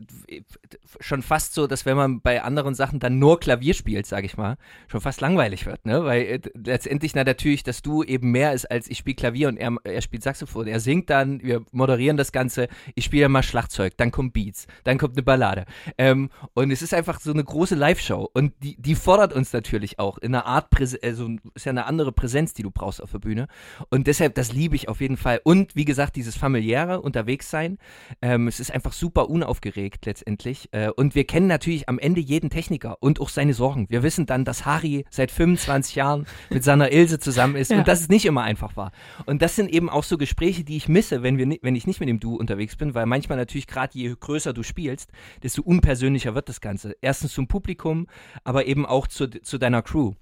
schon 1.00 1.24
fast 1.24 1.56
so, 1.56 1.66
dass 1.66 1.86
wenn 1.86 1.98
man 1.98 2.22
bei 2.22 2.44
anderen 2.44 2.76
Sachen 2.76 3.00
dann 3.00 3.18
nur 3.18 3.40
Klavier 3.40 3.74
spielt, 3.74 4.06
sage 4.06 4.28
ich 4.28 4.38
mal, 4.38 4.58
schon 4.88 5.02
fast 5.02 5.20
langweilig 5.20 5.66
wird, 5.66 5.84
ne? 5.86 6.04
Weil 6.06 6.22
äh, 6.22 6.40
letztendlich 6.54 7.16
na, 7.16 7.24
natürlich, 7.24 7.64
dass 7.64 7.82
du 7.82 8.04
eben 8.04 8.32
mehr 8.32 8.54
ist 8.54 8.70
als 8.70 8.88
ich 8.88 9.00
spiele 9.00 9.16
Klavier 9.16 9.48
und 9.48 9.58
er, 9.58 9.76
er 9.84 10.02
spielt 10.02 10.22
Saxophon. 10.22 10.68
Er 10.68 10.80
singt 10.80 11.10
dann, 11.10 11.42
wir 11.42 11.66
moderieren 11.72 12.18
das 12.18 12.32
Ganze, 12.32 12.68
ich 12.94 13.06
spiele 13.06 13.30
mal 13.30 13.42
Schlagzeug, 13.42 13.98
dann 13.98 14.12
kommt 14.12 14.34
Beats, 14.34 14.68
dann 14.84 15.00
kommt 15.00 15.16
eine 15.16 15.24
Ballade. 15.24 15.66
Ähm, 15.98 16.30
und 16.54 16.70
es 16.70 16.84
ist 16.84 16.94
einfach 16.94 17.20
so 17.20 17.32
eine 17.32 17.44
große 17.44 17.74
Live-Show 17.74 18.30
und 18.32 18.54
die, 18.62 18.80
die 18.80 18.94
fordert 18.94 19.34
uns 19.34 19.54
natürlich 19.54 19.98
auch 19.98 20.20
in 20.20 20.36
einer 20.36 20.46
Art, 20.46 20.70
Präse 20.70 21.00
also 21.02 21.30
ist 21.56 21.66
ja 21.66 21.72
eine 21.72 21.88
andere 21.88 22.12
Präsenz, 22.12 22.54
die 22.54 22.62
du 22.62 22.70
brauchst 22.70 23.02
auf 23.02 23.12
der 23.12 23.20
Bühne. 23.20 23.48
Und 23.90 24.06
deshalb, 24.06 24.36
das 24.36 24.54
liebe 24.54 24.76
ich 24.76 24.88
auf 24.88 25.02
jeden 25.02 25.18
Fall. 25.18 25.42
Und 25.44 25.76
wie 25.76 25.86
gesagt, 25.86 26.16
dieses 26.16 26.38
familiäre 26.38 27.02
unterwegs 27.02 27.50
sein. 27.72 27.78
Ähm, 28.22 28.48
es 28.48 28.60
ist 28.60 28.72
einfach 28.72 28.94
super 28.94 29.30
unaufgeregt 29.30 30.06
letztendlich. 30.06 30.70
Äh, 30.72 30.90
und 30.90 31.16
wir 31.16 31.26
kennen 31.26 31.48
natürlich 31.48 31.90
am 31.90 32.00
Ende 32.00 32.22
jeden 32.22 32.50
Techniker 32.50 32.98
und 33.00 33.20
auch 33.20 33.30
seine 33.30 33.54
Sorgen. 33.54 33.88
Wir 33.90 34.04
wissen 34.04 34.26
dann, 34.26 34.46
dass 34.46 34.66
Harry 34.66 35.06
seit 35.10 35.32
25 35.32 35.96
Jahren 35.96 36.26
mit 36.50 36.64
seiner 36.64 36.92
Ilse 36.92 37.20
zusammen 37.20 37.56
ist 37.56 37.72
ja. 37.72 37.80
und 37.80 37.88
dass 37.88 38.02
es 38.02 38.10
nicht 38.10 38.26
immer 38.26 38.44
einfach 38.44 38.76
war. 38.76 38.92
Und 39.26 39.42
das 39.42 39.56
sind 39.56 39.70
eben 39.72 39.90
auch 39.90 40.04
so 40.04 40.18
Gespräche, 40.18 40.64
die 40.64 40.78
ich 40.78 40.88
misse, 40.88 41.24
wenn, 41.24 41.38
wir, 41.38 41.58
wenn 41.62 41.76
ich 41.76 41.88
nicht 41.88 42.00
mit 42.00 42.10
dem 42.10 42.20
Du 42.20 42.36
unterwegs 42.36 42.76
bin, 42.76 42.94
weil 42.94 43.06
manchmal 43.06 43.38
natürlich 43.38 43.68
gerade 43.68 43.98
je 43.98 44.14
größer 44.20 44.54
du 44.54 44.64
spielst, 44.64 45.12
desto 45.44 45.62
unpersönlicher 45.62 46.36
wird 46.36 46.50
das 46.50 46.62
Ganze. 46.62 46.96
Erstens 47.02 47.34
zum 47.34 47.48
Publikum, 47.48 48.08
aber 48.44 48.66
eben 48.66 48.86
auch 48.86 49.08
zu, 49.08 49.28
zu 49.28 49.58
deiner 49.58 49.82
Crew. 49.82 50.14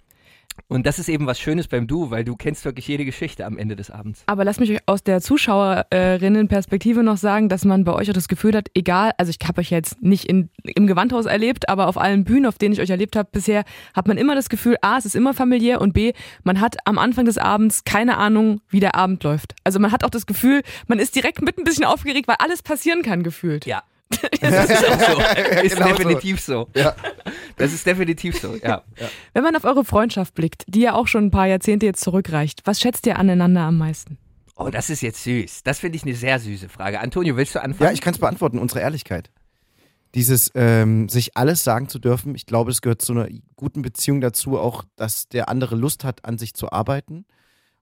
Und 0.67 0.85
das 0.85 0.99
ist 0.99 1.09
eben 1.09 1.25
was 1.25 1.39
Schönes 1.39 1.67
beim 1.67 1.87
Du, 1.87 2.11
weil 2.11 2.23
du 2.23 2.35
kennst 2.35 2.65
wirklich 2.65 2.87
jede 2.87 3.05
Geschichte 3.05 3.45
am 3.45 3.57
Ende 3.57 3.75
des 3.75 3.89
Abends. 3.89 4.23
Aber 4.27 4.43
lass 4.43 4.59
mich 4.59 4.77
aus 4.85 5.03
der 5.03 5.21
Zuschauerinnenperspektive 5.21 7.01
noch 7.01 7.17
sagen, 7.17 7.49
dass 7.49 7.65
man 7.65 7.83
bei 7.83 7.93
euch 7.93 8.09
auch 8.09 8.13
das 8.13 8.27
Gefühl 8.27 8.55
hat, 8.55 8.69
egal, 8.73 9.11
also 9.17 9.31
ich 9.31 9.47
habe 9.47 9.61
euch 9.61 9.71
jetzt 9.71 10.01
nicht 10.01 10.25
in, 10.25 10.49
im 10.63 10.85
Gewandhaus 10.85 11.25
erlebt, 11.25 11.69
aber 11.69 11.87
auf 11.87 11.97
allen 11.97 12.23
Bühnen, 12.23 12.45
auf 12.45 12.57
denen 12.57 12.73
ich 12.73 12.81
euch 12.81 12.89
erlebt 12.89 13.15
habe 13.15 13.29
bisher, 13.31 13.63
hat 13.95 14.07
man 14.07 14.17
immer 14.17 14.35
das 14.35 14.49
Gefühl, 14.49 14.75
A, 14.81 14.97
es 14.97 15.05
ist 15.05 15.15
immer 15.15 15.33
familiär 15.33 15.81
und 15.81 15.93
B, 15.93 16.13
man 16.43 16.61
hat 16.61 16.77
am 16.85 16.97
Anfang 16.97 17.25
des 17.25 17.37
Abends 17.37 17.83
keine 17.83 18.17
Ahnung, 18.17 18.61
wie 18.69 18.79
der 18.79 18.95
Abend 18.95 19.23
läuft. 19.23 19.55
Also 19.63 19.79
man 19.79 19.91
hat 19.91 20.03
auch 20.03 20.09
das 20.09 20.25
Gefühl, 20.25 20.61
man 20.87 20.99
ist 20.99 21.15
direkt 21.15 21.41
mit 21.41 21.57
ein 21.57 21.63
bisschen 21.63 21.85
aufgeregt, 21.85 22.27
weil 22.27 22.37
alles 22.39 22.61
passieren 22.61 23.01
kann 23.01 23.23
gefühlt. 23.23 23.65
Ja, 23.65 23.83
das 24.41 24.69
ist 24.69 24.89
auch 24.89 24.99
so. 24.99 25.21
Ist 25.63 25.75
genau 25.75 25.87
definitiv 25.87 26.39
so. 26.41 26.67
so. 26.73 26.79
Ja. 26.79 26.95
Das 27.57 27.73
ist 27.73 27.85
definitiv 27.85 28.39
so, 28.39 28.55
ja. 28.55 28.83
ja. 28.99 29.09
Wenn 29.33 29.43
man 29.43 29.55
auf 29.55 29.65
eure 29.65 29.85
Freundschaft 29.85 30.33
blickt, 30.33 30.63
die 30.67 30.81
ja 30.81 30.95
auch 30.95 31.07
schon 31.07 31.25
ein 31.25 31.31
paar 31.31 31.45
Jahrzehnte 31.45 31.85
jetzt 31.85 32.01
zurückreicht, 32.01 32.61
was 32.65 32.79
schätzt 32.79 33.05
ihr 33.05 33.19
aneinander 33.19 33.61
am 33.61 33.77
meisten? 33.77 34.17
Oh, 34.55 34.69
das 34.69 34.89
ist 34.89 35.01
jetzt 35.01 35.23
süß. 35.23 35.63
Das 35.63 35.79
finde 35.79 35.97
ich 35.97 36.03
eine 36.03 36.15
sehr 36.15 36.39
süße 36.39 36.69
Frage. 36.69 36.99
Antonio, 36.99 37.37
willst 37.37 37.55
du 37.55 37.61
anfangen? 37.61 37.89
Ja, 37.89 37.93
ich 37.93 38.01
kann 38.01 38.13
es 38.13 38.19
beantworten, 38.19 38.57
unsere 38.59 38.81
Ehrlichkeit. 38.81 39.31
Dieses, 40.15 40.51
ähm, 40.55 41.07
sich 41.07 41.37
alles 41.37 41.63
sagen 41.63 41.87
zu 41.87 41.99
dürfen, 41.99 42.33
ich 42.33 42.45
glaube, 42.45 42.71
es 42.71 42.81
gehört 42.81 43.01
zu 43.01 43.13
einer 43.13 43.29
guten 43.55 43.83
Beziehung 43.83 44.21
dazu, 44.21 44.57
auch, 44.57 44.83
dass 44.95 45.29
der 45.29 45.49
andere 45.49 45.75
Lust 45.75 46.03
hat, 46.03 46.25
an 46.25 46.37
sich 46.37 46.55
zu 46.55 46.71
arbeiten 46.71 47.25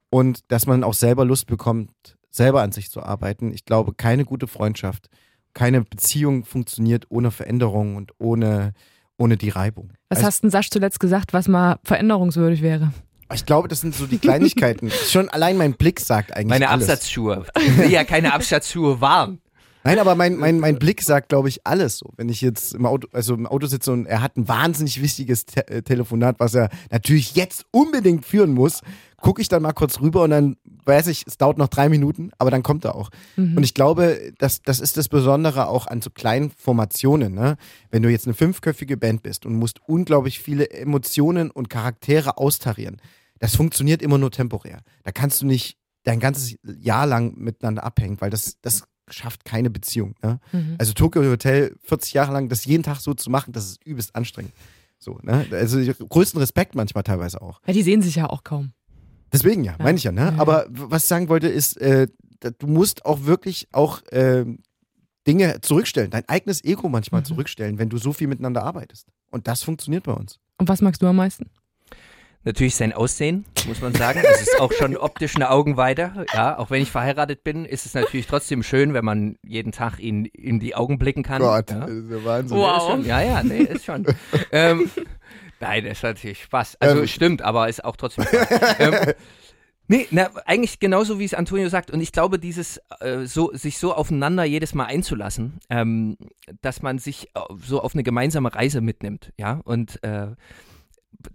und 0.10 0.52
dass 0.52 0.66
man 0.66 0.84
auch 0.84 0.94
selber 0.94 1.24
Lust 1.24 1.48
bekommt, 1.48 1.92
selber 2.30 2.62
an 2.62 2.74
sich 2.74 2.92
zu 2.92 3.02
arbeiten. 3.02 3.54
Ich 3.54 3.66
glaube, 3.66 3.94
keine 3.94 4.26
gute 4.26 4.48
Freundschaft, 4.48 5.10
keine 5.58 5.82
Beziehung 5.82 6.46
funktioniert 6.46 7.06
ohne 7.10 7.32
Veränderung 7.32 7.96
und 7.96 8.12
ohne, 8.20 8.74
ohne 9.18 9.38
die 9.38 9.50
Reibung. 9.50 9.90
Was 10.10 10.20
Also- 10.20 10.28
hast 10.28 10.44
denn 10.44 10.52
Sasch 10.52 10.70
zuletzt 10.70 11.00
gesagt, 11.00 11.34
was 11.34 11.48
mal 11.48 11.80
veränderungswürdig 11.84 12.62
wäre? 12.62 12.94
Ich 13.34 13.46
glaube, 13.46 13.68
das 13.68 13.82
sind 13.82 13.94
so 13.96 14.06
die 14.06 14.20
Kleinigkeiten. 14.20 14.90
Schon 15.10 15.28
allein 15.30 15.58
mein 15.58 15.74
Blick 15.74 16.00
sagt 16.00 16.32
eigentlich 16.32 16.48
Meine 16.48 16.70
alles. 16.70 16.88
Absatzschuhe. 16.88 17.46
Ich 17.60 17.78
will 17.78 17.90
ja 17.92 18.04
keine 18.04 18.34
Absatzschuhe 18.34 19.02
warm. 19.02 19.40
Nein, 19.84 20.00
aber 20.00 20.16
mein, 20.16 20.36
mein, 20.36 20.60
mein 20.60 20.78
Blick 20.80 21.02
sagt, 21.02 21.30
glaube 21.30 21.50
ich, 21.50 21.66
alles. 21.66 21.98
So, 21.98 22.12
wenn 22.18 22.30
ich 22.30 22.42
jetzt 22.42 22.76
im 22.76 22.86
Auto, 22.86 23.08
also 23.14 23.34
im 23.34 23.48
Auto 23.48 23.68
sitze 23.68 23.92
und 23.94 24.06
er 24.06 24.22
hat 24.22 24.38
ein 24.38 24.48
wahnsinnig 24.48 25.02
wichtiges 25.02 25.46
Te 25.46 25.68
äh, 25.70 25.82
Telefonat, 25.82 26.40
was 26.40 26.54
er 26.56 26.70
natürlich 26.92 27.36
jetzt 27.36 27.66
unbedingt 27.72 28.26
führen 28.26 28.54
muss, 28.54 28.82
gucke 29.18 29.42
ich 29.42 29.48
dann 29.48 29.64
mal 29.64 29.74
kurz 29.74 30.00
rüber 30.00 30.24
und 30.24 30.30
dann 30.30 30.58
weiß 30.86 31.08
ich, 31.08 31.26
es 31.28 31.38
dauert 31.38 31.58
noch 31.58 31.68
drei 31.68 31.90
Minuten, 31.90 32.32
aber 32.38 32.52
dann 32.52 32.64
kommt 32.64 32.86
er 32.86 32.96
auch. 32.96 33.10
Und 33.36 33.64
ich 33.64 33.74
glaube, 33.74 34.34
das, 34.38 34.62
das 34.62 34.80
ist 34.80 34.96
das 34.96 35.10
Besondere 35.10 35.68
auch 35.68 35.88
an 35.88 36.02
so 36.02 36.10
kleinen 36.10 36.52
Formationen. 36.52 37.34
Ne? 37.34 37.58
Wenn 37.90 38.04
du 38.04 38.10
jetzt 38.10 38.28
eine 38.28 38.36
fünfköpfige 38.36 38.96
Band 38.96 39.24
bist 39.24 39.46
und 39.46 39.56
musst 39.56 39.80
unglaublich 39.88 40.40
viele 40.40 40.70
Emotionen 40.70 41.52
und 41.52 41.70
Charaktere 41.70 42.38
austarieren, 42.38 43.02
das 43.40 43.56
funktioniert 43.56 44.02
immer 44.02 44.18
nur 44.18 44.32
temporär. 44.32 44.82
Da 45.04 45.12
kannst 45.12 45.42
du 45.42 45.46
nicht 45.46 45.78
dein 46.04 46.20
ganzes 46.20 46.56
Jahr 46.64 47.06
lang 47.06 47.36
miteinander 47.38 47.84
abhängen, 47.84 48.22
weil 48.22 48.30
das, 48.30 48.58
das 48.62 48.84
schafft 49.10 49.46
keine 49.46 49.70
Beziehung. 49.70 50.16
Ne? 50.24 50.40
Also 50.78 50.94
Tokyo 50.94 51.24
Hotel 51.24 51.76
40 51.84 52.14
Jahre 52.14 52.34
lang, 52.34 52.50
das 52.50 52.66
jeden 52.66 52.84
Tag 52.84 53.00
so 53.00 53.14
zu 53.14 53.30
machen, 53.30 53.52
das 53.52 53.66
ist 53.66 53.86
übelst 53.86 54.16
anstrengend. 54.16 54.54
So, 55.00 55.20
ne? 55.22 55.46
Also 55.52 55.80
größten 55.80 56.40
Respekt 56.40 56.76
manchmal 56.76 57.04
teilweise 57.04 57.42
auch. 57.42 57.62
Ja, 57.68 57.74
die 57.74 57.84
sehen 57.84 58.02
sich 58.02 58.16
ja 58.16 58.30
auch 58.30 58.44
kaum. 58.44 58.74
Deswegen 59.34 59.64
ja, 59.64 59.76
meine 59.80 59.98
ich 59.98 60.04
ja, 60.04 60.12
ne? 60.12 60.34
Ja. 60.36 60.42
Aber 60.42 60.66
was 60.70 61.04
ich 61.04 61.08
sagen 61.10 61.30
wollte, 61.30 61.48
ist, 61.48 61.78
äh, 61.78 62.08
du 62.40 62.68
musst 62.68 63.06
auch 63.06 63.26
wirklich 63.26 63.68
auch 63.72 64.02
ähm, 64.12 64.60
Dinge 65.28 65.60
zurückstellen, 65.62 66.10
dein 66.10 66.28
eigenes 66.28 66.64
Ego 66.64 66.88
manchmal 66.88 67.24
zurückstellen, 67.24 67.78
wenn 67.80 67.90
du 67.90 67.98
so 67.98 68.14
viel 68.14 68.28
miteinander 68.28 68.64
arbeitest. 68.64 69.08
Und 69.30 69.48
das 69.48 69.64
funktioniert 69.64 70.04
bei 70.04 70.14
uns. 70.14 70.40
Und 70.58 70.70
was 70.70 70.82
magst 70.82 71.02
du 71.02 71.08
am 71.08 71.18
meisten? 71.18 71.50
Natürlich 72.46 72.76
sein 72.76 72.94
Aussehen, 72.94 73.44
muss 73.68 73.82
man 73.82 73.94
sagen. 73.94 74.22
Das 74.24 74.42
ist 74.42 74.62
auch 74.62 74.72
schon 74.72 74.96
optisch 74.96 75.36
eine 75.36 75.50
Augenweide. 75.50 76.26
Ja, 76.34 76.58
auch 76.58 76.70
wenn 76.70 76.82
ich 76.82 76.90
verheiratet 76.90 77.44
bin, 77.44 77.66
ist 77.66 77.86
es 77.86 77.94
natürlich 77.94 78.26
trotzdem 78.26 78.64
schön, 78.64 78.94
wenn 78.94 79.04
man 79.04 79.36
jeden 79.44 79.74
Tag 79.74 80.00
ihn 80.00 80.24
in 80.24 80.62
die 80.62 80.74
Augen 80.74 80.98
blicken 80.98 81.24
kann. 81.24 81.42
ja. 81.42 81.84
ist 81.84 82.10
der 82.10 82.24
Wahnsinn. 82.24 82.58
Wow. 82.58 83.06
Ja, 83.06 83.22
ja, 83.22 83.44
nee, 83.44 83.64
ist 83.64 83.84
schon. 83.84 84.06
ähm, 84.54 84.90
nein, 85.60 85.84
das 85.84 86.00
ist 86.00 86.04
natürlich 86.04 86.44
Spaß. 86.44 86.78
Also 86.80 87.00
Ähm. 87.00 87.08
stimmt, 87.08 87.42
aber 87.42 87.70
ist 87.70 87.84
auch 87.84 87.96
trotzdem 87.96 88.26
Spaß. 88.26 88.48
ähm, 88.80 89.14
nee, 89.88 90.08
na, 90.12 90.30
eigentlich 90.46 90.80
genauso 90.80 91.20
wie 91.20 91.26
es 91.26 91.34
Antonio 91.34 91.70
sagt. 91.70 91.92
Und 91.92 92.02
ich 92.02 92.12
glaube, 92.12 92.40
dieses 92.40 92.82
äh, 93.00 93.26
so, 93.26 93.52
sich 93.54 93.78
so 93.78 93.94
aufeinander 93.94 94.44
jedes 94.44 94.74
Mal 94.74 94.86
einzulassen, 94.86 95.60
ähm, 95.70 96.18
dass 96.62 96.82
man 96.82 97.00
sich 97.00 97.30
äh, 97.36 97.40
so 97.64 97.82
auf 97.82 97.94
eine 97.94 98.04
gemeinsame 98.04 98.54
Reise 98.54 98.82
mitnimmt, 98.82 99.34
ja. 99.38 99.62
Und 99.64 100.04
äh, 100.04 100.28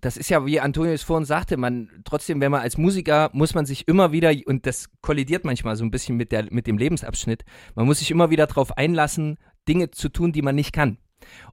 das 0.00 0.16
ist 0.16 0.30
ja, 0.30 0.46
wie 0.46 0.60
Antonio 0.60 0.92
es 0.92 1.02
vorhin 1.02 1.24
sagte, 1.24 1.56
man 1.56 1.88
trotzdem, 2.04 2.40
wenn 2.40 2.50
man 2.50 2.60
als 2.60 2.78
Musiker 2.78 3.30
muss 3.32 3.54
man 3.54 3.66
sich 3.66 3.88
immer 3.88 4.12
wieder, 4.12 4.32
und 4.46 4.66
das 4.66 4.90
kollidiert 5.00 5.44
manchmal 5.44 5.76
so 5.76 5.84
ein 5.84 5.90
bisschen 5.90 6.16
mit, 6.16 6.32
der, 6.32 6.46
mit 6.50 6.66
dem 6.66 6.78
Lebensabschnitt, 6.78 7.44
man 7.74 7.86
muss 7.86 7.98
sich 7.98 8.10
immer 8.10 8.30
wieder 8.30 8.46
darauf 8.46 8.76
einlassen, 8.76 9.38
Dinge 9.68 9.90
zu 9.90 10.08
tun, 10.08 10.32
die 10.32 10.42
man 10.42 10.54
nicht 10.54 10.72
kann. 10.72 10.98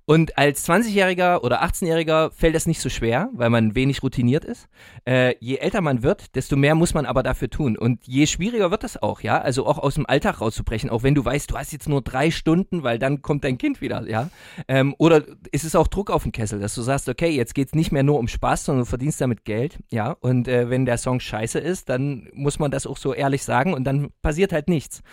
Und 0.10 0.40
als 0.40 0.68
20-Jähriger 0.68 1.44
oder 1.44 1.64
18-Jähriger 1.64 2.32
fällt 2.32 2.56
das 2.56 2.66
nicht 2.66 2.82
so 2.82 2.90
schwer, 2.90 3.30
weil 3.32 3.52
man 3.52 3.76
wenig 3.76 4.02
routiniert 4.02 4.44
ist. 4.44 4.68
Äh, 5.06 5.36
je 5.40 5.58
älter 5.58 5.82
man 5.82 6.02
wird, 6.02 6.36
desto 6.36 6.56
mehr 6.56 6.74
muss 6.74 6.96
man 6.96 7.06
aber 7.06 7.22
dafür 7.22 7.52
tun. 7.52 7.78
Und 7.78 8.08
je 8.08 8.26
schwieriger 8.26 8.72
wird 8.72 8.84
das 8.84 9.00
auch, 9.00 9.22
ja. 9.22 9.40
Also 9.40 9.68
auch 9.68 9.78
aus 9.78 9.94
dem 9.94 10.08
Alltag 10.08 10.42
rauszubrechen, 10.42 10.90
auch 10.90 11.04
wenn 11.04 11.14
du 11.14 11.24
weißt, 11.24 11.52
du 11.52 11.58
hast 11.58 11.74
jetzt 11.74 11.88
nur 11.88 12.02
drei 12.02 12.32
Stunden, 12.32 12.82
weil 12.82 12.98
dann 12.98 13.22
kommt 13.22 13.44
dein 13.44 13.60
Kind 13.60 13.82
wieder, 13.82 14.10
ja. 14.10 14.32
Ähm, 14.68 14.96
oder 14.98 15.22
ist 15.52 15.64
es 15.64 15.76
auch 15.76 15.88
Druck 15.88 16.10
auf 16.10 16.24
den 16.24 16.32
Kessel, 16.32 16.60
dass 16.60 16.74
du 16.74 16.82
sagst, 16.82 17.08
okay, 17.08 17.30
jetzt 17.30 17.54
geht's 17.54 17.76
nicht 17.76 17.92
mehr 17.92 18.02
nur 18.02 18.18
um 18.18 18.28
Spaß, 18.28 18.66
sondern 18.66 18.86
du 18.86 18.90
verdienst 18.90 19.22
damit 19.22 19.46
Geld, 19.46 19.78
ja. 19.92 20.18
Und 20.22 20.48
äh, 20.48 20.72
wenn 20.72 20.88
der 20.88 20.98
Song 20.98 21.20
scheiße 21.20 21.60
ist, 21.60 21.88
dann 21.88 22.30
muss 22.34 22.58
man 22.58 22.72
das 22.72 22.88
auch 22.88 22.98
so 22.98 23.14
ehrlich 23.14 23.44
sagen 23.44 23.76
und 23.76 23.84
dann 23.84 24.10
passiert 24.24 24.54
halt 24.54 24.70
nichts. 24.70 25.04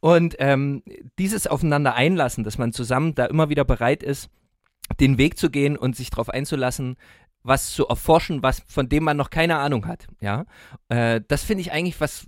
Und 0.00 0.36
ähm, 0.38 0.82
dieses 1.18 1.46
Aufeinander 1.46 1.94
einlassen, 1.94 2.44
dass 2.44 2.58
man 2.58 2.72
zusammen 2.72 3.14
da 3.14 3.26
immer 3.26 3.48
wieder 3.48 3.64
bereit 3.64 4.02
ist, 4.02 4.28
den 5.00 5.18
Weg 5.18 5.38
zu 5.38 5.50
gehen 5.50 5.76
und 5.76 5.96
sich 5.96 6.10
darauf 6.10 6.28
einzulassen, 6.30 6.96
was 7.42 7.72
zu 7.72 7.86
erforschen, 7.86 8.42
was 8.42 8.62
von 8.66 8.88
dem 8.88 9.04
man 9.04 9.16
noch 9.16 9.30
keine 9.30 9.56
Ahnung 9.58 9.86
hat, 9.86 10.06
ja, 10.20 10.44
äh, 10.88 11.20
das 11.28 11.44
finde 11.44 11.60
ich 11.62 11.72
eigentlich 11.72 12.00
was, 12.00 12.26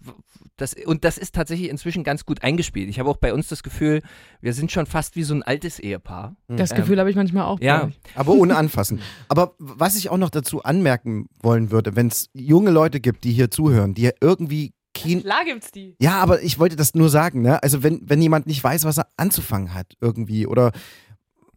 das 0.56 0.74
und 0.86 1.04
das 1.04 1.18
ist 1.18 1.34
tatsächlich 1.34 1.68
inzwischen 1.68 2.04
ganz 2.04 2.24
gut 2.24 2.42
eingespielt. 2.42 2.88
Ich 2.88 2.98
habe 3.00 3.10
auch 3.10 3.16
bei 3.16 3.34
uns 3.34 3.48
das 3.48 3.62
Gefühl, 3.62 4.02
wir 4.40 4.52
sind 4.52 4.70
schon 4.70 4.86
fast 4.86 5.16
wie 5.16 5.24
so 5.24 5.34
ein 5.34 5.42
altes 5.42 5.78
Ehepaar. 5.78 6.36
Das 6.48 6.70
Ähm, 6.70 6.76
Gefühl 6.78 6.98
habe 7.00 7.10
ich 7.10 7.16
manchmal 7.16 7.44
auch. 7.44 7.60
ja. 7.60 7.90
Aber 8.14 8.32
ohne 8.32 8.56
anfassen. 8.56 9.00
Aber 9.28 9.54
was 9.58 9.96
ich 9.96 10.10
auch 10.10 10.16
noch 10.16 10.30
dazu 10.30 10.62
anmerken 10.62 11.26
wollen 11.42 11.70
würde, 11.70 11.96
wenn 11.96 12.06
es 12.06 12.30
junge 12.32 12.70
Leute 12.70 13.00
gibt, 13.00 13.24
die 13.24 13.32
hier 13.32 13.50
zuhören, 13.50 13.94
die 13.94 14.10
irgendwie 14.20 14.72
kein, 14.94 15.22
Klar 15.22 15.44
gibt's 15.44 15.70
die. 15.70 15.96
Ja, 16.00 16.18
aber 16.18 16.42
ich 16.42 16.58
wollte 16.58 16.76
das 16.76 16.94
nur 16.94 17.08
sagen, 17.08 17.42
ne? 17.42 17.62
Also 17.62 17.82
wenn, 17.82 18.00
wenn 18.08 18.20
jemand 18.20 18.46
nicht 18.46 18.62
weiß, 18.62 18.84
was 18.84 18.98
er 18.98 19.08
anzufangen 19.16 19.74
hat 19.74 19.96
irgendwie 20.00 20.46
oder 20.46 20.72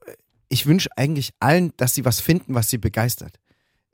äh, 0.06 0.14
ich 0.50 0.66
wünsche 0.66 0.90
eigentlich 0.96 1.32
allen, 1.40 1.74
dass 1.78 1.94
sie 1.94 2.06
was 2.06 2.20
finden, 2.20 2.54
was 2.54 2.70
sie 2.70 2.78
begeistert. 2.78 3.40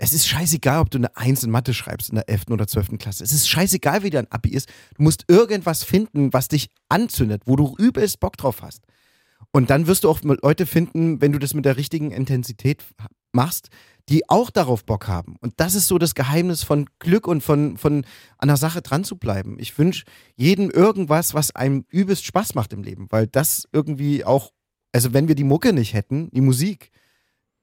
Es 0.01 0.13
ist 0.13 0.27
scheißegal, 0.27 0.79
ob 0.79 0.89
du 0.89 0.97
eine 0.97 1.15
Eins 1.17 1.43
in 1.43 1.51
Mathe 1.51 1.73
schreibst 1.73 2.09
in 2.09 2.15
der 2.15 2.29
11. 2.29 2.43
oder 2.51 2.67
12. 2.67 2.97
Klasse. 2.97 3.23
Es 3.23 3.33
ist 3.33 3.49
scheißegal, 3.49 4.01
wie 4.01 4.09
dein 4.09 4.31
Abi 4.31 4.49
ist. 4.51 4.69
Du 4.95 5.03
musst 5.03 5.25
irgendwas 5.27 5.83
finden, 5.83 6.31
was 6.31 6.47
dich 6.47 6.69
anzündet, 6.87 7.43
wo 7.45 7.57
du 7.57 7.75
übelst 7.77 8.21
Bock 8.21 8.37
drauf 8.37 8.61
hast. 8.61 8.83
Und 9.51 9.69
dann 9.69 9.87
wirst 9.87 10.05
du 10.05 10.09
auch 10.09 10.21
Leute 10.21 10.65
finden, 10.65 11.21
wenn 11.21 11.33
du 11.33 11.39
das 11.39 11.53
mit 11.53 11.65
der 11.65 11.75
richtigen 11.75 12.11
Intensität 12.11 12.83
machst, 13.33 13.69
die 14.09 14.27
auch 14.27 14.49
darauf 14.49 14.83
Bock 14.85 15.07
haben. 15.07 15.35
Und 15.39 15.53
das 15.57 15.75
ist 15.75 15.87
so 15.87 15.99
das 15.99 16.15
Geheimnis 16.15 16.63
von 16.63 16.87
Glück 16.97 17.27
und 17.27 17.41
von, 17.41 17.77
von 17.77 18.05
an 18.39 18.47
der 18.47 18.57
Sache 18.57 18.81
dran 18.81 19.03
zu 19.03 19.17
bleiben. 19.17 19.57
Ich 19.59 19.77
wünsche 19.77 20.03
jedem 20.35 20.71
irgendwas, 20.71 21.35
was 21.35 21.55
einem 21.55 21.85
übelst 21.89 22.25
Spaß 22.25 22.55
macht 22.55 22.73
im 22.73 22.81
Leben, 22.81 23.07
weil 23.11 23.27
das 23.27 23.67
irgendwie 23.71 24.25
auch, 24.25 24.51
also 24.91 25.13
wenn 25.13 25.27
wir 25.27 25.35
die 25.35 25.43
Mucke 25.43 25.73
nicht 25.73 25.93
hätten, 25.93 26.29
die 26.31 26.41
Musik, 26.41 26.91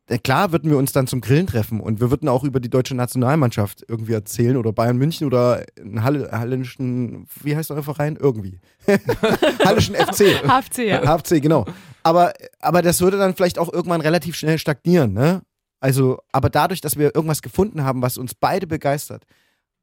dann 0.07 0.23
klar 0.23 0.53
würden 0.53 0.71
wir 0.71 0.79
uns 0.79 0.93
dann 0.93 1.09
zum 1.09 1.21
Grillen 1.21 1.49
treffen 1.49 1.81
und 1.81 2.01
wir 2.01 2.11
würden 2.11 2.29
auch 2.29 2.45
über 2.45 2.61
die 2.61 2.71
deutsche 2.71 2.95
Nationalmannschaft 2.95 3.85
irgendwie 3.89 4.13
erzählen 4.13 4.57
oder 4.57 4.73
Bayern 4.73 4.97
München 4.97 5.27
oder 5.27 5.65
einen 5.81 6.05
Halle, 6.05 6.31
hallischen, 6.31 7.27
wie 7.43 7.57
heißt 7.57 7.71
der 7.71 7.83
Verein? 7.83 8.15
Irgendwie. 8.15 8.61
Hallischen 9.65 9.97
FC. 9.97 10.47
HFC, 10.47 10.79
ja. 10.87 11.03
HFC, 11.03 11.43
genau. 11.43 11.65
Aber, 12.05 12.35
aber 12.61 12.83
das 12.83 13.01
würde 13.01 13.19
dann 13.19 13.35
vielleicht 13.35 13.59
auch 13.59 13.73
irgendwann 13.73 14.01
relativ 14.01 14.37
schnell 14.37 14.59
stagnieren, 14.59 15.13
ne? 15.13 15.43
Also, 15.87 16.19
aber 16.33 16.51
dadurch, 16.51 16.81
dass 16.81 16.99
wir 16.99 17.15
irgendwas 17.15 17.43
gefunden 17.43 17.85
haben, 17.85 18.03
was 18.03 18.19
uns 18.19 18.35
beide 18.35 18.67
begeistert, 18.67 19.23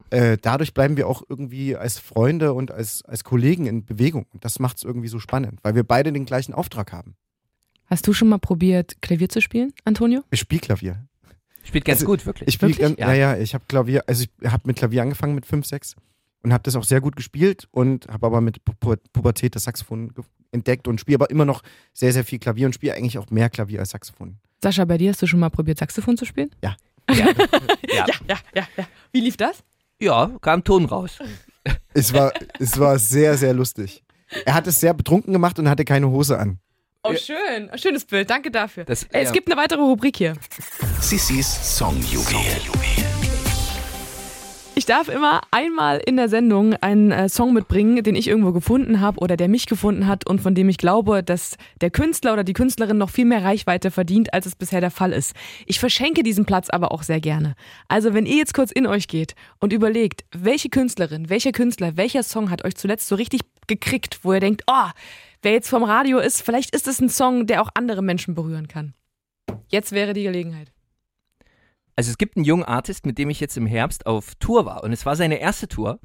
äh, 0.09 0.37
dadurch 0.41 0.73
bleiben 0.73 0.97
wir 0.97 1.07
auch 1.07 1.23
irgendwie 1.29 1.77
als 1.77 1.97
Freunde 1.97 2.51
und 2.51 2.71
als, 2.71 3.05
als 3.05 3.23
Kollegen 3.23 3.67
in 3.67 3.85
Bewegung. 3.85 4.25
Und 4.33 4.43
das 4.43 4.59
macht 4.59 4.75
es 4.75 4.83
irgendwie 4.83 5.07
so 5.07 5.19
spannend, 5.19 5.61
weil 5.63 5.75
wir 5.75 5.85
beide 5.85 6.11
den 6.11 6.25
gleichen 6.25 6.53
Auftrag 6.53 6.91
haben. 6.91 7.15
Hast 7.85 8.05
du 8.05 8.11
schon 8.11 8.27
mal 8.27 8.37
probiert, 8.37 9.01
Klavier 9.01 9.29
zu 9.29 9.39
spielen, 9.39 9.71
Antonio? 9.85 10.23
Ich 10.29 10.41
spiele 10.41 10.59
Klavier. 10.59 11.07
Spielt 11.63 11.85
ganz 11.85 11.99
Also, 11.99 12.07
gut, 12.07 12.25
wirklich. 12.25 12.49
Ich 12.49 12.55
spiele 12.55 12.95
ja, 12.99 13.13
ja, 13.13 13.37
ich 13.37 13.53
habe 13.53 13.63
Klavier, 13.69 14.03
also 14.05 14.25
ich 14.25 14.51
habe 14.51 14.63
mit 14.65 14.75
Klavier 14.75 15.03
angefangen 15.03 15.35
mit 15.35 15.45
5, 15.45 15.65
6 15.65 15.95
und 16.43 16.53
habe 16.53 16.63
das 16.63 16.75
auch 16.75 16.83
sehr 16.83 17.01
gut 17.01 17.15
gespielt 17.15 17.67
und 17.71 18.07
habe 18.07 18.25
aber 18.27 18.41
mit 18.41 18.63
Pu 18.63 18.73
Pu 18.79 18.95
Pubertät 19.11 19.55
das 19.55 19.63
Saxophon 19.63 20.13
entdeckt 20.51 20.87
und 20.87 20.99
spiele 20.99 21.15
aber 21.15 21.29
immer 21.29 21.45
noch 21.45 21.61
sehr, 21.93 22.13
sehr 22.13 22.23
viel 22.23 22.39
Klavier 22.39 22.67
und 22.67 22.73
spiele 22.73 22.93
eigentlich 22.93 23.17
auch 23.17 23.29
mehr 23.29 23.49
Klavier 23.49 23.79
als 23.79 23.89
Saxophon. 23.91 24.37
Sascha, 24.61 24.85
bei 24.85 24.97
dir 24.97 25.09
hast 25.09 25.21
du 25.21 25.27
schon 25.27 25.39
mal 25.39 25.49
probiert, 25.49 25.77
Saxophon 25.79 26.15
zu 26.17 26.25
spielen? 26.25 26.51
ja. 26.63 26.75
ja, 27.09 27.27
ja, 27.91 28.05
ja, 28.27 28.37
ja. 28.55 28.87
Wie 29.11 29.19
lief 29.21 29.35
das? 29.37 29.63
ja, 29.99 30.29
kam 30.41 30.63
Ton 30.63 30.85
raus. 30.85 31.19
Es 31.93 32.13
war, 32.13 32.31
es 32.59 32.77
war 32.77 32.99
sehr, 32.99 33.37
sehr 33.37 33.53
lustig. 33.53 34.03
Er 34.45 34.53
hat 34.53 34.67
es 34.67 34.79
sehr 34.79 34.93
betrunken 34.93 35.31
gemacht 35.31 35.59
und 35.59 35.69
hatte 35.69 35.85
keine 35.85 36.09
Hose 36.09 36.37
an. 36.37 36.59
Oh, 37.03 37.13
schön. 37.15 37.69
Schönes 37.75 38.05
Bild. 38.05 38.29
Danke 38.29 38.51
dafür. 38.51 38.83
Das- 38.85 39.03
Äh, 39.03 39.21
es 39.21 39.29
ja. 39.29 39.31
gibt 39.33 39.49
eine 39.51 39.59
weitere 39.61 39.79
Rubrik 39.81 40.17
hier. 40.17 40.33
Sissys 40.99 41.77
Songjuwel. 41.77 42.39
Ich 42.81 43.02
Ich 44.83 44.87
darf 44.87 45.07
immer 45.07 45.39
einmal 45.49 46.01
in 46.05 46.17
der 46.17 46.27
Sendung 46.27 46.73
einen 46.73 47.11
äh, 47.11 47.29
Song 47.29 47.53
mitbringen, 47.53 48.03
den 48.03 48.15
ich 48.15 48.27
irgendwo 48.27 48.51
gefunden 48.51 48.99
habe 48.99 49.17
oder 49.21 49.37
der 49.37 49.47
mich 49.47 49.65
gefunden 49.65 50.07
hat 50.07 50.27
und 50.27 50.41
von 50.41 50.55
dem 50.55 50.67
ich 50.67 50.77
glaube, 50.77 51.23
dass 51.23 51.55
der 51.79 51.89
Künstler 51.89 52.33
oder 52.33 52.43
die 52.43 52.51
Künstlerin 52.51 52.97
noch 52.97 53.09
viel 53.09 53.23
mehr 53.23 53.45
Reichweite 53.45 53.91
verdient, 53.91 54.33
als 54.33 54.45
es 54.45 54.57
bisher 54.57 54.81
der 54.81 54.91
Fall 54.91 55.13
ist. 55.13 55.37
Ich 55.67 55.79
verschenke 55.79 56.21
diesen 56.21 56.43
Platz 56.43 56.69
aber 56.69 56.91
auch 56.91 57.01
sehr 57.03 57.21
gerne. 57.21 57.55
Also 57.87 58.13
wenn 58.13 58.25
ihr 58.25 58.35
jetzt 58.35 58.53
kurz 58.53 58.73
in 58.73 58.85
euch 58.85 59.07
geht 59.07 59.35
und 59.61 59.71
überlegt, 59.71 60.25
welche 60.33 60.67
Künstlerin, 60.67 61.29
welcher 61.29 61.53
Künstler, 61.53 61.95
welcher 61.95 62.23
Song 62.23 62.49
hat 62.49 62.65
euch 62.65 62.75
zuletzt 62.75 63.07
so 63.07 63.15
richtig 63.15 63.39
gekriegt, 63.67 64.19
wo 64.23 64.33
ihr 64.33 64.41
denkt, 64.41 64.63
oh, 64.67 64.89
wer 65.43 65.53
jetzt 65.53 65.69
vom 65.69 65.85
Radio 65.85 66.19
ist, 66.19 66.41
vielleicht 66.41 66.75
ist 66.75 66.89
es 66.89 66.99
ein 66.99 67.07
Song, 67.07 67.47
der 67.47 67.61
auch 67.61 67.69
andere 67.73 68.01
Menschen 68.01 68.35
berühren 68.35 68.67
kann. 68.67 68.93
Jetzt 69.69 69.93
wäre 69.93 70.11
die 70.11 70.23
Gelegenheit. 70.23 70.72
Also 71.95 72.09
es 72.11 72.17
gibt 72.17 72.37
einen 72.37 72.45
jungen 72.45 72.63
Artist, 72.63 73.05
mit 73.05 73.17
dem 73.17 73.29
ich 73.29 73.39
jetzt 73.39 73.57
im 73.57 73.67
Herbst 73.67 74.05
auf 74.05 74.35
Tour 74.35 74.65
war 74.65 74.83
und 74.83 74.93
es 74.93 75.05
war 75.05 75.15
seine 75.15 75.39
erste 75.39 75.67
Tour. 75.67 75.99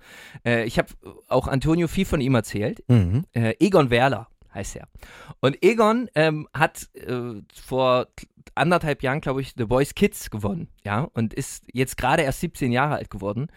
Äh, 0.45 0.65
ich 0.65 0.79
habe 0.79 0.89
auch 1.29 1.49
Antonio 1.49 1.89
viel 1.89 2.05
von 2.05 2.21
ihm 2.21 2.35
erzählt. 2.35 2.83
Mhm. 2.89 3.25
Äh, 3.33 3.55
Egon 3.59 3.91
Werler 3.91 4.29
heißt 4.55 4.77
er. 4.77 4.89
Und 5.41 5.63
Egon 5.63 6.09
ähm, 6.15 6.49
hat 6.53 6.89
äh, 6.95 7.43
vor 7.55 8.09
anderthalb 8.55 9.03
Jahren, 9.03 9.21
glaube 9.21 9.41
ich, 9.41 9.55
The 9.57 9.67
Voice 9.67 9.95
Kids 9.95 10.31
gewonnen, 10.31 10.69
ja, 10.85 11.09
und 11.15 11.33
ist 11.33 11.65
jetzt 11.73 11.97
gerade 11.97 12.23
erst 12.23 12.41
17 12.41 12.73
Jahre 12.73 12.97
alt 12.97 13.11
geworden. 13.11 13.49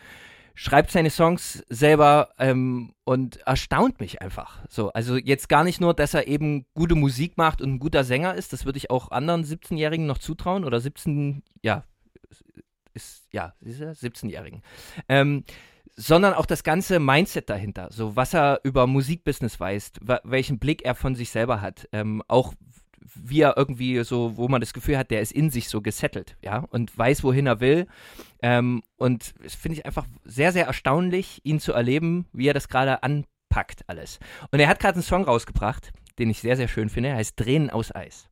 Schreibt 0.54 0.92
seine 0.92 1.10
Songs 1.10 1.64
selber 1.70 2.30
ähm, 2.38 2.94
und 3.04 3.38
erstaunt 3.48 4.00
mich 4.00 4.22
einfach. 4.22 4.60
So, 4.70 4.92
also 4.92 5.16
jetzt 5.16 5.50
gar 5.50 5.64
nicht 5.64 5.80
nur, 5.80 5.94
dass 5.94 6.14
er 6.14 6.28
eben 6.28 6.66
gute 6.74 6.96
Musik 6.96 7.38
macht 7.38 7.62
und 7.62 7.74
ein 7.74 7.80
guter 7.80 8.04
Sänger 8.04 8.36
ist, 8.36 8.54
das 8.54 8.66
würde 8.66 8.78
ich 8.78 8.92
auch 8.92 9.12
anderen 9.12 9.44
17-Jährigen 9.44 10.06
noch 10.06 10.18
zutrauen 10.18 10.66
oder 10.66 10.80
17, 10.80 11.42
ja, 11.64 11.86
ist, 12.94 13.28
ja, 13.32 13.54
du, 13.62 13.70
17-Jährigen. 13.70 14.62
Ähm, 15.08 15.44
sondern 15.96 16.34
auch 16.34 16.46
das 16.46 16.64
ganze 16.64 17.00
Mindset 17.00 17.50
dahinter, 17.50 17.90
so 17.92 18.16
was 18.16 18.34
er 18.34 18.62
über 18.64 18.88
Musikbusiness 18.88 19.60
weiß, 19.60 19.94
welchen 20.24 20.60
Blick 20.60 20.84
er 20.84 20.96
von 20.96 21.16
sich 21.16 21.30
selber 21.30 21.62
hat, 21.62 21.88
ähm, 21.92 22.24
auch 22.28 22.54
wie 23.14 23.42
er 23.42 23.58
irgendwie 23.58 24.04
so, 24.04 24.38
wo 24.38 24.48
man 24.48 24.62
das 24.62 24.74
Gefühl 24.74 24.98
hat, 24.98 25.12
der 25.12 25.22
ist 25.22 25.32
in 25.32 25.50
sich 25.50 25.70
so 25.70 25.82
gesettelt, 25.82 26.38
ja, 26.44 26.60
und 26.70 26.98
weiß, 26.98 27.24
wohin 27.24 27.48
er 27.48 27.60
will. 27.60 27.88
Ähm, 28.42 28.84
und 28.96 29.34
das 29.44 29.56
finde 29.56 29.80
ich 29.80 29.86
einfach 29.86 30.06
sehr, 30.24 30.52
sehr 30.52 30.66
erstaunlich, 30.66 31.42
ihn 31.44 31.60
zu 31.60 31.74
erleben, 31.74 32.26
wie 32.32 32.48
er 32.48 32.54
das 32.54 32.70
gerade 32.70 33.04
anpackt 33.04 33.88
alles. 33.88 34.20
Und 34.52 34.60
er 34.60 34.68
hat 34.68 34.80
gerade 34.80 34.96
einen 34.96 35.04
Song 35.04 35.24
rausgebracht, 35.24 35.92
den 36.20 36.30
ich 36.30 36.40
sehr, 36.40 36.56
sehr 36.56 36.68
schön 36.68 36.90
finde, 36.90 37.10
er 37.10 37.16
heißt 37.16 37.38
Tränen 37.38 37.70
aus 37.70 37.94
Eis 37.94 38.30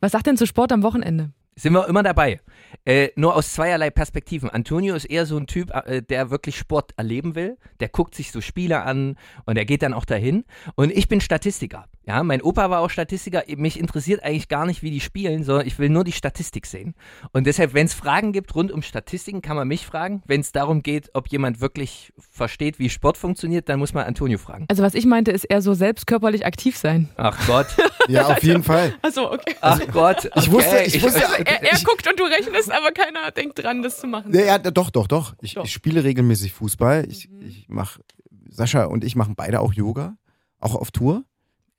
Was 0.00 0.12
sagt 0.12 0.26
denn 0.26 0.36
zu 0.36 0.46
Sport 0.46 0.72
am 0.72 0.82
Wochenende? 0.82 1.32
Sind 1.56 1.72
wir 1.72 1.88
immer 1.88 2.02
dabei. 2.02 2.40
Äh, 2.84 3.10
nur 3.16 3.34
aus 3.36 3.52
zweierlei 3.52 3.90
Perspektiven. 3.90 4.50
Antonio 4.50 4.94
ist 4.94 5.04
eher 5.04 5.26
so 5.26 5.36
ein 5.36 5.46
Typ, 5.46 5.70
äh, 5.70 6.02
der 6.02 6.30
wirklich 6.30 6.56
Sport 6.56 6.92
erleben 6.96 7.34
will. 7.34 7.56
Der 7.80 7.88
guckt 7.88 8.14
sich 8.14 8.32
so 8.32 8.40
Spiele 8.40 8.82
an 8.82 9.16
und 9.46 9.56
der 9.56 9.64
geht 9.64 9.82
dann 9.82 9.94
auch 9.94 10.04
dahin. 10.04 10.44
Und 10.74 10.90
ich 10.90 11.08
bin 11.08 11.20
Statistiker. 11.20 11.86
Ja, 12.06 12.22
mein 12.22 12.42
Opa 12.42 12.68
war 12.70 12.80
auch 12.80 12.90
Statistiker. 12.90 13.42
Mich 13.56 13.78
interessiert 13.78 14.22
eigentlich 14.22 14.48
gar 14.48 14.66
nicht, 14.66 14.82
wie 14.82 14.90
die 14.90 15.00
spielen, 15.00 15.42
sondern 15.42 15.66
ich 15.66 15.78
will 15.78 15.88
nur 15.88 16.04
die 16.04 16.12
Statistik 16.12 16.66
sehen. 16.66 16.94
Und 17.32 17.46
deshalb, 17.46 17.72
wenn 17.72 17.86
es 17.86 17.94
Fragen 17.94 18.32
gibt 18.32 18.54
rund 18.54 18.70
um 18.72 18.82
Statistiken, 18.82 19.40
kann 19.42 19.56
man 19.56 19.66
mich 19.66 19.86
fragen. 19.86 20.22
Wenn 20.26 20.40
es 20.40 20.52
darum 20.52 20.82
geht, 20.82 21.10
ob 21.14 21.28
jemand 21.28 21.60
wirklich 21.60 22.12
versteht, 22.18 22.78
wie 22.78 22.90
Sport 22.90 23.16
funktioniert, 23.16 23.68
dann 23.68 23.78
muss 23.78 23.94
man 23.94 24.04
Antonio 24.04 24.38
fragen. 24.38 24.66
Also 24.68 24.82
was 24.82 24.94
ich 24.94 25.06
meinte, 25.06 25.30
ist 25.30 25.44
eher 25.44 25.62
so 25.62 25.72
selbst 25.74 26.06
körperlich 26.06 26.44
aktiv 26.44 26.76
sein. 26.76 27.08
Ach 27.16 27.38
Gott, 27.46 27.66
Ja, 28.08 28.26
auf 28.26 28.42
jeden 28.42 28.62
Fall. 28.62 28.94
Also 29.02 29.32
okay. 29.32 29.54
ach 29.60 29.80
Gott. 29.92 30.30
Ich 30.36 30.50
wusste, 30.50 30.70
okay. 30.70 30.84
ich 30.86 31.02
wusste, 31.02 31.22
Er, 31.44 31.62
er 31.62 31.72
ich, 31.72 31.84
guckt 31.84 32.06
und 32.06 32.18
du 32.20 32.24
rechnest, 32.24 32.70
aber 32.70 32.92
keiner 32.92 33.30
denkt 33.30 33.62
dran, 33.62 33.82
das 33.82 33.98
zu 33.98 34.06
machen. 34.06 34.32
ja, 34.34 34.42
ja, 34.42 34.58
doch, 34.58 34.90
doch, 34.90 35.06
doch. 35.06 35.34
Ich, 35.40 35.54
Doch. 35.54 35.64
ich 35.64 35.72
spiele 35.72 36.04
regelmäßig 36.04 36.52
Fußball. 36.52 37.06
Ich, 37.08 37.28
ich 37.40 37.66
mache, 37.68 38.00
Sascha 38.48 38.84
und 38.84 39.04
ich 39.04 39.16
machen 39.16 39.34
beide 39.36 39.60
auch 39.60 39.72
Yoga, 39.72 40.16
auch 40.60 40.74
auf 40.74 40.90
Tour. 40.90 41.24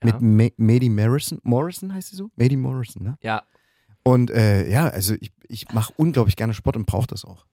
Ja. 0.04 0.18
Mit 0.18 0.56
Ma 0.58 0.72
Maddie 0.72 0.90
Morrison. 0.90 1.40
Morrison 1.42 1.92
heißt 1.94 2.10
sie 2.10 2.16
so? 2.16 2.30
Maddie 2.36 2.56
Morrison, 2.56 3.02
ne? 3.02 3.18
Ja, 3.22 3.42
Und 4.02 4.30
äh, 4.30 4.68
ja, 4.70 4.88
also 4.88 5.14
ich, 5.20 5.32
ich 5.48 5.70
mache 5.72 5.92
unglaublich 5.96 6.36
gerne 6.36 6.54
Sport 6.54 6.76
und 6.76 6.86
brauche 6.86 7.06
das 7.06 7.24
auch. 7.24 7.46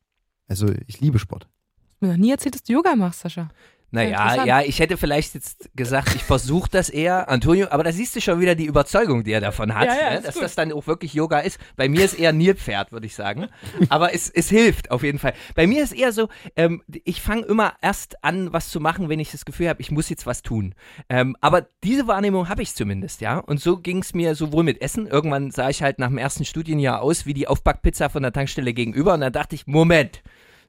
Also 0.48 0.68
ich 0.88 1.00
liebe 1.00 1.20
Sport. 1.20 1.44
Du 1.44 1.50
hast 1.90 2.02
mir 2.02 2.08
noch 2.10 2.18
nie 2.18 2.32
erzählt, 2.32 2.56
dass 2.56 2.64
du 2.64 2.74
Yoga 2.74 2.96
machst, 2.96 3.22
Sascha. 3.22 3.50
Naja, 3.94 4.44
ja, 4.44 4.62
ich 4.62 4.80
hätte 4.80 4.98
vielleicht 4.98 5.36
jetzt 5.36 5.70
gesagt, 5.76 6.16
ich 6.16 6.24
versuche 6.24 6.68
das 6.68 6.90
eher, 6.90 7.30
Antonio, 7.30 7.68
aber 7.70 7.84
da 7.84 7.92
siehst 7.92 8.16
du 8.16 8.22
schon 8.22 8.40
wieder 8.40 8.56
die 8.56 8.66
Überzeugung, 8.66 9.24
die 9.24 9.32
er 9.32 9.40
davon 9.40 9.76
hat, 9.76 9.86
Ja, 9.86 9.96
ja, 9.96 10.10
ne? 10.16 10.22
dass 10.22 10.34
gut. 10.34 10.44
das 10.44 10.56
dann 10.56 10.72
auch 10.72 10.88
wirklich 10.88 11.14
Yoga 11.14 11.40
ist. 11.40 11.60
Bei 11.76 11.88
mir 11.88 12.04
ist 12.04 12.16
eher 12.16 12.34
Nilpferd, 12.34 12.92
würde 12.92 13.06
ich 13.06 13.14
sagen. 13.14 13.50
Aber 13.90 14.12
es, 14.12 14.32
es 14.32 14.50
hilft 14.50 14.90
auf 14.90 15.04
jeden 15.04 15.20
Fall. 15.20 15.34
Bei 15.54 15.68
mir 15.68 15.84
ist 15.84 15.92
eher 15.94 16.12
so, 16.12 16.30
ähm, 16.56 16.82
ich 17.04 17.22
fange 17.22 17.44
immer 17.44 17.74
erst 17.84 18.24
an, 18.24 18.52
was 18.52 18.70
zu 18.70 18.80
machen, 18.80 19.10
wenn 19.10 19.20
ich 19.20 19.30
das 19.32 19.46
Gefühl 19.46 19.70
habe, 19.70 19.80
ich 19.82 19.92
muss 19.92 20.10
jetzt 20.10 20.26
was 20.26 20.42
tun. 20.42 20.74
Ähm, 21.08 21.38
aber 21.40 21.68
diese 21.84 22.08
Wahrnehmung 22.08 22.50
habe 22.50 22.64
ich 22.64 22.74
zumindest, 22.74 23.22
ja. 23.22 23.38
Und 23.38 23.60
so 23.60 23.78
ging 23.78 24.00
es 24.00 24.16
mir 24.16 24.34
sowohl 24.34 24.64
mit 24.64 24.82
Essen. 24.82 25.06
Irgendwann 25.06 25.52
sah 25.52 25.70
ich 25.70 25.84
halt 25.84 26.00
nach 26.00 26.08
dem 26.08 26.18
ersten 26.18 26.46
Studienjahr 26.46 27.00
aus 27.00 27.28
wie 27.28 27.36
die 27.36 27.48
Aufbackpizza 27.48 28.10
von 28.10 28.24
der 28.24 28.34
Tankstelle 28.34 28.74
gegenüber. 28.74 29.14
Und 29.14 29.22
dann 29.22 29.34
dachte 29.34 29.54
ich, 29.54 29.68
Moment. 29.68 30.24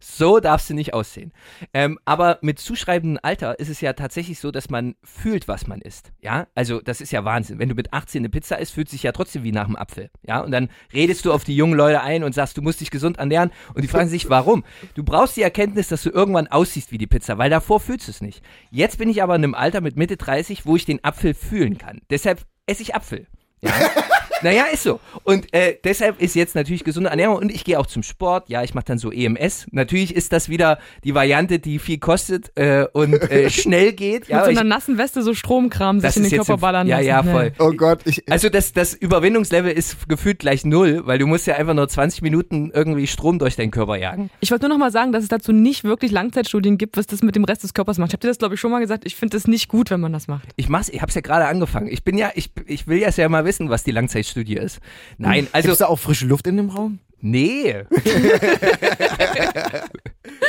So 0.07 0.39
darfst 0.39 0.69
du 0.69 0.75
nicht 0.75 0.93
aussehen. 0.93 1.33
Ähm, 1.73 1.99
aber 2.05 2.39
mit 2.43 2.59
zuschreibendem 2.59 3.19
Alter 3.23 3.59
ist 3.59 3.71
es 3.71 3.81
ja 3.81 3.95
tatsächlich 3.95 4.39
so, 4.39 4.51
dass 4.51 4.69
man 4.69 4.97
fühlt, 5.03 5.49
was 5.49 5.67
man 5.67 5.81
isst. 5.81 6.13
Ja, 6.21 6.47
also 6.55 6.83
das 6.83 7.01
ist 7.01 7.11
ja 7.11 7.25
Wahnsinn. 7.25 7.59
Wenn 7.59 7.71
du 7.71 7.75
mit 7.75 7.95
18 7.95 8.21
eine 8.21 8.29
Pizza 8.29 8.59
isst, 8.59 8.75
fühlt 8.75 8.91
sich 8.91 9.03
ja 9.03 9.13
trotzdem 9.13 9.45
wie 9.45 9.51
nach 9.51 9.65
einem 9.65 9.77
Apfel. 9.77 10.11
Ja, 10.23 10.41
und 10.41 10.51
dann 10.51 10.69
redest 10.93 11.25
du 11.25 11.33
auf 11.33 11.45
die 11.45 11.57
jungen 11.57 11.75
Leute 11.75 12.03
ein 12.03 12.23
und 12.23 12.35
sagst, 12.35 12.59
du 12.59 12.63
musst 12.63 12.83
dich 12.83 12.91
gesund 12.91 13.17
ernähren. 13.17 13.51
Und 13.73 13.83
die 13.83 13.89
fragen 13.89 14.11
sich, 14.11 14.29
warum? 14.29 14.63
Du 14.95 15.05
brauchst 15.05 15.39
die 15.39 15.43
Erkenntnis, 15.43 15.89
dass 15.89 16.03
du 16.03 16.11
irgendwann 16.11 16.49
aussiehst 16.49 16.93
wie 16.93 16.99
die 16.99 17.07
Pizza, 17.07 17.39
weil 17.39 17.49
davor 17.49 17.81
fühlst 17.81 18.07
du 18.07 18.11
es 18.11 18.21
nicht. 18.21 18.43
Jetzt 18.71 18.99
bin 18.99 19.09
ich 19.09 19.23
aber 19.23 19.35
in 19.37 19.43
einem 19.43 19.55
Alter 19.55 19.81
mit 19.81 19.97
Mitte 19.97 20.19
30, 20.19 20.67
wo 20.67 20.77
ich 20.77 20.85
den 20.85 21.03
Apfel 21.03 21.33
fühlen 21.33 21.79
kann. 21.79 22.03
Deshalb 22.11 22.45
esse 22.67 22.83
ich 22.83 22.95
Apfel. 22.95 23.27
Ja. 23.63 23.73
Naja, 24.45 24.65
ist 24.73 24.83
so. 24.83 25.01
Und 25.25 25.53
äh, 25.55 25.77
deshalb 25.83 26.21
ist 26.21 26.35
jetzt 26.35 26.55
natürlich 26.55 26.85
gesunde 26.85 27.11
Ernährung 27.11 27.37
und 27.37 27.51
ich 27.51 27.65
gehe 27.65 27.81
auch 27.81 27.87
zum 27.87 28.03
Sport. 28.03 28.49
Ja, 28.49 28.63
ich 28.63 28.75
mache 28.75 28.85
dann 28.85 28.99
so 28.99 29.11
EMS. 29.11 29.67
Natürlich 29.71 30.15
ist 30.15 30.33
das 30.33 30.49
wieder 30.51 30.79
die 31.03 31.15
Variante, 31.15 31.59
die 31.59 31.79
viel 31.79 31.99
kostet 31.99 32.53
äh, 32.57 32.87
und 32.93 33.15
äh, 33.31 33.49
schnell 33.65 33.93
geht. 33.93 34.29
Ja, 34.29 34.37
Mit 34.37 34.45
so 34.45 34.51
ich, 34.53 34.59
einer 34.59 34.69
nassen 34.69 34.99
Weste 34.99 35.23
so 35.23 35.33
Stromkram 35.33 36.01
sich 36.01 36.17
in 36.17 36.25
den 36.25 36.33
Körper 36.33 36.59
ballern 36.59 36.87
ja, 36.87 36.97
lassen. 36.97 37.09
ja, 37.09 37.23
voll. 37.23 37.53
Oh 37.59 37.73
Gott, 37.73 38.01
ich, 38.05 38.31
Also 38.31 38.51
das, 38.51 38.73
das 38.73 38.93
Überwindungslevel 38.93 39.73
ist 39.73 40.09
gefühlt 40.09 40.39
gleich 40.41 40.65
null, 40.65 41.07
weil 41.07 41.19
du 41.19 41.27
musst 41.27 41.47
ja 41.47 41.55
einfach 41.55 41.75
nur 41.75 41.89
20 41.89 42.21
Minuten 42.21 42.71
irgendwie 42.75 43.07
Strom 43.07 43.39
durch 43.39 43.57
deinen 43.57 43.71
Körper 43.71 43.97
jagen. 43.97 44.31
Ich 44.41 44.51
wollte 44.51 44.69
nur 44.69 44.77
noch 44.77 44.85
mal 44.85 44.93
sagen, 44.93 45.13
dass 45.13 45.23
es 45.23 45.29
dazu 45.29 45.53
nicht 45.53 45.85
wirklich 45.85 46.13
Langzeitstudien 46.13 46.77
gibt, 46.77 46.99
was 46.99 47.07
das 47.07 47.23
mit 47.23 47.35
dem 47.35 47.45
Rest 47.45 47.63
des 47.63 47.73
Körpers 47.73 47.97
macht. 47.97 48.11
Ich 48.11 48.15
habe 48.15 48.21
dir 48.21 48.29
das, 48.29 48.39
glaube 48.39 48.55
ich, 48.57 48.61
schon 48.61 48.71
mal 48.71 48.81
gesagt. 48.81 49.05
Ich 49.07 49.17
finde 49.17 49.37
das 49.37 49.47
nicht 49.47 49.69
gut, 49.69 49.91
wenn 49.91 50.01
man 50.01 50.13
das 50.13 50.29
macht. 50.29 50.49
Ich 50.57 50.69
mach's, 50.69 50.91
ich 50.91 51.01
hab's 51.01 51.15
ja 51.15 51.23
gerade 51.23 51.47
angefangen. 51.47 51.89
Ich 51.89 52.05
bin 52.05 52.19
ja, 52.19 52.31
ich, 52.35 52.51
ich 52.67 52.87
will 52.87 52.99
ja 52.99 53.29
mal 53.29 53.45
wissen, 53.45 53.71
was 53.71 53.85
die 53.85 53.91
Langzeitstudie 54.35 54.57
ist. 54.57 54.81
Nein, 55.19 55.49
also 55.53 55.69
Gibt's 55.69 55.79
da 55.79 55.87
auch 55.87 55.99
frische 55.99 56.27
Luft 56.27 56.47
in 56.47 56.57
dem 56.57 56.71
Raum? 56.71 56.99
Nee. 57.21 57.85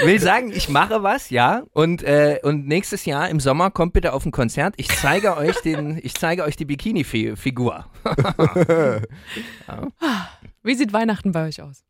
Will 0.04 0.20
sagen, 0.20 0.52
ich 0.52 0.68
mache 0.68 1.04
was, 1.04 1.30
ja. 1.30 1.64
Und, 1.72 2.04
äh, 2.04 2.40
und 2.44 2.68
nächstes 2.68 3.06
Jahr 3.06 3.30
im 3.30 3.40
Sommer 3.40 3.72
kommt 3.72 3.94
bitte 3.94 4.12
auf 4.12 4.26
ein 4.26 4.32
Konzert. 4.32 4.74
Ich 4.78 4.90
zeige 4.90 5.38
euch 5.42 5.56
den, 5.62 5.98
ich 6.04 6.16
zeige 6.16 6.44
euch 6.44 6.58
die 6.58 6.66
Bikini-Figur. 6.66 7.86
Wie 10.64 10.76
sieht 10.76 10.92
Weihnachten 10.92 11.32
bei 11.32 11.48
euch 11.48 11.62
aus? 11.62 11.86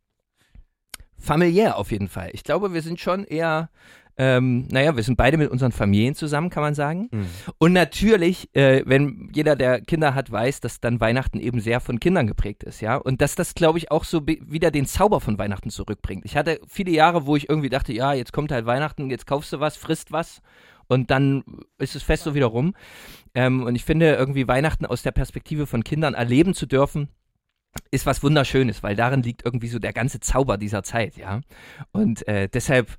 Familiär 1.17 1.77
auf 1.77 1.91
jeden 1.91 2.07
Fall. 2.07 2.29
Ich 2.33 2.43
glaube, 2.43 2.73
wir 2.73 2.83
sind 2.83 2.99
schon 2.99 3.23
eher, 3.23 3.71
ähm, 4.17 4.67
naja, 4.69 4.95
wir 4.95 5.03
sind 5.03 5.17
beide 5.17 5.37
mit 5.37 5.51
unseren 5.51 5.71
Familien 5.71 6.15
zusammen, 6.15 6.49
kann 6.49 6.63
man 6.63 6.73
sagen. 6.73 7.09
Und 7.57 7.73
natürlich, 7.73 8.49
äh, 8.55 8.83
wenn 8.85 9.29
jeder, 9.33 9.55
der 9.55 9.81
Kinder 9.81 10.15
hat, 10.15 10.31
weiß, 10.31 10.61
dass 10.61 10.79
dann 10.79 10.99
Weihnachten 11.01 11.39
eben 11.39 11.59
sehr 11.59 11.79
von 11.79 11.99
Kindern 11.99 12.27
geprägt 12.27 12.63
ist, 12.63 12.81
ja. 12.81 12.95
Und 12.95 13.21
dass 13.21 13.35
das, 13.35 13.55
glaube 13.55 13.77
ich, 13.77 13.91
auch 13.91 14.03
so 14.03 14.25
wieder 14.25 14.71
den 14.71 14.85
Zauber 14.85 15.19
von 15.19 15.37
Weihnachten 15.37 15.69
zurückbringt. 15.69 16.25
Ich 16.25 16.37
hatte 16.37 16.59
viele 16.67 16.91
Jahre, 16.91 17.25
wo 17.25 17.35
ich 17.35 17.49
irgendwie 17.49 17.69
dachte, 17.69 17.93
ja, 17.93 18.13
jetzt 18.13 18.31
kommt 18.33 18.51
halt 18.51 18.65
Weihnachten, 18.65 19.09
jetzt 19.09 19.27
kaufst 19.27 19.51
du 19.53 19.59
was, 19.59 19.75
frisst 19.75 20.11
was 20.11 20.41
und 20.87 21.11
dann 21.11 21.43
ist 21.77 21.95
es 21.95 22.03
fest 22.03 22.23
so 22.23 22.35
wieder 22.35 22.47
rum. 22.47 22.73
Ähm, 23.33 23.63
und 23.63 23.75
ich 23.75 23.83
finde, 23.83 24.13
irgendwie 24.15 24.47
Weihnachten 24.47 24.85
aus 24.85 25.01
der 25.01 25.11
Perspektive 25.11 25.67
von 25.67 25.83
Kindern 25.83 26.13
erleben 26.13 26.53
zu 26.53 26.65
dürfen, 26.65 27.09
ist 27.91 28.05
was 28.05 28.23
Wunderschönes, 28.23 28.83
weil 28.83 28.95
darin 28.95 29.21
liegt 29.21 29.43
irgendwie 29.43 29.67
so 29.67 29.79
der 29.79 29.93
ganze 29.93 30.19
Zauber 30.19 30.57
dieser 30.57 30.83
Zeit, 30.83 31.17
ja. 31.17 31.41
Und 31.91 32.27
äh, 32.27 32.47
deshalb, 32.47 32.95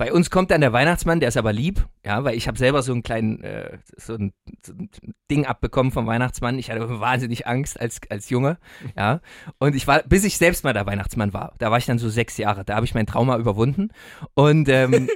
bei 0.00 0.14
uns 0.14 0.30
kommt 0.30 0.50
dann 0.50 0.62
der 0.62 0.72
Weihnachtsmann, 0.72 1.20
der 1.20 1.28
ist 1.28 1.36
aber 1.36 1.52
lieb, 1.52 1.86
ja, 2.06 2.24
weil 2.24 2.34
ich 2.34 2.48
habe 2.48 2.56
selber 2.56 2.80
so 2.80 2.90
einen 2.90 3.02
kleinen, 3.02 3.42
äh, 3.42 3.76
so, 3.98 4.14
ein, 4.14 4.32
so 4.64 4.72
ein 4.72 4.88
Ding 5.30 5.44
abbekommen 5.44 5.92
vom 5.92 6.06
Weihnachtsmann. 6.06 6.58
Ich 6.58 6.70
hatte 6.70 7.00
wahnsinnig 7.00 7.46
Angst 7.46 7.78
als, 7.78 8.00
als 8.08 8.30
Junge, 8.30 8.56
ja. 8.96 9.20
Und 9.58 9.76
ich 9.76 9.86
war, 9.86 10.02
bis 10.04 10.24
ich 10.24 10.38
selbst 10.38 10.64
mal 10.64 10.72
der 10.72 10.86
Weihnachtsmann 10.86 11.34
war, 11.34 11.52
da 11.58 11.70
war 11.70 11.76
ich 11.76 11.84
dann 11.84 11.98
so 11.98 12.08
sechs 12.08 12.38
Jahre, 12.38 12.64
da 12.64 12.76
habe 12.76 12.86
ich 12.86 12.94
mein 12.94 13.04
Trauma 13.04 13.36
überwunden. 13.36 13.90
Und 14.32 14.70
ähm, 14.70 15.10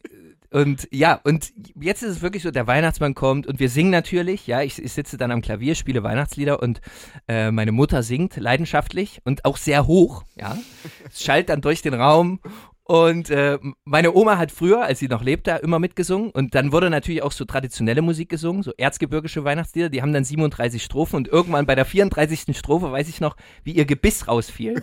und 0.50 0.88
ja, 0.90 1.20
und 1.22 1.52
jetzt 1.78 2.02
ist 2.02 2.10
es 2.10 2.22
wirklich 2.22 2.42
so, 2.42 2.50
der 2.50 2.66
Weihnachtsmann 2.66 3.14
kommt 3.14 3.46
und 3.46 3.60
wir 3.60 3.68
singen 3.68 3.90
natürlich, 3.90 4.46
ja, 4.46 4.62
ich, 4.62 4.82
ich 4.82 4.92
sitze 4.94 5.18
dann 5.18 5.32
am 5.32 5.42
Klavier, 5.42 5.74
spiele 5.74 6.02
Weihnachtslieder 6.02 6.62
und 6.62 6.80
äh, 7.28 7.50
meine 7.50 7.72
Mutter 7.72 8.02
singt 8.02 8.36
leidenschaftlich 8.36 9.20
und 9.24 9.44
auch 9.44 9.58
sehr 9.58 9.86
hoch, 9.86 10.24
ja. 10.34 10.56
Es 11.12 11.22
schallt 11.22 11.50
dann 11.50 11.60
durch 11.60 11.82
den 11.82 11.92
Raum 11.92 12.40
Und 12.90 13.30
äh, 13.30 13.56
meine 13.84 14.12
Oma 14.16 14.36
hat 14.36 14.50
früher, 14.50 14.82
als 14.82 14.98
sie 14.98 15.06
noch 15.06 15.22
lebte, 15.22 15.52
immer 15.62 15.78
mitgesungen. 15.78 16.30
Und 16.30 16.56
dann 16.56 16.72
wurde 16.72 16.90
natürlich 16.90 17.22
auch 17.22 17.30
so 17.30 17.44
traditionelle 17.44 18.02
Musik 18.02 18.28
gesungen, 18.28 18.64
so 18.64 18.72
erzgebirgische 18.76 19.44
Weihnachtslieder. 19.44 19.90
Die 19.90 20.02
haben 20.02 20.12
dann 20.12 20.24
37 20.24 20.82
Strophen. 20.82 21.14
Und 21.14 21.28
irgendwann 21.28 21.66
bei 21.66 21.76
der 21.76 21.84
34. 21.84 22.56
Strophe 22.58 22.90
weiß 22.90 23.08
ich 23.08 23.20
noch, 23.20 23.36
wie 23.62 23.74
ihr 23.74 23.84
Gebiss 23.84 24.26
rausfiel. 24.26 24.82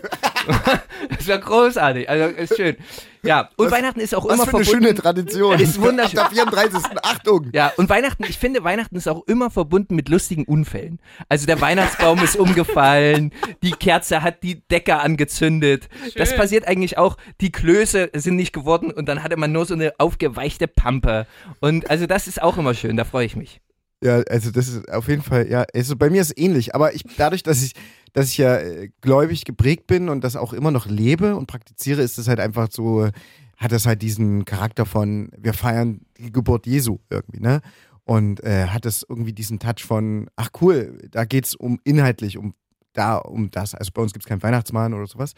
das 1.10 1.28
war 1.28 1.36
großartig. 1.36 2.08
Also 2.08 2.34
ist 2.34 2.56
schön. 2.56 2.76
Ja, 3.22 3.48
und 3.56 3.66
Was- 3.66 3.72
Weihnachten 3.72 4.00
ist 4.00 4.14
auch 4.14 4.24
Was 4.26 4.34
immer 4.34 4.46
für 4.46 4.56
eine 4.56 4.64
verbunden. 4.64 4.86
schöne 4.86 4.94
Tradition. 5.00 5.58
Ist 5.60 5.80
wunderschön. 5.80 6.18
Ab 6.18 6.30
der 6.30 6.44
34. 6.44 6.80
Achtung. 7.02 7.50
Ja, 7.52 7.72
und 7.76 7.88
Weihnachten, 7.88 8.24
ich 8.24 8.38
finde, 8.38 8.62
Weihnachten 8.64 8.96
ist 8.96 9.08
auch 9.08 9.22
immer 9.26 9.50
verbunden 9.50 9.94
mit 9.96 10.08
lustigen 10.08 10.44
Unfällen. 10.44 10.98
Also 11.28 11.46
der 11.46 11.60
Weihnachtsbaum 11.60 12.22
ist 12.22 12.36
umgefallen, 12.36 13.32
die 13.62 13.72
Kerze 13.72 14.22
hat 14.22 14.42
die 14.42 14.60
Decke 14.68 14.98
angezündet. 15.00 15.88
Das 16.16 16.34
passiert 16.34 16.66
eigentlich 16.68 16.98
auch. 16.98 17.16
Die 17.40 17.50
Klöße 17.52 18.10
sind 18.14 18.36
nicht 18.36 18.52
geworden 18.52 18.90
und 18.90 19.08
dann 19.08 19.22
hatte 19.22 19.36
man 19.36 19.52
nur 19.52 19.66
so 19.66 19.74
eine 19.74 19.92
aufgeweichte 19.98 20.68
Pampe. 20.68 21.26
Und 21.60 21.90
also 21.90 22.06
das 22.06 22.28
ist 22.28 22.40
auch 22.42 22.56
immer 22.58 22.74
schön, 22.74 22.96
da 22.96 23.04
freue 23.04 23.26
ich 23.26 23.36
mich. 23.36 23.60
Ja, 24.00 24.20
also 24.30 24.52
das 24.52 24.68
ist 24.68 24.88
auf 24.92 25.08
jeden 25.08 25.22
Fall, 25.22 25.48
ja, 25.50 25.64
also 25.74 25.96
bei 25.96 26.08
mir 26.08 26.20
ist 26.20 26.28
es 26.30 26.36
ähnlich, 26.36 26.72
aber 26.72 26.94
ich, 26.94 27.02
dadurch, 27.16 27.42
dass 27.42 27.64
ich, 27.64 27.72
dass 28.12 28.28
ich 28.28 28.38
ja 28.38 28.56
äh, 28.56 28.90
gläubig 29.00 29.44
geprägt 29.44 29.86
bin 29.86 30.08
und 30.08 30.22
das 30.24 30.36
auch 30.36 30.52
immer 30.52 30.70
noch 30.70 30.86
lebe 30.86 31.36
und 31.36 31.46
praktiziere, 31.46 32.02
ist 32.02 32.18
es 32.18 32.28
halt 32.28 32.40
einfach 32.40 32.68
so, 32.70 33.08
hat 33.56 33.72
das 33.72 33.86
halt 33.86 34.02
diesen 34.02 34.44
Charakter 34.44 34.86
von, 34.86 35.30
wir 35.36 35.52
feiern 35.52 36.00
die 36.16 36.32
Geburt 36.32 36.66
Jesu 36.66 36.98
irgendwie, 37.10 37.40
ne? 37.40 37.60
Und 38.04 38.42
äh, 38.42 38.68
hat 38.68 38.86
es 38.86 39.04
irgendwie 39.06 39.34
diesen 39.34 39.58
Touch 39.58 39.84
von, 39.84 40.30
ach 40.36 40.48
cool, 40.62 40.98
da 41.10 41.26
geht's 41.26 41.54
um 41.54 41.78
inhaltlich, 41.84 42.38
um 42.38 42.54
da, 42.94 43.16
um 43.16 43.50
das. 43.50 43.74
Also 43.74 43.90
bei 43.92 44.00
uns 44.00 44.14
gibt's 44.14 44.26
keinen 44.26 44.42
Weihnachtsmann 44.42 44.94
oder 44.94 45.06
sowas. 45.06 45.34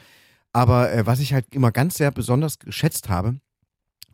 Aber 0.52 0.92
äh, 0.92 1.04
was 1.04 1.18
ich 1.18 1.32
halt 1.32 1.46
immer 1.52 1.72
ganz 1.72 1.96
sehr 1.96 2.12
besonders 2.12 2.60
geschätzt 2.60 3.08
habe, 3.08 3.40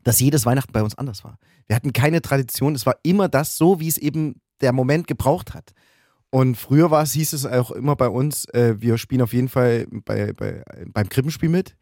dass 0.04 0.20
jedes 0.20 0.46
Weihnachten 0.46 0.72
bei 0.72 0.82
uns 0.82 0.96
anders 0.96 1.24
war. 1.24 1.38
Wir 1.66 1.76
hatten 1.76 1.92
keine 1.92 2.22
Tradition, 2.22 2.74
es 2.74 2.86
war 2.86 2.96
immer 3.02 3.28
das 3.28 3.56
so, 3.56 3.80
wie 3.80 3.88
es 3.88 3.98
eben 3.98 4.40
der 4.60 4.72
Moment 4.72 5.06
gebraucht 5.06 5.52
hat. 5.52 5.72
Und 6.36 6.56
früher 6.58 6.90
war 6.90 7.02
es, 7.02 7.12
hieß 7.12 7.32
es 7.32 7.46
auch 7.46 7.70
immer 7.70 7.96
bei 7.96 8.10
uns, 8.10 8.44
äh, 8.50 8.74
wir 8.78 8.98
spielen 8.98 9.22
auf 9.22 9.32
jeden 9.32 9.48
Fall 9.48 9.86
bei, 10.04 10.34
bei, 10.34 10.62
beim 10.92 11.08
Krippenspiel 11.08 11.48
mit. 11.48 11.76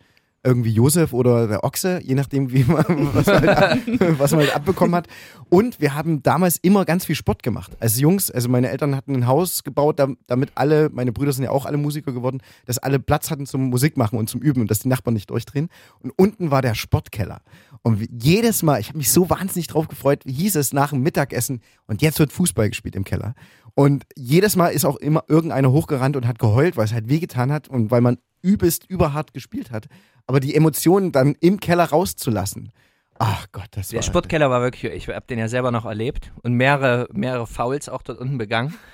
Irgendwie 0.46 0.70
Josef 0.70 1.12
oder 1.12 1.48
der 1.48 1.64
Ochse, 1.64 2.00
je 2.04 2.14
nachdem, 2.14 2.52
wie 2.52 2.62
man, 2.62 2.84
was, 3.14 3.26
man 3.26 3.46
halt, 3.48 3.82
was 4.20 4.30
man 4.30 4.40
halt 4.42 4.54
abbekommen 4.54 4.94
hat. 4.94 5.08
Und 5.48 5.80
wir 5.80 5.94
haben 5.96 6.22
damals 6.22 6.58
immer 6.58 6.84
ganz 6.84 7.04
viel 7.06 7.16
Sport 7.16 7.42
gemacht. 7.42 7.72
Als 7.80 7.98
Jungs, 7.98 8.30
also 8.30 8.48
meine 8.48 8.68
Eltern 8.68 8.94
hatten 8.94 9.16
ein 9.16 9.26
Haus 9.26 9.64
gebaut, 9.64 9.98
dam- 9.98 10.18
damit 10.28 10.52
alle, 10.54 10.88
meine 10.92 11.10
Brüder 11.12 11.32
sind 11.32 11.42
ja 11.44 11.50
auch 11.50 11.64
alle 11.66 11.78
Musiker 11.78 12.12
geworden, 12.12 12.40
dass 12.66 12.78
alle 12.78 13.00
Platz 13.00 13.32
hatten 13.32 13.46
zum 13.46 13.70
Musik 13.70 13.96
machen 13.96 14.18
und 14.18 14.28
zum 14.28 14.40
Üben 14.40 14.60
und 14.60 14.70
dass 14.70 14.78
die 14.80 14.88
Nachbarn 14.88 15.14
nicht 15.14 15.30
durchdrehen. 15.30 15.68
Und 16.00 16.12
unten 16.16 16.52
war 16.52 16.62
der 16.62 16.74
Sportkeller. 16.74 17.40
Und 17.82 18.06
jedes 18.22 18.62
Mal, 18.62 18.78
ich 18.80 18.88
habe 18.88 18.98
mich 18.98 19.10
so 19.10 19.28
wahnsinnig 19.30 19.66
drauf 19.66 19.88
gefreut, 19.88 20.20
wie 20.26 20.32
hieß 20.32 20.54
es 20.56 20.72
nach 20.74 20.90
dem 20.90 21.00
Mittagessen 21.00 21.60
und 21.86 22.02
jetzt 22.02 22.18
wird 22.18 22.32
Fußball 22.32 22.68
gespielt 22.68 22.96
im 22.96 23.04
Keller. 23.04 23.34
Und 23.74 24.04
jedes 24.16 24.56
Mal 24.56 24.68
ist 24.68 24.84
auch 24.84 24.96
immer 24.96 25.24
irgendeiner 25.28 25.72
hochgerannt 25.72 26.16
und 26.16 26.26
hat 26.26 26.38
geheult, 26.38 26.76
weil 26.76 26.84
es 26.84 26.92
halt 26.92 27.08
wehgetan 27.08 27.50
hat 27.52 27.68
und 27.68 27.90
weil 27.90 28.00
man 28.00 28.18
übelst 28.40 28.88
überhart 28.88 29.34
gespielt 29.34 29.70
hat. 29.70 29.86
Aber 30.26 30.40
die 30.40 30.54
Emotionen 30.54 31.12
dann 31.12 31.34
im 31.40 31.58
Keller 31.58 31.84
rauszulassen. 31.84 32.70
Ach 33.18 33.46
Gott, 33.52 33.68
das 33.72 33.88
Der 33.88 33.98
war. 33.98 34.02
Sportkeller 34.02 34.50
war 34.50 34.60
wirklich, 34.62 34.92
ich 34.92 35.08
habe 35.08 35.26
den 35.28 35.38
ja 35.38 35.48
selber 35.48 35.70
noch 35.70 35.84
erlebt 35.84 36.32
und 36.42 36.54
mehrere, 36.54 37.08
mehrere 37.12 37.46
Fouls 37.46 37.88
auch 37.88 38.02
dort 38.02 38.18
unten 38.18 38.38
begangen. 38.38 38.74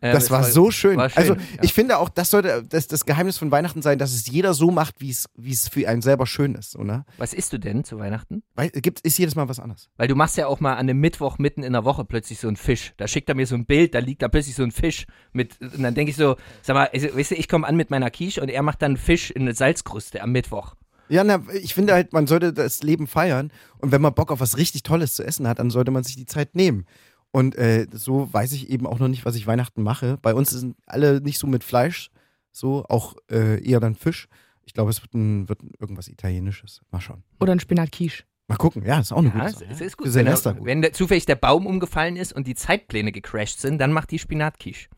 Äh, 0.00 0.12
Das 0.12 0.24
es 0.24 0.30
war 0.30 0.42
so 0.42 0.70
schön. 0.70 0.96
war 0.96 1.08
schön, 1.10 1.18
also 1.18 1.34
ja. 1.34 1.40
ich 1.62 1.72
finde 1.72 1.98
auch, 1.98 2.08
das 2.08 2.30
sollte 2.30 2.64
das, 2.68 2.88
das 2.88 3.04
Geheimnis 3.04 3.38
von 3.38 3.50
Weihnachten 3.52 3.82
sein, 3.82 3.98
dass 3.98 4.12
es 4.12 4.26
jeder 4.26 4.52
so 4.52 4.70
macht, 4.70 5.00
wie 5.00 5.10
es 5.10 5.68
für 5.68 5.88
einen 5.88 6.02
selber 6.02 6.26
schön 6.26 6.54
ist, 6.56 6.74
oder? 6.76 7.04
Was 7.18 7.32
isst 7.32 7.52
du 7.52 7.58
denn 7.58 7.84
zu 7.84 7.98
Weihnachten? 7.98 8.42
Weil 8.56 8.70
gibt 8.70 9.00
ist 9.00 9.16
jedes 9.18 9.36
Mal 9.36 9.48
was 9.48 9.60
anderes. 9.60 9.88
Weil 9.96 10.08
du 10.08 10.16
machst 10.16 10.36
ja 10.36 10.48
auch 10.48 10.58
mal 10.60 10.72
an 10.72 10.80
einem 10.80 10.98
Mittwoch 10.98 11.38
mitten 11.38 11.62
in 11.62 11.72
der 11.72 11.84
Woche 11.84 12.04
plötzlich 12.04 12.40
so 12.40 12.48
einen 12.48 12.56
Fisch. 12.56 12.94
Da 12.96 13.06
schickt 13.06 13.28
er 13.28 13.34
mir 13.36 13.46
so 13.46 13.54
ein 13.54 13.64
Bild, 13.64 13.94
da 13.94 14.00
liegt 14.00 14.22
da 14.22 14.28
plötzlich 14.28 14.56
so 14.56 14.64
ein 14.64 14.72
Fisch 14.72 15.06
mit, 15.32 15.60
und 15.60 15.82
dann 15.82 15.94
denke 15.94 16.10
ich 16.10 16.16
so, 16.16 16.36
sag 16.62 16.74
mal, 16.74 16.90
also, 16.92 17.16
weißt 17.16 17.30
du, 17.30 17.34
ich 17.36 17.48
komme 17.48 17.66
an 17.66 17.76
mit 17.76 17.90
meiner 17.90 18.10
Quiche 18.10 18.40
und 18.42 18.48
er 18.48 18.62
macht 18.62 18.82
dann 18.82 18.96
Fisch 18.96 19.30
in 19.30 19.42
eine 19.42 19.54
Salzkruste 19.54 20.20
am 20.22 20.32
Mittwoch. 20.32 20.74
Ja, 21.10 21.24
na, 21.24 21.42
ich 21.52 21.74
finde 21.74 21.92
halt, 21.92 22.12
man 22.12 22.26
sollte 22.26 22.52
das 22.52 22.82
Leben 22.82 23.06
feiern 23.06 23.50
und 23.78 23.92
wenn 23.92 24.00
man 24.00 24.14
Bock 24.14 24.30
auf 24.30 24.40
was 24.40 24.56
richtig 24.56 24.82
Tolles 24.84 25.14
zu 25.14 25.24
essen 25.24 25.46
hat, 25.48 25.58
dann 25.58 25.70
sollte 25.70 25.90
man 25.90 26.04
sich 26.04 26.16
die 26.16 26.26
Zeit 26.26 26.54
nehmen. 26.54 26.86
Und 27.32 27.56
äh, 27.56 27.86
so 27.92 28.32
weiß 28.32 28.52
ich 28.52 28.70
eben 28.70 28.86
auch 28.86 28.98
noch 28.98 29.08
nicht, 29.08 29.24
was 29.24 29.34
ich 29.36 29.46
Weihnachten 29.46 29.82
mache. 29.82 30.18
Bei 30.22 30.34
uns 30.34 30.50
sind 30.50 30.76
alle 30.86 31.20
nicht 31.20 31.38
so 31.38 31.46
mit 31.46 31.62
Fleisch, 31.64 32.10
so 32.52 32.84
auch 32.88 33.16
äh, 33.30 33.62
eher 33.64 33.80
dann 33.80 33.94
Fisch. 33.94 34.28
Ich 34.64 34.74
glaube, 34.74 34.90
es 34.90 35.02
wird, 35.02 35.14
ein, 35.14 35.48
wird 35.48 35.60
irgendwas 35.78 36.08
Italienisches. 36.08 36.80
Mal 36.90 37.00
schauen. 37.00 37.22
Oder 37.40 37.52
ein 37.52 37.60
Spinat-Quiche. 37.60 38.24
Mal 38.48 38.56
gucken. 38.56 38.84
Ja, 38.84 38.98
ist 38.98 39.12
auch 39.12 39.18
eine 39.18 39.28
Ja, 39.28 39.34
gute 39.34 39.46
es, 39.46 39.52
Sache. 39.54 39.64
es 39.70 39.80
ist 39.80 39.90
Für 39.92 39.96
gut. 40.04 40.12
Silvester 40.12 40.50
wenn, 40.50 40.58
gut. 40.58 40.66
wenn 40.66 40.82
der, 40.82 40.92
zufällig 40.92 41.24
der 41.26 41.36
Baum 41.36 41.66
umgefallen 41.66 42.16
ist 42.16 42.32
und 42.32 42.46
die 42.48 42.54
Zeitpläne 42.56 43.12
gecrashed 43.12 43.60
sind, 43.60 43.78
dann 43.78 43.92
macht 43.92 44.10
die 44.10 44.18
Spinatquiche. 44.18 44.88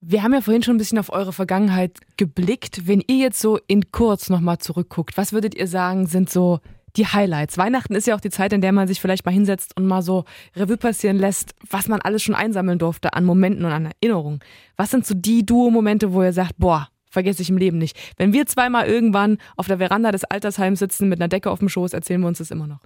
Wir 0.00 0.22
haben 0.22 0.32
ja 0.32 0.40
vorhin 0.40 0.62
schon 0.62 0.76
ein 0.76 0.78
bisschen 0.78 0.98
auf 0.98 1.12
eure 1.12 1.32
Vergangenheit 1.32 1.98
geblickt. 2.16 2.86
Wenn 2.86 3.02
ihr 3.08 3.16
jetzt 3.16 3.40
so 3.40 3.58
in 3.66 3.90
kurz 3.90 4.30
nochmal 4.30 4.58
zurückguckt, 4.58 5.16
was 5.16 5.32
würdet 5.32 5.56
ihr 5.56 5.66
sagen, 5.66 6.06
sind 6.06 6.30
so 6.30 6.60
die 6.96 7.06
Highlights? 7.06 7.58
Weihnachten 7.58 7.96
ist 7.96 8.06
ja 8.06 8.14
auch 8.14 8.20
die 8.20 8.30
Zeit, 8.30 8.52
in 8.52 8.60
der 8.60 8.70
man 8.70 8.86
sich 8.86 9.00
vielleicht 9.00 9.26
mal 9.26 9.32
hinsetzt 9.32 9.76
und 9.76 9.86
mal 9.86 10.02
so 10.02 10.24
Revue 10.54 10.76
passieren 10.76 11.18
lässt, 11.18 11.56
was 11.68 11.88
man 11.88 12.00
alles 12.00 12.22
schon 12.22 12.36
einsammeln 12.36 12.78
durfte 12.78 13.14
an 13.14 13.24
Momenten 13.24 13.64
und 13.64 13.72
an 13.72 13.90
Erinnerungen. 14.00 14.38
Was 14.76 14.92
sind 14.92 15.04
so 15.04 15.14
die 15.16 15.44
Duo-Momente, 15.44 16.12
wo 16.12 16.22
ihr 16.22 16.32
sagt, 16.32 16.58
boah, 16.58 16.88
vergesse 17.10 17.42
ich 17.42 17.50
im 17.50 17.58
Leben 17.58 17.78
nicht. 17.78 17.98
Wenn 18.16 18.32
wir 18.32 18.46
zweimal 18.46 18.86
irgendwann 18.86 19.38
auf 19.56 19.66
der 19.66 19.78
Veranda 19.78 20.12
des 20.12 20.24
Altersheims 20.24 20.78
sitzen 20.78 21.08
mit 21.08 21.20
einer 21.20 21.28
Decke 21.28 21.50
auf 21.50 21.58
dem 21.58 21.68
Schoß, 21.68 21.92
erzählen 21.92 22.20
wir 22.20 22.28
uns 22.28 22.38
das 22.38 22.52
immer 22.52 22.68
noch. 22.68 22.80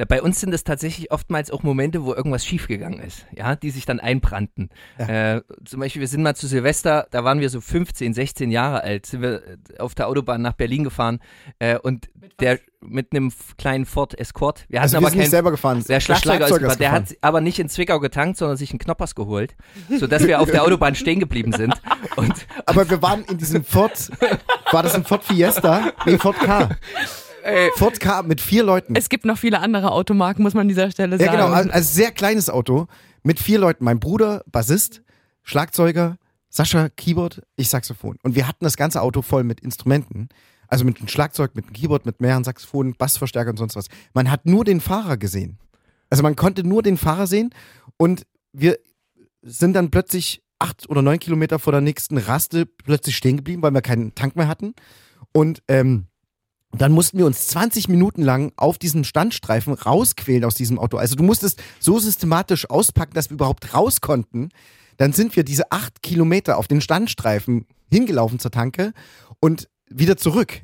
Ja, 0.00 0.06
bei 0.06 0.22
uns 0.22 0.40
sind 0.40 0.54
es 0.54 0.64
tatsächlich 0.64 1.12
oftmals 1.12 1.50
auch 1.50 1.62
Momente, 1.62 2.02
wo 2.06 2.14
irgendwas 2.14 2.46
schiefgegangen 2.46 3.00
ist, 3.00 3.26
ja, 3.36 3.54
die 3.54 3.68
sich 3.68 3.84
dann 3.84 4.00
einbrannten. 4.00 4.70
Äh, 4.96 5.42
zum 5.66 5.80
Beispiel, 5.80 6.00
wir 6.00 6.08
sind 6.08 6.22
mal 6.22 6.34
zu 6.34 6.46
Silvester, 6.46 7.06
da 7.10 7.22
waren 7.22 7.40
wir 7.40 7.50
so 7.50 7.60
15, 7.60 8.14
16 8.14 8.50
Jahre 8.50 8.82
alt, 8.82 9.04
sind 9.04 9.20
wir 9.20 9.42
äh, 9.46 9.78
auf 9.78 9.94
der 9.94 10.08
Autobahn 10.08 10.40
nach 10.40 10.54
Berlin 10.54 10.84
gefahren 10.84 11.20
äh, 11.58 11.76
und 11.76 12.08
der 12.40 12.60
mit 12.80 13.12
einem 13.12 13.30
kleinen 13.58 13.84
Ford 13.84 14.18
Escort. 14.18 14.64
Wir 14.70 14.78
hatten 14.80 14.84
Also 14.84 15.00
wir 15.02 15.06
aber 15.06 15.14
nicht 15.14 15.28
selber 15.28 15.50
gefahren. 15.50 15.84
der 15.86 16.00
Schlagzeuger, 16.00 16.46
ist 16.46 16.54
gefahren. 16.54 16.78
der 16.78 16.88
gefahren. 16.92 17.04
hat 17.10 17.16
aber 17.20 17.42
nicht 17.42 17.58
in 17.58 17.68
Zwickau 17.68 18.00
getankt, 18.00 18.38
sondern 18.38 18.56
sich 18.56 18.70
einen 18.70 18.78
Knoppers 18.78 19.14
geholt, 19.14 19.54
sodass 19.98 20.26
wir 20.26 20.40
auf 20.40 20.50
der 20.50 20.62
Autobahn 20.64 20.94
stehen 20.94 21.20
geblieben 21.20 21.52
sind. 21.52 21.74
Und 22.16 22.32
Aber 22.64 22.88
wir 22.88 23.02
waren 23.02 23.22
in 23.24 23.36
diesem 23.36 23.64
Ford. 23.64 24.10
War 24.72 24.82
das 24.82 24.94
ein 24.94 25.04
Ford 25.04 25.24
Fiesta? 25.24 25.92
Nee, 26.06 26.16
Ford 26.16 26.36
K. 26.38 26.70
Ford 27.76 28.00
K 28.00 28.22
mit 28.22 28.40
vier 28.40 28.62
Leuten. 28.62 28.94
Es 28.96 29.08
gibt 29.08 29.24
noch 29.24 29.38
viele 29.38 29.60
andere 29.60 29.92
Automarken, 29.92 30.42
muss 30.42 30.54
man 30.54 30.62
an 30.62 30.68
dieser 30.68 30.90
Stelle 30.90 31.16
Ja, 31.16 31.26
sagen. 31.26 31.38
genau. 31.38 31.48
Also 31.52 31.70
also 31.70 31.92
sehr 31.92 32.10
kleines 32.12 32.50
Auto 32.50 32.86
mit 33.22 33.38
vier 33.40 33.58
Leuten. 33.58 33.84
Mein 33.84 34.00
Bruder, 34.00 34.42
Bassist, 34.50 35.02
Schlagzeuger, 35.42 36.16
Sascha, 36.48 36.88
Keyboard, 36.88 37.42
ich 37.56 37.68
Saxophon. 37.68 38.16
Und 38.22 38.34
wir 38.34 38.46
hatten 38.48 38.64
das 38.64 38.76
ganze 38.76 39.02
Auto 39.02 39.22
voll 39.22 39.44
mit 39.44 39.60
Instrumenten. 39.60 40.28
Also 40.68 40.84
mit 40.84 40.98
einem 40.98 41.08
Schlagzeug, 41.08 41.54
mit 41.54 41.64
einem 41.66 41.72
Keyboard, 41.74 42.06
mit 42.06 42.20
mehreren 42.20 42.44
Saxophonen, 42.44 42.94
Bassverstärker 42.96 43.50
und 43.50 43.56
sonst 43.56 43.76
was. 43.76 43.86
Man 44.14 44.30
hat 44.30 44.46
nur 44.46 44.64
den 44.64 44.80
Fahrer 44.80 45.16
gesehen. 45.16 45.58
Also 46.10 46.22
man 46.22 46.36
konnte 46.36 46.64
nur 46.64 46.82
den 46.82 46.96
Fahrer 46.96 47.26
sehen 47.26 47.50
und 47.96 48.26
wir 48.52 48.78
sind 49.42 49.74
dann 49.74 49.90
plötzlich 49.90 50.42
acht 50.58 50.88
oder 50.88 51.02
neun 51.02 51.18
Kilometer 51.18 51.58
vor 51.58 51.72
der 51.72 51.80
nächsten 51.80 52.18
Raste 52.18 52.66
plötzlich 52.66 53.16
stehen 53.16 53.36
geblieben, 53.36 53.62
weil 53.62 53.72
wir 53.72 53.80
keinen 53.80 54.14
Tank 54.14 54.36
mehr 54.36 54.48
hatten. 54.48 54.74
Und 55.32 55.62
ähm, 55.68 56.06
dann 56.72 56.92
mussten 56.92 57.18
wir 57.18 57.26
uns 57.26 57.48
20 57.48 57.88
Minuten 57.88 58.22
lang 58.22 58.52
auf 58.56 58.78
diesen 58.78 59.04
Standstreifen 59.04 59.74
rausquälen 59.74 60.44
aus 60.44 60.54
diesem 60.54 60.78
Auto. 60.78 60.98
Also 60.98 61.16
du 61.16 61.24
musstest 61.24 61.62
so 61.80 61.98
systematisch 61.98 62.68
auspacken, 62.70 63.14
dass 63.14 63.30
wir 63.30 63.34
überhaupt 63.34 63.74
raus 63.74 64.00
konnten. 64.00 64.50
Dann 64.96 65.12
sind 65.12 65.34
wir 65.34 65.44
diese 65.44 65.72
acht 65.72 66.02
Kilometer 66.02 66.58
auf 66.58 66.68
den 66.68 66.80
Standstreifen 66.80 67.66
hingelaufen 67.90 68.38
zur 68.38 68.50
Tanke 68.50 68.92
und 69.40 69.68
wieder 69.88 70.16
zurück. 70.16 70.62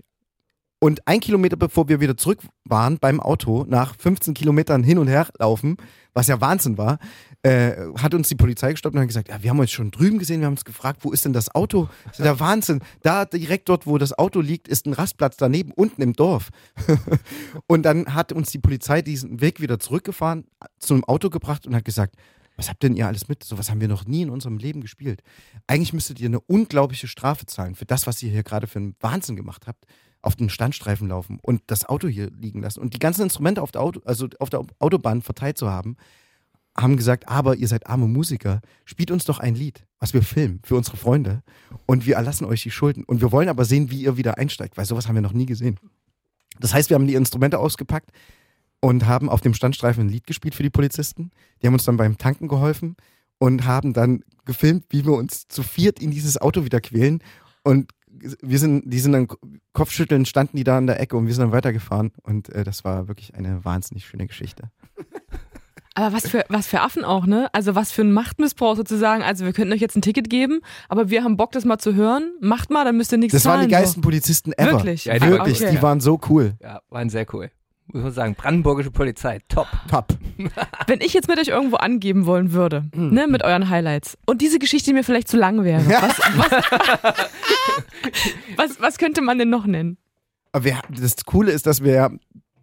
Und 0.79 1.07
ein 1.09 1.21
Kilometer 1.21 1.57
bevor 1.57 1.89
wir 1.89 2.01
wieder 2.01 2.17
zurück 2.17 2.41
waren 2.65 2.99
beim 2.99 3.19
Auto, 3.19 3.65
nach 3.67 3.97
15 3.99 4.35
Kilometern 4.35 4.85
hin 4.85 4.99
und 4.99 5.09
her 5.09 5.29
laufen, 5.39 5.77
was 6.13 6.29
ja 6.29 6.41
Wahnsinn 6.41 6.79
war, 6.79 6.99
äh, 7.43 7.93
hat 7.99 8.15
uns 8.15 8.29
die 8.29 8.35
Polizei 8.35 8.73
gestoppt 8.73 8.95
und 8.95 9.01
hat 9.01 9.09
gesagt, 9.09 9.29
ja, 9.29 9.43
wir 9.43 9.51
haben 9.51 9.59
uns 9.59 9.71
schon 9.71 9.91
drüben 9.91 10.19
gesehen, 10.19 10.41
wir 10.41 10.47
haben 10.47 10.55
uns 10.55 10.65
gefragt, 10.65 11.01
wo 11.03 11.13
ist 11.13 11.25
denn 11.25 11.33
das 11.33 11.55
Auto? 11.55 11.89
Das 12.05 12.19
ist 12.19 12.25
der 12.25 12.41
Wahnsinn. 12.41 12.81
Da 13.03 13.25
direkt 13.25 13.69
dort, 13.69 13.87
wo 13.87 13.99
das 13.99 14.17
Auto 14.19 14.41
liegt, 14.41 14.69
ist 14.69 14.87
ein 14.87 14.93
Rastplatz 14.93 15.37
daneben, 15.37 15.73
unten 15.73 16.03
im 16.03 16.13
Dorf. 16.13 16.51
und 17.67 17.83
dann 17.83 18.15
hat 18.15 18.33
uns 18.33 18.51
die 18.51 18.59
Polizei 18.59 19.03
diesen 19.03 19.41
Weg 19.41 19.61
wieder 19.61 19.79
zurückgefahren, 19.79 20.45
zu 20.79 20.95
einem 20.95 21.05
Auto 21.05 21.31
gebracht 21.31 21.67
und 21.67 21.75
hat 21.75 21.85
gesagt, 21.85 22.17
was 22.57 22.71
habt 22.71 22.83
denn 22.83 22.97
ihr 22.97 23.07
alles 23.07 23.29
mit? 23.29 23.45
Sowas 23.45 23.71
haben 23.71 23.81
wir 23.81 23.89
noch 23.89 24.07
nie 24.07 24.23
in 24.23 24.31
unserem 24.31 24.59
Leben 24.59 24.81
gespielt. 24.81 25.23
Eigentlich 25.67 25.93
müsstet 25.93 26.21
ihr 26.21 26.27
eine 26.27 26.41
unglaubliche 26.41 27.07
Strafe 27.07 27.47
zahlen 27.47 27.75
für 27.75 27.85
das, 27.85 28.07
was 28.07 28.23
ihr 28.23 28.31
hier 28.31 28.43
gerade 28.43 28.67
für 28.67 28.79
einen 28.79 28.97
Wahnsinn 29.01 29.37
gemacht 29.37 29.67
habt. 29.67 29.85
Auf 30.23 30.35
den 30.35 30.49
Standstreifen 30.49 31.09
laufen 31.09 31.39
und 31.43 31.63
das 31.69 31.85
Auto 31.85 32.09
hier 32.09 32.31
liegen 32.33 32.63
lassen 32.63 32.81
und 32.81 32.95
die 32.95 32.99
ganzen 32.99 33.23
Instrumente 33.23 33.63
auf 33.63 33.71
der, 33.71 33.83
Auto, 33.83 34.01
also 34.05 34.27
auf 34.41 34.51
der 34.51 34.65
Autobahn 34.81 35.23
verteilt 35.23 35.57
zu 35.57 35.71
haben, 35.71 35.97
haben 36.79 36.97
gesagt, 36.97 37.29
aber 37.29 37.57
ihr 37.57 37.69
seid 37.69 37.87
arme 37.87 38.07
Musiker, 38.07 38.61
spielt 38.85 39.11
uns 39.11 39.25
doch 39.25 39.39
ein 39.39 39.55
Lied, 39.55 39.87
was 39.99 40.13
wir 40.15 40.23
filmen 40.23 40.61
für 40.65 40.77
unsere 40.77 40.97
Freunde 40.97 41.43
und 41.87 42.07
wir 42.07 42.17
erlassen 42.17 42.45
euch 42.45 42.63
die 42.63 42.71
Schulden. 42.71 43.05
Und 43.05 43.21
wir 43.21 43.33
wollen 43.33 43.49
aber 43.49 43.65
sehen, 43.65 43.91
wie 43.91 44.03
ihr 44.03 44.17
wieder 44.17 44.39
einsteigt, 44.39 44.77
weil 44.77 44.85
sowas 44.85 45.09
haben 45.09 45.15
wir 45.15 45.23
noch 45.23 45.33
nie 45.33 45.47
gesehen. 45.47 45.79
Das 46.61 46.75
heißt, 46.75 46.91
wir 46.91 46.95
haben 46.95 47.07
die 47.07 47.15
Instrumente 47.15 47.59
ausgepackt 47.59 48.11
und 48.81 49.07
haben 49.07 49.29
auf 49.29 49.41
dem 49.41 49.55
Standstreifen 49.55 50.07
ein 50.07 50.09
Lied 50.09 50.27
gespielt 50.27 50.55
für 50.55 50.63
die 50.63 50.71
Polizisten. 50.71 51.31
Die 51.61 51.67
haben 51.67 51.75
uns 51.75 51.85
dann 51.85 51.97
beim 51.97 52.19
Tanken 52.19 52.49
geholfen 52.49 52.97
und 53.39 53.65
haben 53.65 53.93
dann 53.93 54.23
gefilmt, 54.45 54.85
wie 54.91 55.05
wir 55.05 55.13
uns 55.13 55.49
zu 55.49 55.63
viert 55.63 56.01
in 56.01 56.11
dieses 56.11 56.41
Auto 56.41 56.65
wieder 56.65 56.81
quälen. 56.81 57.23
Und 57.63 57.91
wir 58.07 58.59
sind, 58.59 58.85
die 58.87 58.99
sind 58.99 59.13
dann 59.13 59.29
Kopfschütteln, 59.73 60.25
standen 60.25 60.57
die 60.57 60.65
da 60.65 60.79
an 60.79 60.87
der 60.87 61.01
Ecke 61.01 61.17
und 61.17 61.27
wir 61.27 61.35
sind 61.35 61.43
dann 61.43 61.53
weitergefahren. 61.53 62.13
Und 62.23 62.49
äh, 62.51 62.65
das 62.65 62.85
war 62.85 63.09
wirklich 63.09 63.35
eine 63.35 63.65
wahnsinnig 63.65 64.07
schöne 64.07 64.27
Geschichte. 64.27 64.71
Aber 65.99 66.13
was 66.15 66.29
für, 66.29 66.45
was 66.51 66.67
für 66.67 66.83
Affen 66.83 67.05
auch, 67.05 67.25
ne? 67.27 67.49
Also 67.53 67.75
was 67.75 67.91
für 67.91 68.03
ein 68.03 68.13
Machtmissbrauch 68.13 68.77
sozusagen. 68.77 69.23
Also 69.23 69.47
wir 69.47 69.53
könnten 69.55 69.73
euch 69.73 69.81
jetzt 69.81 69.97
ein 69.97 70.03
Ticket 70.03 70.29
geben, 70.29 70.61
aber 70.91 71.09
wir 71.09 71.25
haben 71.25 71.39
Bock, 71.39 71.53
das 71.53 71.65
mal 71.65 71.79
zu 71.79 71.95
hören. 71.95 72.33
Macht 72.41 72.71
mal, 72.71 72.85
dann 72.85 72.99
müsst 72.99 73.13
ihr 73.13 73.19
nichts 73.19 73.33
Das 73.33 73.45
zahlen. 73.45 73.61
waren 73.61 73.69
die 73.69 73.73
geilsten 73.73 74.03
Polizisten 74.03 74.53
ever. 74.53 74.73
Wirklich? 74.73 75.07
Ja, 75.07 75.15
die 75.19 75.27
Wirklich, 75.27 75.63
Okay. 75.63 75.71
die 75.73 75.81
waren 75.83 76.01
so 76.01 76.21
cool. 76.29 76.53
Ja, 76.63 76.81
waren 76.91 77.09
sehr 77.09 77.27
cool. 77.33 77.51
Muss 77.87 78.03
man 78.03 78.13
sagen, 78.13 78.35
brandenburgische 78.35 78.91
Polizei, 78.91 79.39
top. 79.49 79.69
Top. 79.89 80.09
Wenn 80.87 81.01
ich 81.01 81.15
jetzt 81.15 81.29
mit 81.29 81.39
euch 81.39 81.49
irgendwo 81.49 81.77
angeben 81.77 82.27
wollen 82.27 82.53
würde, 82.53 82.85
ne, 82.93 83.27
mit 83.29 83.43
euren 83.45 83.71
Highlights 83.71 84.19
und 84.27 84.43
diese 84.43 84.59
Geschichte 84.59 84.93
mir 84.93 85.03
vielleicht 85.05 85.29
zu 85.29 85.37
lang 85.39 85.65
wäre, 85.65 85.87
was, 85.89 86.19
was, 86.37 87.31
was, 88.57 88.81
was 88.81 88.99
könnte 88.99 89.23
man 89.23 89.39
denn 89.39 89.51
noch 89.51 89.67
nennen? 89.67 89.99
Aber 90.53 90.65
wir, 90.65 90.81
das 90.91 91.25
Coole 91.25 91.53
ist, 91.53 91.67
dass 91.67 91.83
wir 91.83 92.11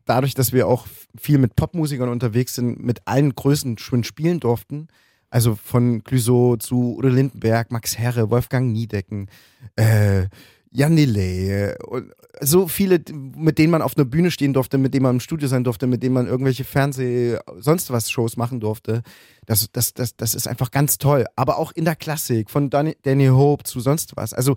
dadurch, 0.06 0.34
dass 0.36 0.52
wir 0.52 0.68
auch 0.68 0.88
viel 1.18 1.38
mit 1.38 1.56
Popmusikern 1.56 2.10
unterwegs 2.10 2.56
sind, 2.56 2.84
mit 2.84 3.02
allen 3.06 3.36
Größen 3.36 3.78
schon 3.78 4.04
spielen 4.04 4.40
durften. 4.40 4.88
Also 5.30 5.56
von 5.56 6.04
Clouseau 6.04 6.58
zu 6.58 6.96
Udo 6.98 7.08
Lindenberg, 7.08 7.72
Max 7.72 7.98
Herre, 7.98 8.30
Wolfgang 8.30 8.72
Niedecken, 8.72 9.30
äh, 9.76 10.28
Jan 10.70 10.96
Delay, 10.96 11.70
äh, 11.72 11.76
und 11.86 12.12
so 12.42 12.68
viele, 12.68 13.00
mit 13.36 13.58
denen 13.58 13.72
man 13.72 13.82
auf 13.82 13.96
einer 13.96 14.06
Bühne 14.06 14.32
stehen 14.32 14.54
durfte, 14.54 14.78
mit 14.78 14.94
denen 14.94 15.04
man 15.04 15.16
im 15.16 15.20
Studio 15.20 15.48
sein 15.48 15.64
durfte, 15.64 15.88
mit 15.88 16.02
denen 16.04 16.14
man 16.14 16.28
irgendwelche 16.28 16.64
Fernseh-, 16.64 17.40
sonst 17.60 17.92
was 17.92 18.10
Shows 18.10 18.38
machen 18.38 18.60
durfte. 18.60 19.04
Das, 19.46 19.68
das, 19.72 19.94
das, 19.94 20.16
das 20.16 20.34
ist 20.36 20.48
einfach 20.48 20.72
ganz 20.72 20.98
toll. 20.98 21.26
Aber 21.36 21.58
auch 21.58 21.72
in 21.72 21.86
der 21.86 21.96
Klassik, 21.96 22.50
von 22.50 22.70
Danny, 22.70 22.96
Danny 23.04 23.28
Hope 23.28 23.64
zu 23.64 23.80
sonst 23.80 24.16
was. 24.16 24.34
Also, 24.34 24.56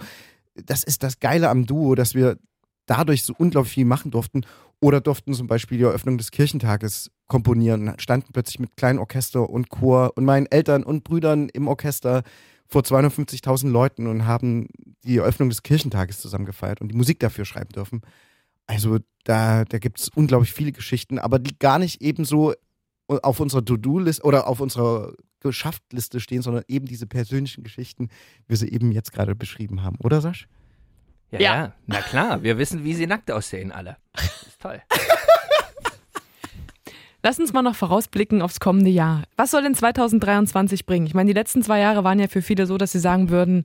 das 0.54 0.84
ist 0.84 1.02
das 1.02 1.20
Geile 1.20 1.50
am 1.50 1.66
Duo, 1.66 1.94
dass 1.94 2.14
wir 2.14 2.38
dadurch 2.86 3.24
so 3.24 3.34
unglaublich 3.36 3.74
viel 3.74 3.84
machen 3.84 4.10
durften 4.10 4.42
oder 4.80 5.00
durften 5.00 5.34
zum 5.34 5.46
Beispiel 5.46 5.78
die 5.78 5.84
Eröffnung 5.84 6.18
des 6.18 6.30
Kirchentages 6.30 7.10
komponieren, 7.26 7.94
standen 7.98 8.32
plötzlich 8.32 8.60
mit 8.60 8.76
kleinen 8.76 8.98
Orchester 8.98 9.48
und 9.48 9.68
Chor 9.70 10.12
und 10.16 10.24
meinen 10.24 10.46
Eltern 10.46 10.84
und 10.84 11.04
Brüdern 11.04 11.48
im 11.48 11.68
Orchester 11.68 12.22
vor 12.68 12.82
250.000 12.82 13.68
Leuten 13.68 14.06
und 14.06 14.26
haben 14.26 14.68
die 15.04 15.18
Eröffnung 15.18 15.48
des 15.48 15.62
Kirchentages 15.62 16.20
zusammen 16.20 16.46
gefeiert 16.46 16.80
und 16.80 16.88
die 16.88 16.96
Musik 16.96 17.20
dafür 17.20 17.44
schreiben 17.44 17.70
dürfen. 17.70 18.02
Also 18.66 18.98
da, 19.24 19.64
da 19.64 19.78
gibt 19.78 20.00
es 20.00 20.08
unglaublich 20.08 20.52
viele 20.52 20.72
Geschichten, 20.72 21.18
aber 21.18 21.38
die 21.38 21.56
gar 21.58 21.78
nicht 21.78 22.02
ebenso 22.02 22.54
auf 23.08 23.38
unserer 23.38 23.64
To-Do-Liste 23.64 24.24
oder 24.24 24.48
auf 24.48 24.60
unserer 24.60 25.12
Geschafft-Liste 25.40 26.18
stehen, 26.18 26.42
sondern 26.42 26.64
eben 26.66 26.86
diese 26.86 27.06
persönlichen 27.06 27.62
Geschichten, 27.62 28.08
wie 28.48 28.56
sie 28.56 28.68
eben 28.68 28.90
jetzt 28.90 29.12
gerade 29.12 29.36
beschrieben 29.36 29.82
haben, 29.82 29.96
oder 30.02 30.20
Sasch? 30.20 30.48
Ja, 31.30 31.40
Ja. 31.40 31.54
ja, 31.54 31.72
na 31.86 32.00
klar, 32.02 32.42
wir 32.42 32.58
wissen, 32.58 32.84
wie 32.84 32.94
sie 32.94 33.06
nackt 33.06 33.30
aussehen, 33.30 33.72
alle. 33.72 33.96
ist 34.14 34.60
toll. 34.60 34.80
Lass 37.22 37.40
uns 37.40 37.52
mal 37.52 37.62
noch 37.62 37.74
vorausblicken 37.74 38.40
aufs 38.40 38.60
kommende 38.60 38.90
Jahr. 38.90 39.24
Was 39.36 39.50
soll 39.50 39.62
denn 39.62 39.74
2023 39.74 40.86
bringen? 40.86 41.06
Ich 41.06 41.14
meine, 41.14 41.26
die 41.26 41.34
letzten 41.34 41.60
zwei 41.62 41.80
Jahre 41.80 42.04
waren 42.04 42.20
ja 42.20 42.28
für 42.28 42.40
viele 42.40 42.66
so, 42.66 42.78
dass 42.78 42.92
sie 42.92 43.00
sagen 43.00 43.30
würden, 43.30 43.64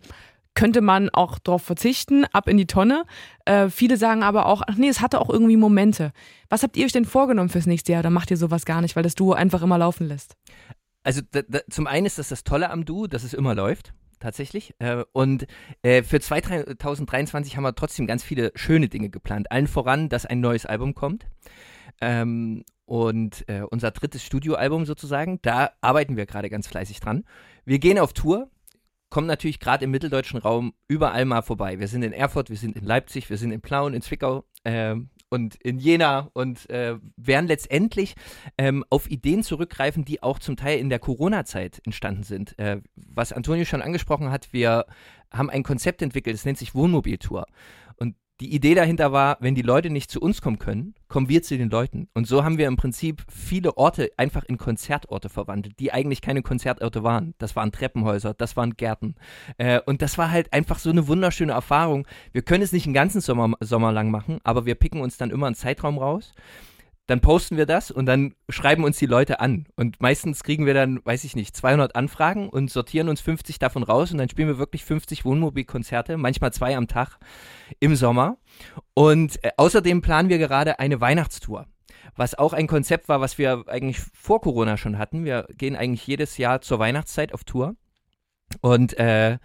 könnte 0.56 0.82
man 0.82 1.10
auch 1.10 1.38
darauf 1.38 1.62
verzichten, 1.62 2.26
ab 2.34 2.48
in 2.50 2.58
die 2.58 2.66
Tonne. 2.66 3.04
Äh, 3.46 3.70
viele 3.70 3.98
sagen 3.98 4.24
aber 4.24 4.48
auch, 4.48 4.64
ach 4.66 4.76
nee, 4.76 4.90
es 4.90 5.00
hatte 5.00 5.22
auch 5.22 5.30
irgendwie 5.30 5.58
Momente. 5.58 6.12
Was 6.50 6.64
habt 6.64 6.76
ihr 6.76 6.86
euch 6.86 6.92
denn 6.92 7.06
vorgenommen 7.06 7.50
fürs 7.50 7.68
nächste 7.68 7.92
Jahr? 7.92 8.00
Oder 8.00 8.10
macht 8.10 8.32
ihr 8.32 8.38
sowas 8.38 8.66
gar 8.66 8.82
nicht, 8.82 8.96
weil 8.96 9.04
das 9.04 9.16
Duo 9.16 9.34
einfach 9.34 9.62
immer 9.62 9.78
laufen 9.78 10.08
lässt? 10.08 10.36
Also 11.04 11.22
da, 11.32 11.42
da, 11.48 11.60
zum 11.70 11.86
einen 11.88 12.06
ist 12.06 12.18
das 12.18 12.30
das 12.30 12.44
Tolle 12.44 12.70
am 12.72 12.84
Du, 12.84 13.08
dass 13.08 13.24
es 13.24 13.34
immer 13.34 13.54
läuft. 13.56 13.94
Tatsächlich. 14.22 14.76
Äh, 14.78 15.04
und 15.14 15.48
äh, 15.82 16.04
für 16.04 16.22
2023 16.22 17.58
haben 17.58 17.64
wir 17.64 17.74
trotzdem 17.76 18.06
ganz 18.06 18.24
viele 18.24 18.52
schöne 18.56 18.88
Dinge 18.88 19.10
geplant. 19.10 19.52
Allen 19.52 19.68
voran, 19.68 20.10
dass 20.10 20.28
ein 20.28 20.40
neues 20.40 20.66
Album 20.68 20.94
kommt. 20.94 21.26
Ähm, 22.00 22.64
und 22.86 23.48
äh, 23.50 23.64
unser 23.70 23.90
drittes 23.92 24.24
Studioalbum 24.24 24.86
sozusagen, 24.86 25.40
da 25.42 25.72
arbeiten 25.82 26.18
wir 26.18 26.28
gerade 26.28 26.50
ganz 26.50 26.68
fleißig 26.68 27.00
dran. 27.00 27.24
Wir 27.66 27.80
gehen 27.80 27.98
auf 27.98 28.14
Tour, 28.14 28.50
kommen 29.10 29.28
natürlich 29.28 29.60
gerade 29.60 29.86
im 29.86 29.92
mitteldeutschen 29.92 30.40
Raum 30.40 30.74
überall 30.88 31.26
mal 31.26 31.42
vorbei. 31.42 31.80
Wir 31.80 31.88
sind 31.88 32.04
in 32.04 32.14
Erfurt, 32.14 32.50
wir 32.50 32.58
sind 32.58 32.76
in 32.76 32.86
Leipzig, 32.86 33.30
wir 33.30 33.38
sind 33.38 33.52
in 33.52 33.62
Plauen, 33.62 33.94
in 33.96 34.02
Zwickau 34.02 34.44
ähm, 34.66 35.10
und 35.32 35.56
in 35.56 35.80
Jena 35.80 36.30
und 36.34 36.70
äh, 36.70 36.98
werden 37.16 37.48
letztendlich 37.48 38.16
ähm, 38.58 38.84
auf 38.90 39.10
Ideen 39.10 39.44
zurückgreifen, 39.44 40.04
die 40.06 40.22
auch 40.22 40.38
zum 40.40 40.58
Teil 40.58 40.78
in 40.78 40.90
der 40.90 41.00
Corona-Zeit 41.00 41.82
entstanden 41.86 42.24
sind. 42.24 42.60
Äh, 42.60 42.82
was 42.96 43.32
Antonio 43.32 43.66
schon 43.66 43.82
angesprochen 43.82 44.30
hat, 44.30 44.52
wir 44.52 44.86
haben 45.32 45.50
ein 45.50 45.64
Konzept 45.64 46.02
entwickelt, 46.02 46.36
das 46.36 46.46
nennt 46.46 46.58
sich 46.58 46.76
Wohnmobiltour. 46.76 47.46
Und 47.96 48.16
die 48.42 48.54
Idee 48.56 48.74
dahinter 48.74 49.12
war, 49.12 49.38
wenn 49.40 49.54
die 49.54 49.62
Leute 49.62 49.92
nicht 49.92 50.10
zu 50.10 50.20
uns 50.20 50.42
kommen 50.42 50.58
können, 50.58 50.96
kommen 51.08 51.30
wir 51.30 51.44
zu 51.44 51.58
den 51.58 51.70
Leuten. 51.70 52.08
Und 52.16 52.28
so 52.28 52.44
haben 52.44 52.58
wir 52.58 52.68
im 52.68 52.76
Prinzip 52.76 53.24
viele 53.32 53.78
Orte 53.78 54.12
einfach 54.18 54.44
in 54.44 54.58
Konzertorte 54.58 55.30
verwandelt, 55.30 55.80
die 55.80 55.94
eigentlich 55.94 56.22
keine 56.22 56.42
Konzertorte 56.42 57.04
waren. 57.04 57.36
Das 57.38 57.56
waren 57.56 57.72
Treppenhäuser, 57.72 58.34
das 58.34 58.58
waren 58.58 58.76
Gärten. 58.78 59.16
Äh, 59.58 59.80
und 59.86 60.02
das 60.02 60.18
war 60.18 60.32
halt 60.32 60.52
einfach 60.54 60.80
so 60.80 60.90
eine 60.90 61.08
wunderschöne 61.08 61.52
Erfahrung. 61.52 62.08
Wir 62.32 62.42
können 62.42 62.64
es 62.64 62.72
nicht 62.72 62.86
einen 62.86 62.96
ganzen 62.96 63.22
Sommer, 63.22 63.56
Sommer 63.60 63.92
lang 63.92 64.10
machen, 64.10 64.40
aber 64.44 64.66
wir 64.66 64.76
picken 64.76 65.02
uns 65.02 65.18
dann 65.18 65.30
immer 65.30 65.46
einen 65.46 65.56
Zeitraum 65.56 66.00
raus. 66.00 66.34
Dann 67.12 67.20
posten 67.20 67.58
wir 67.58 67.66
das 67.66 67.92
und 67.92 68.06
dann 68.06 68.36
schreiben 68.48 68.86
uns 68.86 68.98
die 68.98 69.06
Leute 69.06 69.42
an. 69.42 69.66
Und 69.76 70.00
meistens 70.00 70.44
kriegen 70.44 70.66
wir 70.66 70.74
dann, 70.74 71.02
weiß 71.04 71.26
ich 71.26 71.36
nicht, 71.36 71.54
200 71.58 71.94
Anfragen 71.94 72.48
und 72.48 72.72
sortieren 72.72 73.10
uns 73.10 73.20
50 73.20 73.60
davon 73.60 73.84
raus 73.84 74.14
und 74.14 74.18
dann 74.18 74.30
spielen 74.30 74.48
wir 74.48 74.58
wirklich 74.58 74.86
50 74.86 75.26
Wohnmobilkonzerte, 75.26 76.16
manchmal 76.16 76.54
zwei 76.54 76.78
am 76.78 76.88
Tag 76.88 77.20
im 77.82 77.98
Sommer. 77.98 78.38
Und 78.94 79.44
äh, 79.44 79.52
außerdem 79.58 80.02
planen 80.02 80.30
wir 80.30 80.38
gerade 80.38 80.80
eine 80.80 81.02
Weihnachtstour. 81.02 81.68
Was 82.16 82.34
auch 82.34 82.54
ein 82.54 82.68
Konzept 82.68 83.10
war, 83.10 83.20
was 83.20 83.38
wir 83.38 83.66
eigentlich 83.68 84.00
vor 84.00 84.40
Corona 84.40 84.78
schon 84.78 84.98
hatten. 84.98 85.26
Wir 85.26 85.48
gehen 85.58 85.76
eigentlich 85.76 86.08
jedes 86.08 86.38
Jahr 86.38 86.62
zur 86.62 86.80
Weihnachtszeit 86.80 87.34
auf 87.34 87.44
Tour. 87.44 87.76
Und 88.62 88.98
äh, 88.98 89.38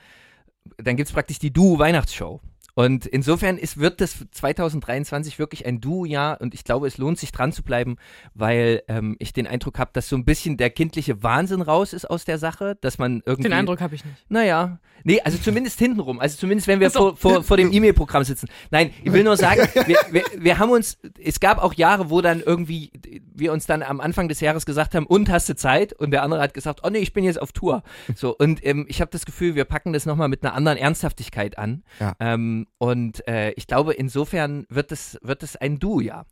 dann 0.76 0.94
gibt 0.94 1.08
es 1.08 1.12
praktisch 1.12 1.40
die 1.40 1.52
Duo-Weihnachtsshow. 1.52 2.40
Und 2.78 3.06
insofern 3.06 3.56
ist, 3.56 3.78
wird 3.78 4.02
das 4.02 4.26
2023 4.32 5.38
wirklich 5.38 5.64
ein 5.64 5.80
Duo-Jahr 5.80 6.42
und 6.42 6.52
ich 6.52 6.62
glaube, 6.62 6.86
es 6.86 6.98
lohnt 6.98 7.18
sich 7.18 7.32
dran 7.32 7.50
zu 7.50 7.62
bleiben, 7.62 7.96
weil 8.34 8.82
ähm, 8.88 9.16
ich 9.18 9.32
den 9.32 9.46
Eindruck 9.46 9.78
habe, 9.78 9.92
dass 9.94 10.10
so 10.10 10.16
ein 10.16 10.26
bisschen 10.26 10.58
der 10.58 10.68
kindliche 10.68 11.22
Wahnsinn 11.22 11.62
raus 11.62 11.94
ist 11.94 12.04
aus 12.04 12.26
der 12.26 12.36
Sache, 12.36 12.76
dass 12.82 12.98
man 12.98 13.22
irgendwie. 13.24 13.48
Den 13.48 13.54
Eindruck 13.54 13.80
habe 13.80 13.94
ich 13.94 14.04
nicht. 14.04 14.26
Naja, 14.28 14.78
nee, 15.04 15.22
also 15.22 15.38
zumindest 15.38 15.78
hintenrum. 15.78 16.20
Also 16.20 16.36
zumindest, 16.36 16.68
wenn 16.68 16.80
wir 16.80 16.90
so. 16.90 17.14
vor, 17.14 17.16
vor, 17.16 17.42
vor 17.44 17.56
dem 17.56 17.72
E-Mail-Programm 17.72 18.24
sitzen. 18.24 18.46
Nein, 18.70 18.92
ich 19.02 19.10
will 19.10 19.24
nur 19.24 19.38
sagen, 19.38 19.66
wir, 19.86 19.96
wir, 20.10 20.24
wir 20.36 20.58
haben 20.58 20.70
uns, 20.70 20.98
es 21.18 21.40
gab 21.40 21.56
auch 21.56 21.72
Jahre, 21.72 22.10
wo 22.10 22.20
dann 22.20 22.42
irgendwie 22.42 22.92
wir 23.34 23.54
uns 23.54 23.64
dann 23.64 23.82
am 23.82 24.02
Anfang 24.02 24.28
des 24.28 24.40
Jahres 24.40 24.66
gesagt 24.66 24.94
haben, 24.94 25.06
und 25.06 25.30
hast 25.30 25.48
du 25.48 25.56
Zeit? 25.56 25.94
Und 25.94 26.10
der 26.10 26.22
andere 26.22 26.42
hat 26.42 26.52
gesagt, 26.52 26.80
oh 26.82 26.90
nee, 26.90 26.98
ich 26.98 27.14
bin 27.14 27.24
jetzt 27.24 27.40
auf 27.40 27.52
Tour. 27.52 27.82
So, 28.14 28.36
und 28.36 28.62
ähm, 28.66 28.84
ich 28.86 29.00
habe 29.00 29.10
das 29.10 29.24
Gefühl, 29.24 29.54
wir 29.54 29.64
packen 29.64 29.94
das 29.94 30.04
nochmal 30.04 30.28
mit 30.28 30.44
einer 30.44 30.52
anderen 30.52 30.76
Ernsthaftigkeit 30.76 31.56
an. 31.56 31.82
Ja. 32.00 32.14
Ähm, 32.20 32.65
und 32.78 33.26
äh, 33.28 33.52
ich 33.52 33.66
glaube, 33.66 33.94
insofern 33.94 34.66
wird 34.68 34.92
es, 34.92 35.18
wird 35.22 35.42
es 35.42 35.56
ein 35.56 35.78
Du-Jahr. 35.78 36.26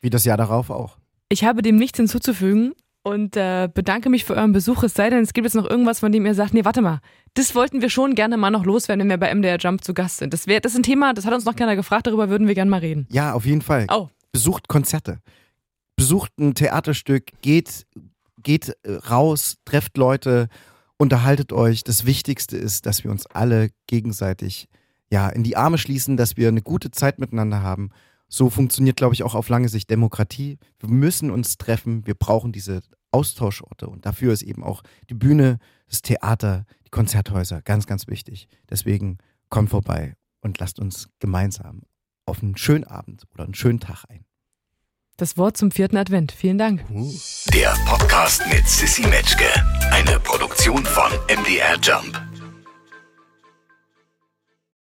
Wie 0.00 0.10
das 0.10 0.24
Jahr 0.24 0.36
darauf 0.36 0.70
auch. 0.70 0.98
Ich 1.28 1.44
habe 1.44 1.62
dem 1.62 1.76
nichts 1.76 1.96
hinzuzufügen 1.96 2.74
und 3.02 3.36
äh, 3.36 3.68
bedanke 3.72 4.08
mich 4.08 4.24
für 4.24 4.34
euren 4.34 4.52
Besuch. 4.52 4.82
Es 4.82 4.94
sei 4.94 5.10
denn, 5.10 5.22
es 5.22 5.32
gibt 5.32 5.44
jetzt 5.44 5.54
noch 5.54 5.68
irgendwas, 5.68 6.00
von 6.00 6.10
dem 6.10 6.26
ihr 6.26 6.34
sagt, 6.34 6.54
nee, 6.54 6.64
warte 6.64 6.82
mal, 6.82 7.00
das 7.34 7.54
wollten 7.54 7.82
wir 7.82 7.90
schon 7.90 8.14
gerne 8.14 8.36
mal 8.36 8.50
noch 8.50 8.64
loswerden, 8.64 9.02
wenn 9.02 9.10
wir 9.10 9.18
bei 9.18 9.34
MDR 9.34 9.58
Jump 9.58 9.84
zu 9.84 9.94
Gast 9.94 10.18
sind. 10.18 10.32
Das, 10.32 10.46
wär, 10.46 10.60
das 10.60 10.72
ist 10.72 10.78
ein 10.78 10.82
Thema, 10.82 11.12
das 11.12 11.26
hat 11.26 11.34
uns 11.34 11.44
noch 11.44 11.54
keiner 11.54 11.76
gefragt, 11.76 12.06
darüber 12.06 12.28
würden 12.28 12.48
wir 12.48 12.54
gerne 12.54 12.70
mal 12.70 12.80
reden. 12.80 13.06
Ja, 13.10 13.34
auf 13.34 13.46
jeden 13.46 13.62
Fall. 13.62 13.86
Oh. 13.90 14.08
Besucht 14.32 14.68
Konzerte. 14.68 15.20
Besucht 15.96 16.32
ein 16.38 16.54
Theaterstück, 16.54 17.30
geht, 17.40 17.86
geht 18.42 18.76
raus, 19.08 19.56
trefft 19.64 19.96
Leute, 19.96 20.48
unterhaltet 20.96 21.52
euch. 21.52 21.84
Das 21.84 22.04
Wichtigste 22.04 22.56
ist, 22.56 22.86
dass 22.86 23.04
wir 23.04 23.10
uns 23.10 23.26
alle 23.26 23.70
gegenseitig 23.86 24.68
ja, 25.14 25.28
in 25.28 25.44
die 25.44 25.56
Arme 25.56 25.78
schließen, 25.78 26.16
dass 26.16 26.36
wir 26.36 26.48
eine 26.48 26.60
gute 26.60 26.90
Zeit 26.90 27.20
miteinander 27.20 27.62
haben. 27.62 27.90
So 28.26 28.50
funktioniert, 28.50 28.96
glaube 28.96 29.14
ich, 29.14 29.22
auch 29.22 29.36
auf 29.36 29.48
lange 29.48 29.68
Sicht 29.68 29.88
Demokratie. 29.88 30.58
Wir 30.80 30.88
müssen 30.88 31.30
uns 31.30 31.56
treffen, 31.56 32.04
wir 32.04 32.14
brauchen 32.14 32.50
diese 32.50 32.82
Austauschorte 33.12 33.86
und 33.86 34.06
dafür 34.06 34.32
ist 34.32 34.42
eben 34.42 34.64
auch 34.64 34.82
die 35.08 35.14
Bühne, 35.14 35.58
das 35.88 36.02
Theater, 36.02 36.64
die 36.84 36.90
Konzerthäuser 36.90 37.62
ganz, 37.62 37.86
ganz 37.86 38.08
wichtig. 38.08 38.48
Deswegen 38.68 39.18
kommt 39.50 39.70
vorbei 39.70 40.16
und 40.40 40.58
lasst 40.58 40.80
uns 40.80 41.08
gemeinsam 41.20 41.82
auf 42.26 42.42
einen 42.42 42.56
schönen 42.56 42.82
Abend 42.82 43.22
oder 43.34 43.44
einen 43.44 43.54
schönen 43.54 43.78
Tag 43.78 44.06
ein. 44.08 44.24
Das 45.16 45.36
Wort 45.36 45.56
zum 45.56 45.70
vierten 45.70 45.96
Advent. 45.96 46.32
Vielen 46.32 46.58
Dank. 46.58 46.84
Der 47.54 47.72
Podcast 47.86 48.42
mit 48.52 48.66
Sissy 48.66 49.06
Metzke. 49.06 49.46
Eine 49.92 50.18
Produktion 50.18 50.84
von 50.84 51.12
MDR 51.28 51.78
Jump. 51.80 52.20